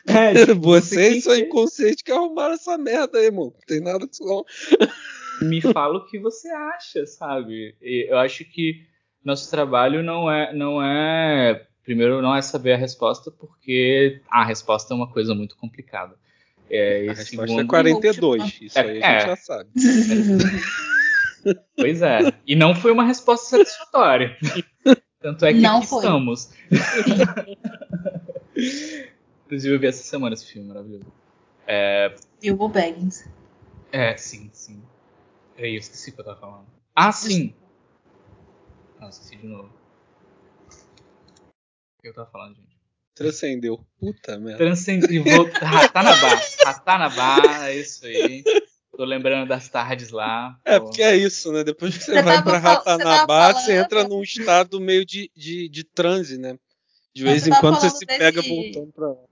[0.07, 1.45] É, tipo, Você e quem seu fez.
[1.45, 3.45] inconsciente que arrumaram essa merda aí, irmão.
[3.53, 4.45] Não tem nada não.
[5.41, 7.75] me fala o que você acha, sabe?
[7.81, 8.85] E eu acho que
[9.23, 14.93] nosso trabalho não é, não é, primeiro não é saber a resposta, porque a resposta
[14.93, 16.15] é uma coisa muito complicada.
[16.69, 18.61] É, A resposta é segundo- 42.
[18.61, 19.19] Isso aí a É.
[19.19, 19.69] gente já sabe.
[21.75, 22.19] Pois é.
[22.45, 24.37] E não foi uma resposta satisfatória.
[25.19, 26.51] Tanto é que Não estamos.
[29.45, 31.05] Inclusive eu vi essa semana esse filme maravilhoso.
[32.41, 33.27] Bilbo Baggins.
[33.91, 34.81] É, sim, sim.
[35.55, 36.65] Peraí, eu esqueci o que eu tava falando.
[36.95, 37.53] Ah, sim!
[39.01, 39.69] Ah, esqueci de novo.
[41.97, 42.79] O que eu tava falando, gente?
[43.15, 43.85] Transcendeu.
[43.99, 44.57] Puta merda.
[44.57, 45.23] Transcendeu.
[45.53, 46.29] Ratanabá.
[46.65, 48.43] Ratanabá, é isso aí.
[48.95, 50.59] Tô lembrando das tardes lá.
[50.65, 50.85] É, pô.
[50.85, 51.63] porque é isso, né?
[51.63, 55.29] Depois que você, Você vai pra você Ratanabá, você falando- entra num estado meio de,
[55.35, 56.57] de, de transe, né?
[57.13, 59.25] De vez você em quando você se desse- pega voltando pra lá.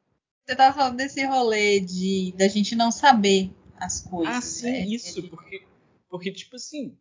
[0.46, 4.36] Você tava falando desse rolê de da gente não saber as coisas.
[4.36, 4.86] Ah, sim, né?
[4.88, 5.64] isso, porque,
[6.10, 6.98] porque, tipo assim,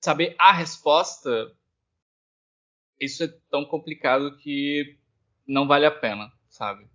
[0.00, 1.52] saber a resposta,
[3.00, 4.96] isso é tão complicado que
[5.46, 6.86] não vale a pena, sabe?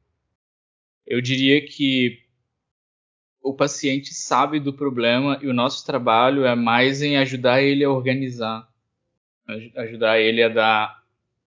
[1.06, 2.22] Eu diria que
[3.44, 7.90] o paciente sabe do problema e o nosso trabalho é mais em ajudar ele a
[7.92, 8.68] organizar,
[9.48, 11.04] aj- ajudar ele a dar,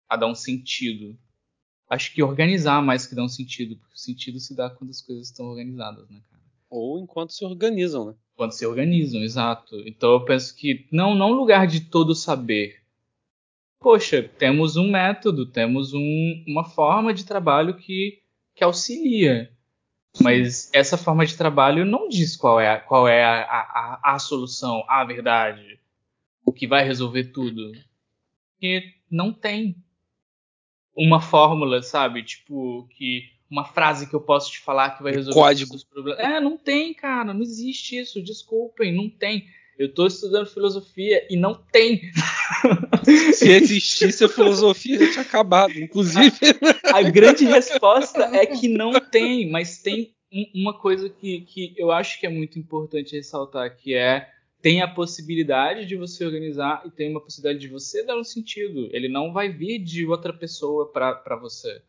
[0.08, 1.18] a dar um sentido.
[1.90, 5.02] Acho que organizar mais que dar um sentido, porque o sentido se dá quando as
[5.02, 6.42] coisas estão organizadas, né, cara?
[6.70, 8.14] Ou enquanto se organizam, né?
[8.36, 9.76] Quando se organizam, exato.
[9.86, 12.82] Então eu penso que não não lugar de todo saber.
[13.80, 18.22] Poxa, temos um método, temos um- uma forma de trabalho que,
[18.54, 19.52] que auxilia.
[20.20, 24.18] Mas essa forma de trabalho não diz qual é, a- qual é a, a, a,
[24.18, 25.78] solução, a verdade,
[26.46, 27.72] o que vai resolver tudo.
[28.52, 29.76] Porque não tem
[30.96, 32.22] uma fórmula, sabe?
[32.22, 33.24] Tipo, que
[33.54, 35.70] uma frase que eu posso te falar que vai Um resolver código.
[35.70, 36.20] todos os problemas.
[36.20, 38.20] É, não tem, cara, não existe isso.
[38.22, 39.46] Desculpem, não tem.
[39.78, 42.00] Eu tô estudando filosofia e não tem.
[43.34, 45.78] Se existisse a filosofia, já tinha acabado.
[45.78, 46.32] Inclusive,
[46.84, 51.92] A grande resposta é que não tem, mas tem um- uma coisa que, que eu
[51.92, 54.28] acho que é muito importante ressaltar, que é
[54.62, 58.88] tem a possibilidade de você organizar e tem uma possibilidade de você dar um sentido.
[58.92, 61.82] Ele não vai vir de outra pessoa para você.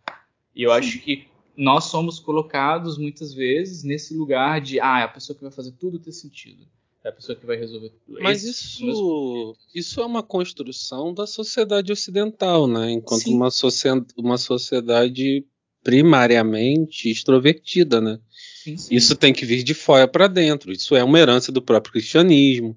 [0.55, 0.77] E eu Sim.
[0.77, 1.27] acho que
[1.57, 5.72] nós somos colocados muitas vezes nesse lugar de ah, é a pessoa que vai fazer
[5.73, 6.65] tudo ter sentido.
[7.03, 8.19] É a pessoa que vai resolver tudo.
[8.19, 12.91] Mas o meu- isso, isso é uma construção da sociedade ocidental, né?
[12.91, 13.36] Enquanto Sim.
[13.36, 15.45] uma, socie- uma sociedade
[15.84, 18.19] primariamente extrovertida, né?
[18.64, 18.95] Sim, sim.
[18.95, 20.72] Isso tem que vir de fora para dentro.
[20.72, 22.76] Isso é uma herança do próprio cristianismo,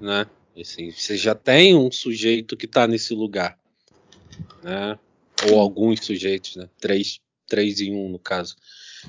[0.00, 0.26] né?
[0.58, 3.58] Assim, você já tem um sujeito que está nesse lugar,
[4.62, 4.98] né?
[5.50, 6.68] Ou alguns sujeitos, né?
[6.80, 8.56] Três, três em um no caso,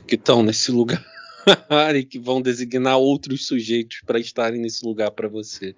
[0.07, 1.03] que estão nesse lugar
[1.95, 5.76] e que vão designar outros sujeitos para estarem nesse lugar para você.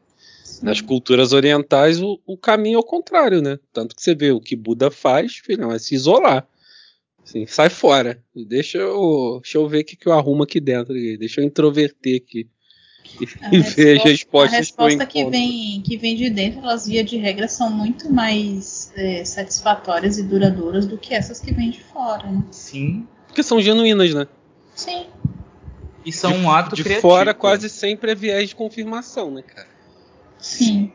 [0.62, 3.60] Nas culturas orientais, o, o caminho é o contrário, né?
[3.74, 6.48] Tanto que você vê o que Buda faz, filhão, é se isolar.
[7.24, 8.24] Assim, sai fora.
[8.36, 10.94] Deixa eu, deixa eu ver o que, que eu arrumo aqui dentro.
[10.94, 12.48] Deixa eu introverter aqui.
[13.42, 16.60] A E ver as resposta- respostas A resposta que que vem, que vem de dentro,
[16.62, 21.54] elas via de regra são muito mais é, satisfatórias e duradouras do que essas que
[21.54, 22.44] vêm de fora, né?
[22.52, 23.08] Sim.
[23.28, 24.28] Porque são genuínas, né?
[24.76, 25.06] Sim.
[26.06, 27.08] E são um ato de criativo.
[27.10, 29.68] fora quase sempre é viés de confirmação, né, cara?
[30.38, 30.92] Sim.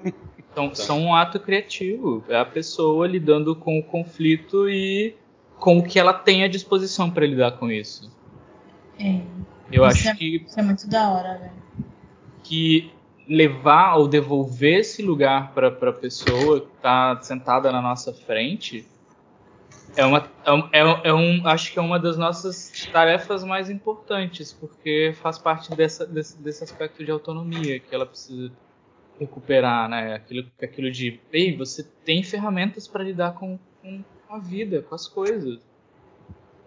[0.54, 2.24] São, são um ato criativo.
[2.28, 5.14] É a pessoa lidando com o conflito e
[5.58, 8.10] com o que ela tem à disposição para lidar com isso.
[8.98, 9.20] É,
[9.72, 11.52] Eu Isso acho é- que, isso é muito da hora, velho.
[12.50, 12.90] Que
[13.28, 18.84] levar ou devolver esse lugar para a pessoa que está sentada na nossa frente
[19.96, 20.28] é uma
[20.72, 25.38] é, é, é um acho que é uma das nossas tarefas mais importantes porque faz
[25.38, 28.50] parte dessa, desse, desse aspecto de autonomia que ela precisa
[29.20, 34.82] recuperar né aquilo aquilo de ei você tem ferramentas para lidar com, com a vida
[34.82, 35.60] com as coisas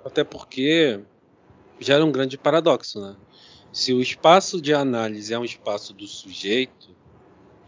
[0.05, 1.01] Até porque
[1.79, 3.15] gera um grande paradoxo, né?
[3.73, 6.95] Se o espaço de análise é um espaço do sujeito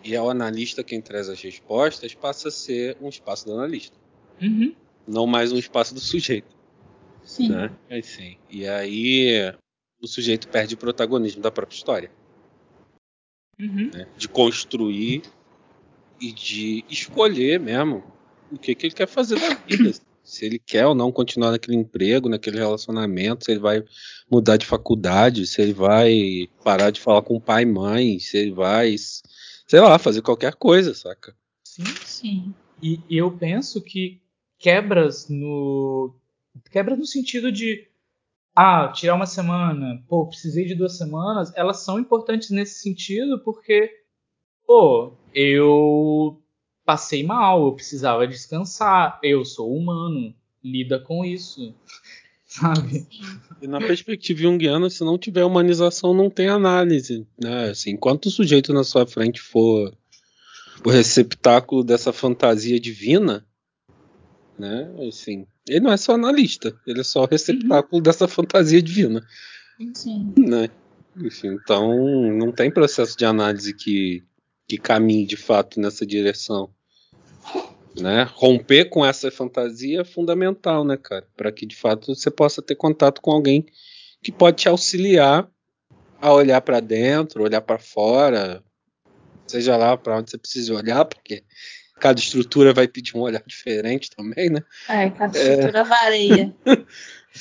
[0.04, 3.98] e é o analista quem traz as respostas, passa a ser um espaço do analista,
[4.40, 4.76] Uhum.
[5.08, 6.56] não mais um espaço do sujeito,
[7.24, 7.50] Sim.
[7.50, 7.72] né?
[7.90, 9.52] Assim, e aí
[10.00, 12.12] o sujeito perde o protagonismo da própria história,
[13.60, 13.90] Uhum.
[13.92, 14.08] né?
[14.16, 15.24] De construir
[16.22, 18.04] e de escolher mesmo
[18.52, 19.92] o que, que ele quer fazer da vida.
[20.26, 23.84] Se ele quer ou não continuar naquele emprego, naquele relacionamento, se ele vai
[24.30, 28.52] mudar de faculdade, se ele vai parar de falar com pai e mãe, se ele
[28.52, 31.36] vai, sei lá, fazer qualquer coisa, saca?
[31.64, 32.54] Sim, sim.
[32.82, 34.20] E, e eu penso que
[34.58, 36.16] quebras no.
[36.72, 37.88] Quebras no sentido de
[38.56, 43.92] ah, tirar uma semana, pô, precisei de duas semanas, elas são importantes nesse sentido porque,
[44.66, 46.42] pô, eu
[46.86, 50.34] passei mal, eu precisava descansar, eu sou humano,
[50.64, 51.74] lida com isso,
[52.46, 53.08] sabe?
[53.62, 57.70] E na perspectiva junguiana, se não tiver humanização, não tem análise, né?
[57.72, 59.94] Assim, enquanto o sujeito na sua frente for
[60.84, 63.46] o receptáculo dessa fantasia divina,
[64.58, 64.94] né?
[65.08, 68.02] Assim, ele não é só analista, ele é só o receptáculo uhum.
[68.02, 69.26] dessa fantasia divina.
[69.94, 70.34] Sim.
[70.38, 70.70] Né?
[71.18, 74.24] Enfim, então não tem processo de análise que,
[74.68, 76.70] que caminhe de fato nessa direção.
[78.00, 78.24] Né?
[78.34, 81.26] Romper com essa fantasia é fundamental, né, cara?
[81.36, 83.66] Para que de fato você possa ter contato com alguém
[84.22, 85.50] que pode te auxiliar
[86.20, 88.64] a olhar para dentro, olhar para fora,
[89.48, 91.44] seja lá para onde você precisa olhar, porque
[92.00, 94.62] cada estrutura vai pedir um olhar diferente também, né?
[94.90, 95.84] É, cada estrutura é...
[95.84, 96.56] varia.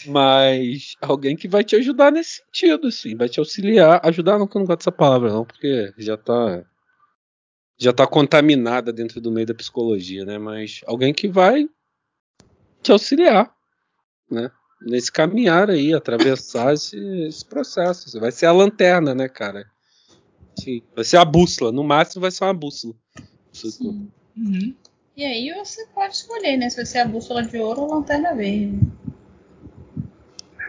[0.07, 4.01] Mas alguém que vai te ajudar nesse sentido, assim, vai te auxiliar.
[4.05, 6.65] Ajudar não que eu não gosto dessa palavra, não, porque já tá.
[7.77, 10.39] Já tá contaminada dentro do meio da psicologia, né?
[10.39, 11.69] Mas alguém que vai
[12.83, 13.55] te auxiliar,
[14.31, 14.51] né?
[14.83, 16.97] Nesse caminhar aí, atravessar esse,
[17.27, 18.09] esse processo.
[18.09, 19.65] Você vai ser a lanterna, né, cara?
[20.59, 21.73] Sim, vai ser a bússola.
[21.73, 22.95] No máximo vai ser uma bússola.
[23.53, 24.09] Sim.
[24.37, 24.75] Uhum.
[25.17, 26.69] E aí você pode escolher, né?
[26.69, 28.81] Se vai ser a bússola de ouro ou a lanterna verde.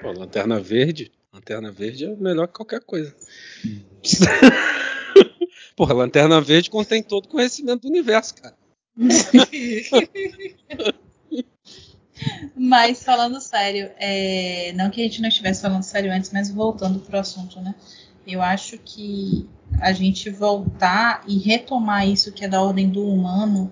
[0.02, 1.12] Pô, lanterna verde?
[1.34, 3.16] Lanterna verde é melhor que qualquer coisa.
[5.76, 8.56] Porra, lanterna verde contém todo o conhecimento do universo, cara.
[12.56, 14.72] mas falando sério, é...
[14.74, 17.76] não que a gente não estivesse falando sério antes, mas voltando pro assunto, né?
[18.26, 19.48] Eu acho que
[19.82, 23.72] a gente voltar e retomar isso que é da ordem do humano,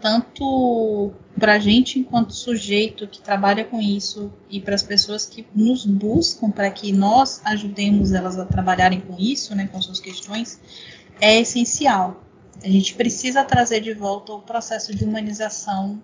[0.00, 5.46] tanto para a gente enquanto sujeito que trabalha com isso e para as pessoas que
[5.54, 10.60] nos buscam para que nós ajudemos elas a trabalharem com isso, né, com suas questões,
[11.24, 12.22] é essencial.
[12.62, 16.02] A gente precisa trazer de volta o processo de humanização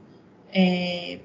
[0.51, 1.20] é,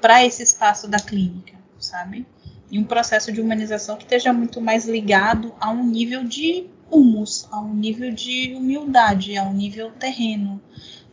[0.00, 2.26] para esse espaço da clínica, sabe?
[2.68, 7.46] E um processo de humanização que esteja muito mais ligado a um nível de humus,
[7.52, 10.60] a um nível de humildade, a um nível terreno,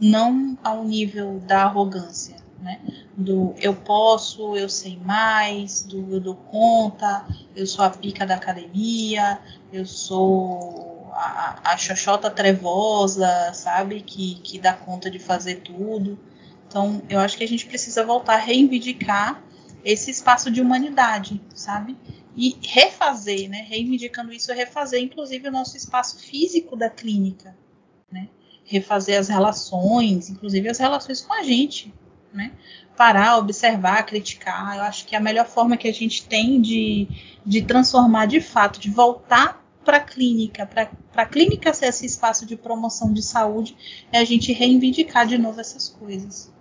[0.01, 2.81] não ao nível da arrogância, né?
[3.15, 7.23] Do eu posso, eu sei mais, do eu dou conta,
[7.55, 9.39] eu sou a pica da academia,
[9.71, 14.02] eu sou a, a xoxota trevosa, sabe?
[14.02, 16.19] Que, que dá conta de fazer tudo.
[16.68, 19.41] Então, eu acho que a gente precisa voltar a reivindicar
[19.85, 21.98] esse espaço de humanidade, sabe?
[22.35, 27.56] e refazer, né, reivindicando isso, refazer inclusive o nosso espaço físico da clínica,
[28.11, 28.30] né,
[28.65, 31.94] refazer as relações, inclusive as relações com a gente,
[32.34, 32.52] né,
[32.98, 34.77] parar, observar, criticar.
[34.77, 37.07] Eu acho que a melhor forma que a gente tem de,
[37.45, 42.45] de transformar de fato, de voltar para a clínica, para a clínica ser esse espaço
[42.45, 43.76] de promoção de saúde,
[44.11, 46.53] é a gente reivindicar de novo essas coisas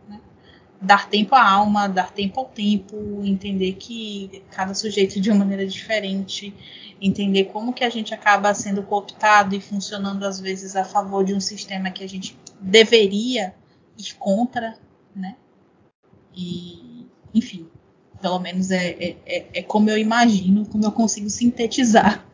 [0.82, 5.64] dar tempo à alma, dar tempo ao tempo, entender que cada sujeito de uma maneira
[5.64, 6.52] diferente,
[7.00, 11.32] entender como que a gente acaba sendo cooptado e funcionando às vezes a favor de
[11.32, 13.54] um sistema que a gente deveria
[13.96, 14.76] ir contra,
[15.14, 15.36] né?
[16.34, 17.68] E, enfim,
[18.20, 22.26] pelo menos é, é, é, é como eu imagino, como eu consigo sintetizar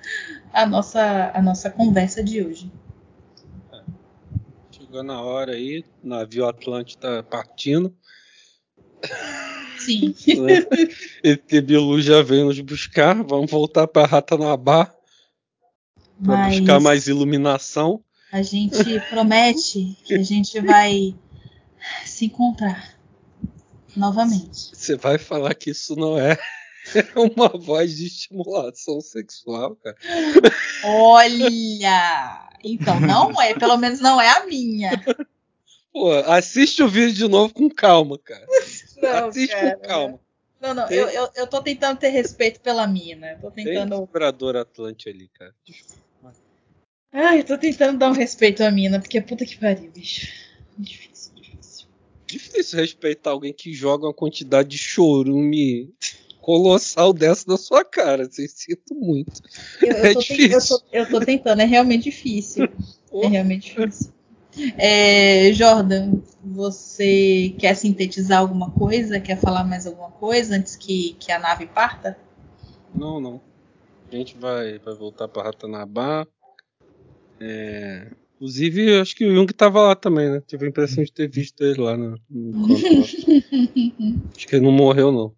[0.52, 2.70] a nossa, a nossa conversa de hoje.
[4.70, 7.94] Chegou na hora aí, o navio Atlântico tá partindo.
[9.78, 10.14] Sim.
[10.42, 10.66] Né?
[11.22, 13.22] ET Bilu já veio nos buscar.
[13.22, 14.94] Vamos voltar para Ratanabá
[16.22, 18.02] para buscar mais iluminação.
[18.30, 21.14] A gente promete que a gente vai
[22.04, 22.98] se encontrar
[23.96, 24.70] novamente.
[24.74, 26.38] Você vai falar que isso não é
[27.16, 29.96] uma voz de estimulação sexual, cara.
[30.84, 32.48] Olha!
[32.62, 34.90] Então, não é, pelo menos não é a minha.
[35.92, 38.46] Pô, assiste o vídeo de novo com calma, cara.
[39.00, 40.20] Não, Assiste cara, com calma.
[40.60, 40.98] Não, não, Tem...
[40.98, 43.38] eu, eu, eu tô tentando ter respeito pela mina.
[43.40, 43.96] Tô tentando.
[43.96, 45.54] Tem Vibrador Atlante ali, cara.
[47.12, 50.30] Ai, eu tô tentando dar um respeito à mina, porque é puta que pariu, bicho.
[50.76, 51.86] Difícil, difícil.
[52.26, 55.94] Difícil respeitar alguém que joga uma quantidade de chorume
[56.48, 58.22] colossal dessa na sua cara.
[58.22, 59.42] Assim, sinto muito.
[59.82, 60.78] Eu, eu é difícil.
[60.80, 62.66] eu, tô, eu tô tentando, é realmente difícil.
[63.12, 64.14] É realmente difícil.
[64.78, 69.20] É, Jordan, você quer sintetizar alguma coisa?
[69.20, 72.18] Quer falar mais alguma coisa antes que, que a nave parta?
[72.94, 73.42] Não, não.
[74.10, 76.26] A gente vai, vai voltar para Ratanabá.
[77.38, 80.42] É, inclusive, acho que o Jung estava lá também, né?
[80.46, 82.74] Tive a impressão de ter visto ele lá no, no
[84.34, 85.36] Acho que ele não morreu, não.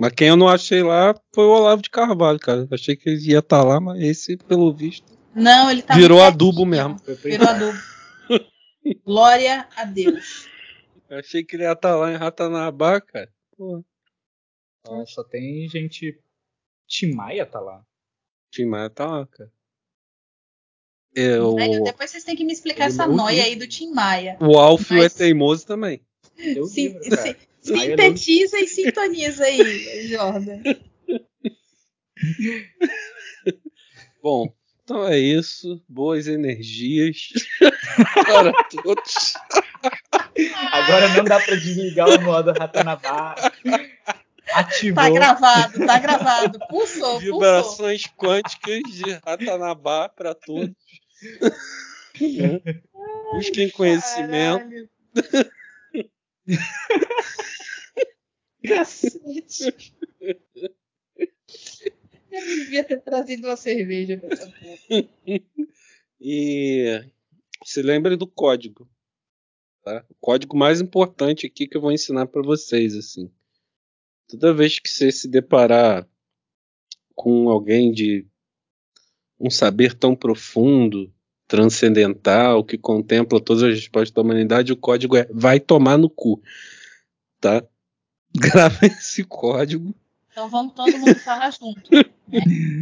[0.00, 2.68] Mas quem eu não achei lá foi o Olavo de Carvalho, cara.
[2.70, 5.18] Achei que ele ia estar tá lá, mas esse, pelo visto.
[5.34, 6.96] Não, ele tá Virou adubo mesmo.
[7.22, 7.78] Virou adubo.
[9.04, 10.48] Glória a Deus.
[11.08, 13.32] Eu achei que ele ia estar tá lá em Ratanabá, cara.
[13.56, 13.84] Porra.
[14.86, 16.18] Ah, só tem gente.
[16.86, 17.84] Tim Maia tá lá.
[18.50, 19.52] Tim Maia tá lá, cara.
[21.14, 21.56] Eu...
[21.82, 24.36] depois vocês têm que me explicar essa noia aí do Tim Maia.
[24.40, 25.14] O Alfio Mas...
[25.14, 26.00] é teimoso também.
[26.36, 27.34] Sim, sim,
[27.68, 30.62] sintetiza e sintoniza aí, Jordan.
[34.22, 35.82] Bom, então é isso.
[35.88, 37.28] Boas energias
[38.26, 39.34] para todos.
[40.72, 43.34] Agora não dá para desligar o modo Ratanabá.
[44.52, 45.04] Ativou.
[45.04, 46.58] Tá gravado, tá gravado.
[46.68, 48.16] Pulsou, Vibrações pulsou.
[48.16, 50.74] quânticas de Ratanabá para todos.
[53.32, 54.88] Busquem conhecimento.
[58.66, 59.94] Cacete.
[62.30, 65.08] Eu devia ter trazido uma cerveja pra essa porra.
[66.20, 67.04] E
[67.64, 68.88] se lembre do código.
[69.82, 70.04] Tá?
[70.08, 73.32] O código mais importante aqui que eu vou ensinar para vocês, assim.
[74.26, 76.08] Toda vez que você se deparar
[77.14, 78.26] com alguém de
[79.40, 81.12] um saber tão profundo,
[81.48, 86.40] transcendental, que contempla todas as respostas da humanidade, o código é vai tomar no cu.
[87.40, 87.64] Tá?
[88.36, 89.94] Grava esse código.
[90.30, 91.90] Então vamos todo mundo falar junto.
[91.90, 92.04] Né?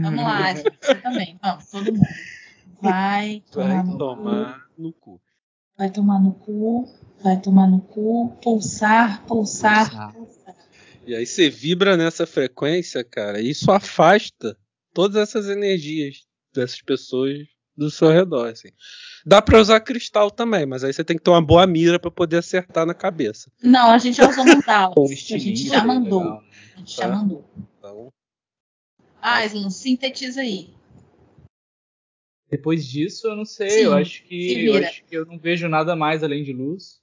[0.02, 1.38] Vamos lá, você também.
[1.40, 2.06] Vamos, todo mundo.
[2.82, 4.82] Vai tomar, vai no, tomar cu.
[4.82, 5.20] no cu.
[5.78, 6.88] Vai tomar no cu,
[7.22, 10.12] vai tomar no cu, pulsar, pulsar, pulsar.
[10.12, 10.56] pulsar.
[11.06, 14.58] E aí você vibra nessa frequência, cara, e isso afasta
[14.92, 18.48] todas essas energias dessas pessoas do seu redor.
[18.48, 18.68] Assim.
[19.24, 22.10] Dá para usar cristal também, mas aí você tem que ter uma boa mira para
[22.10, 23.50] poder acertar na cabeça.
[23.62, 24.94] Não, a gente já usou mandala.
[24.96, 26.20] a gente já mandou.
[26.20, 26.44] Legal.
[26.74, 27.08] A gente já tá.
[27.08, 27.44] mandou.
[27.78, 28.12] Então,
[29.28, 30.70] ah, Islan, sintetiza aí.
[32.48, 33.70] Depois disso, eu não sei.
[33.70, 37.00] Sim, eu acho que eu acho que eu não vejo nada mais além de luz.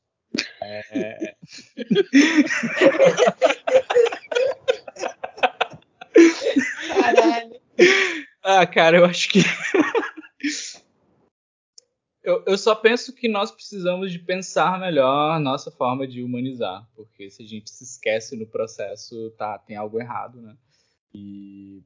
[0.62, 1.36] É...
[7.02, 7.60] Caralho.
[8.42, 9.42] Ah, cara, eu acho que.
[12.24, 16.88] Eu, eu só penso que nós precisamos de pensar melhor nossa forma de humanizar.
[16.96, 20.58] Porque se a gente se esquece no processo, tá, tem algo errado, né?
[21.14, 21.84] E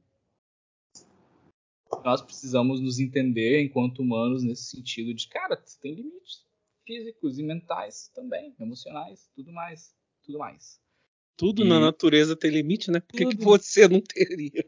[2.04, 6.46] nós precisamos nos entender enquanto humanos nesse sentido de, cara, tem limites
[6.86, 9.92] físicos e mentais também, emocionais, tudo mais,
[10.24, 10.80] tudo mais.
[11.36, 11.68] Tudo e...
[11.68, 13.00] na natureza tem limite, né?
[13.00, 14.64] Por que, que você não teria?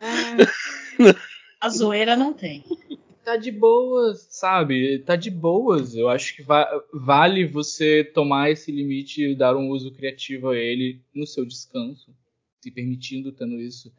[1.61, 2.65] A zoeira não tem.
[3.25, 4.99] Tá de boas, sabe?
[5.01, 5.95] Tá de boas.
[5.95, 10.57] Eu acho que va vale você tomar esse limite e dar um uso criativo a
[10.57, 12.15] ele no seu descanso,
[12.61, 13.93] se permitindo tendo isso.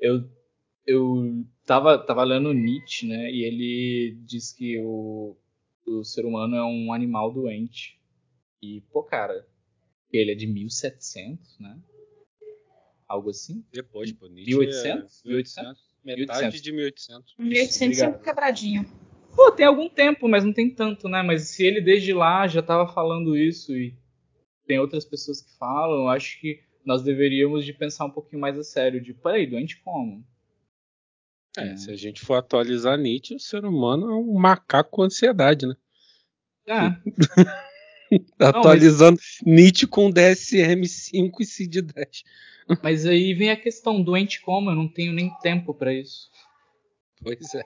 [0.00, 0.24] Eu
[0.86, 3.30] eu tava, tava lendo Nietzsche, né?
[3.30, 5.36] E ele diz que o,
[5.86, 7.98] o ser humano é um animal doente.
[8.60, 9.46] E, pô, cara,
[10.12, 11.78] ele é de 1700, né?
[13.06, 13.64] Algo assim?
[13.72, 15.24] Depois, pô, Nietzsche 1800?
[15.24, 15.91] É 1800?
[16.04, 16.62] Metade 1800.
[16.62, 17.34] de 1800.
[17.38, 18.84] 1800 é um quebradinho.
[19.34, 21.22] Pô, tem algum tempo, mas não tem tanto, né?
[21.22, 23.96] Mas se ele desde lá já estava falando isso e
[24.66, 28.58] tem outras pessoas que falam, eu acho que nós deveríamos de pensar um pouquinho mais
[28.58, 30.24] a sério, de, peraí, doente como?
[31.56, 35.02] É, é, se a gente for atualizar Nietzsche, o ser humano é um macaco com
[35.02, 35.76] ansiedade, né?
[36.66, 36.80] É.
[38.38, 39.54] Atualizando não, mas...
[39.54, 42.22] Nietzsche com DSM-5 e CID-10.
[42.82, 44.70] Mas aí vem a questão, doente como?
[44.70, 46.30] Eu não tenho nem tempo para isso.
[47.20, 47.62] Pois é.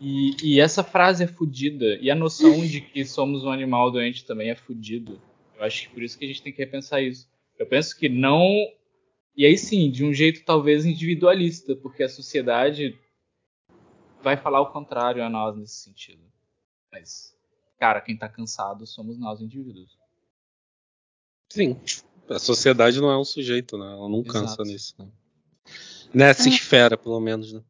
[0.00, 1.96] E, e, essa frase é fodida.
[2.00, 5.12] E a noção de que somos um animal doente também é fodida.
[5.56, 7.28] Eu acho que por isso que a gente tem que repensar isso.
[7.58, 8.48] Eu penso que não.
[9.36, 12.98] E aí sim, de um jeito talvez individualista, porque a sociedade
[14.22, 16.22] vai falar o contrário a nós nesse sentido.
[16.92, 17.36] Mas,
[17.78, 19.96] cara, quem tá cansado somos nós indivíduos.
[21.48, 21.76] Sim.
[22.28, 23.86] A sociedade não é um sujeito, né?
[23.86, 24.64] Ela não cansa Exato.
[24.64, 24.94] nisso.
[24.98, 25.06] Né?
[26.12, 26.52] Nessa é.
[26.52, 27.62] esfera, pelo menos, né?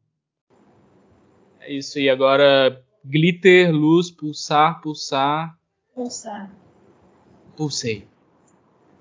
[1.61, 1.99] É isso.
[1.99, 5.57] E agora, glitter, luz, pulsar, pulsar.
[5.93, 6.51] Pulsar.
[7.55, 8.07] Pulsei.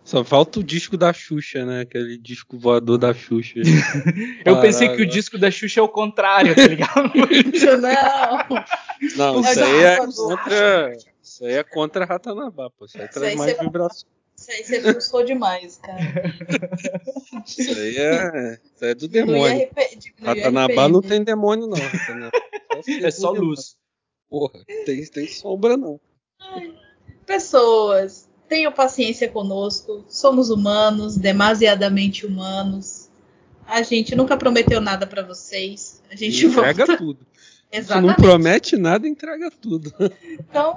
[0.04, 1.82] Só falta o disco da Xuxa, né?
[1.82, 3.60] Aquele disco voador da Xuxa.
[4.44, 7.12] Eu pensei que o disco da Xuxa é o contrário, tá ligado?
[7.82, 8.64] não!
[9.16, 12.84] Não, isso aí é contra, Isso aí é contra Ratanabá, pô.
[12.86, 14.08] Isso aí Isso traz aí mais você- vibração.
[14.36, 15.98] Isso aí você buscou demais, cara.
[17.44, 19.64] Isso aí é, isso aí é do demônio.
[19.64, 21.76] RP, Ratanabá não tem demônio, não.
[23.04, 23.50] É só demônio.
[23.50, 23.76] luz.
[24.30, 25.98] Porra, tem, tem sombra, não.
[27.26, 30.04] Pessoas, tenham paciência conosco.
[30.08, 33.08] Somos humanos, demasiadamente humanos.
[33.66, 36.00] A gente nunca prometeu nada pra vocês.
[36.10, 36.96] A gente volta.
[36.96, 37.26] tudo.
[37.70, 38.16] Se não Exatamente.
[38.16, 39.92] promete nada, entrega tudo.
[40.38, 40.74] Então,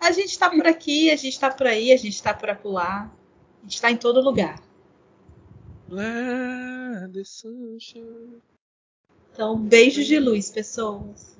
[0.00, 3.12] a gente tá por aqui, a gente tá por aí, a gente tá por acolá.
[3.60, 4.58] A gente tá em todo lugar.
[5.90, 8.40] The sunshine.
[9.32, 11.36] Então, beijos de luz, pessoas.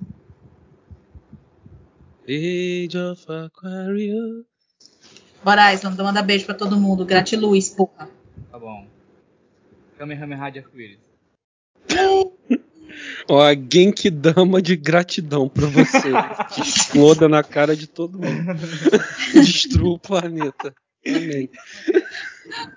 [2.24, 4.44] Age of Aquarius.
[5.42, 7.06] Bora, Island, manda beijo pra todo mundo.
[7.06, 8.10] Gratiluz, porra.
[8.50, 8.86] Tá bom.
[9.96, 10.98] Kamehameha de arco-íris.
[13.28, 16.10] Ó, a Genkidama de gratidão pra você.
[16.54, 18.60] que exploda na cara de todo mundo.
[19.34, 20.74] Destrua o planeta.
[21.06, 21.48] Amém.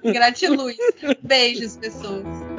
[0.04, 0.78] Gratiluz.
[1.24, 2.53] Beijos, pessoas.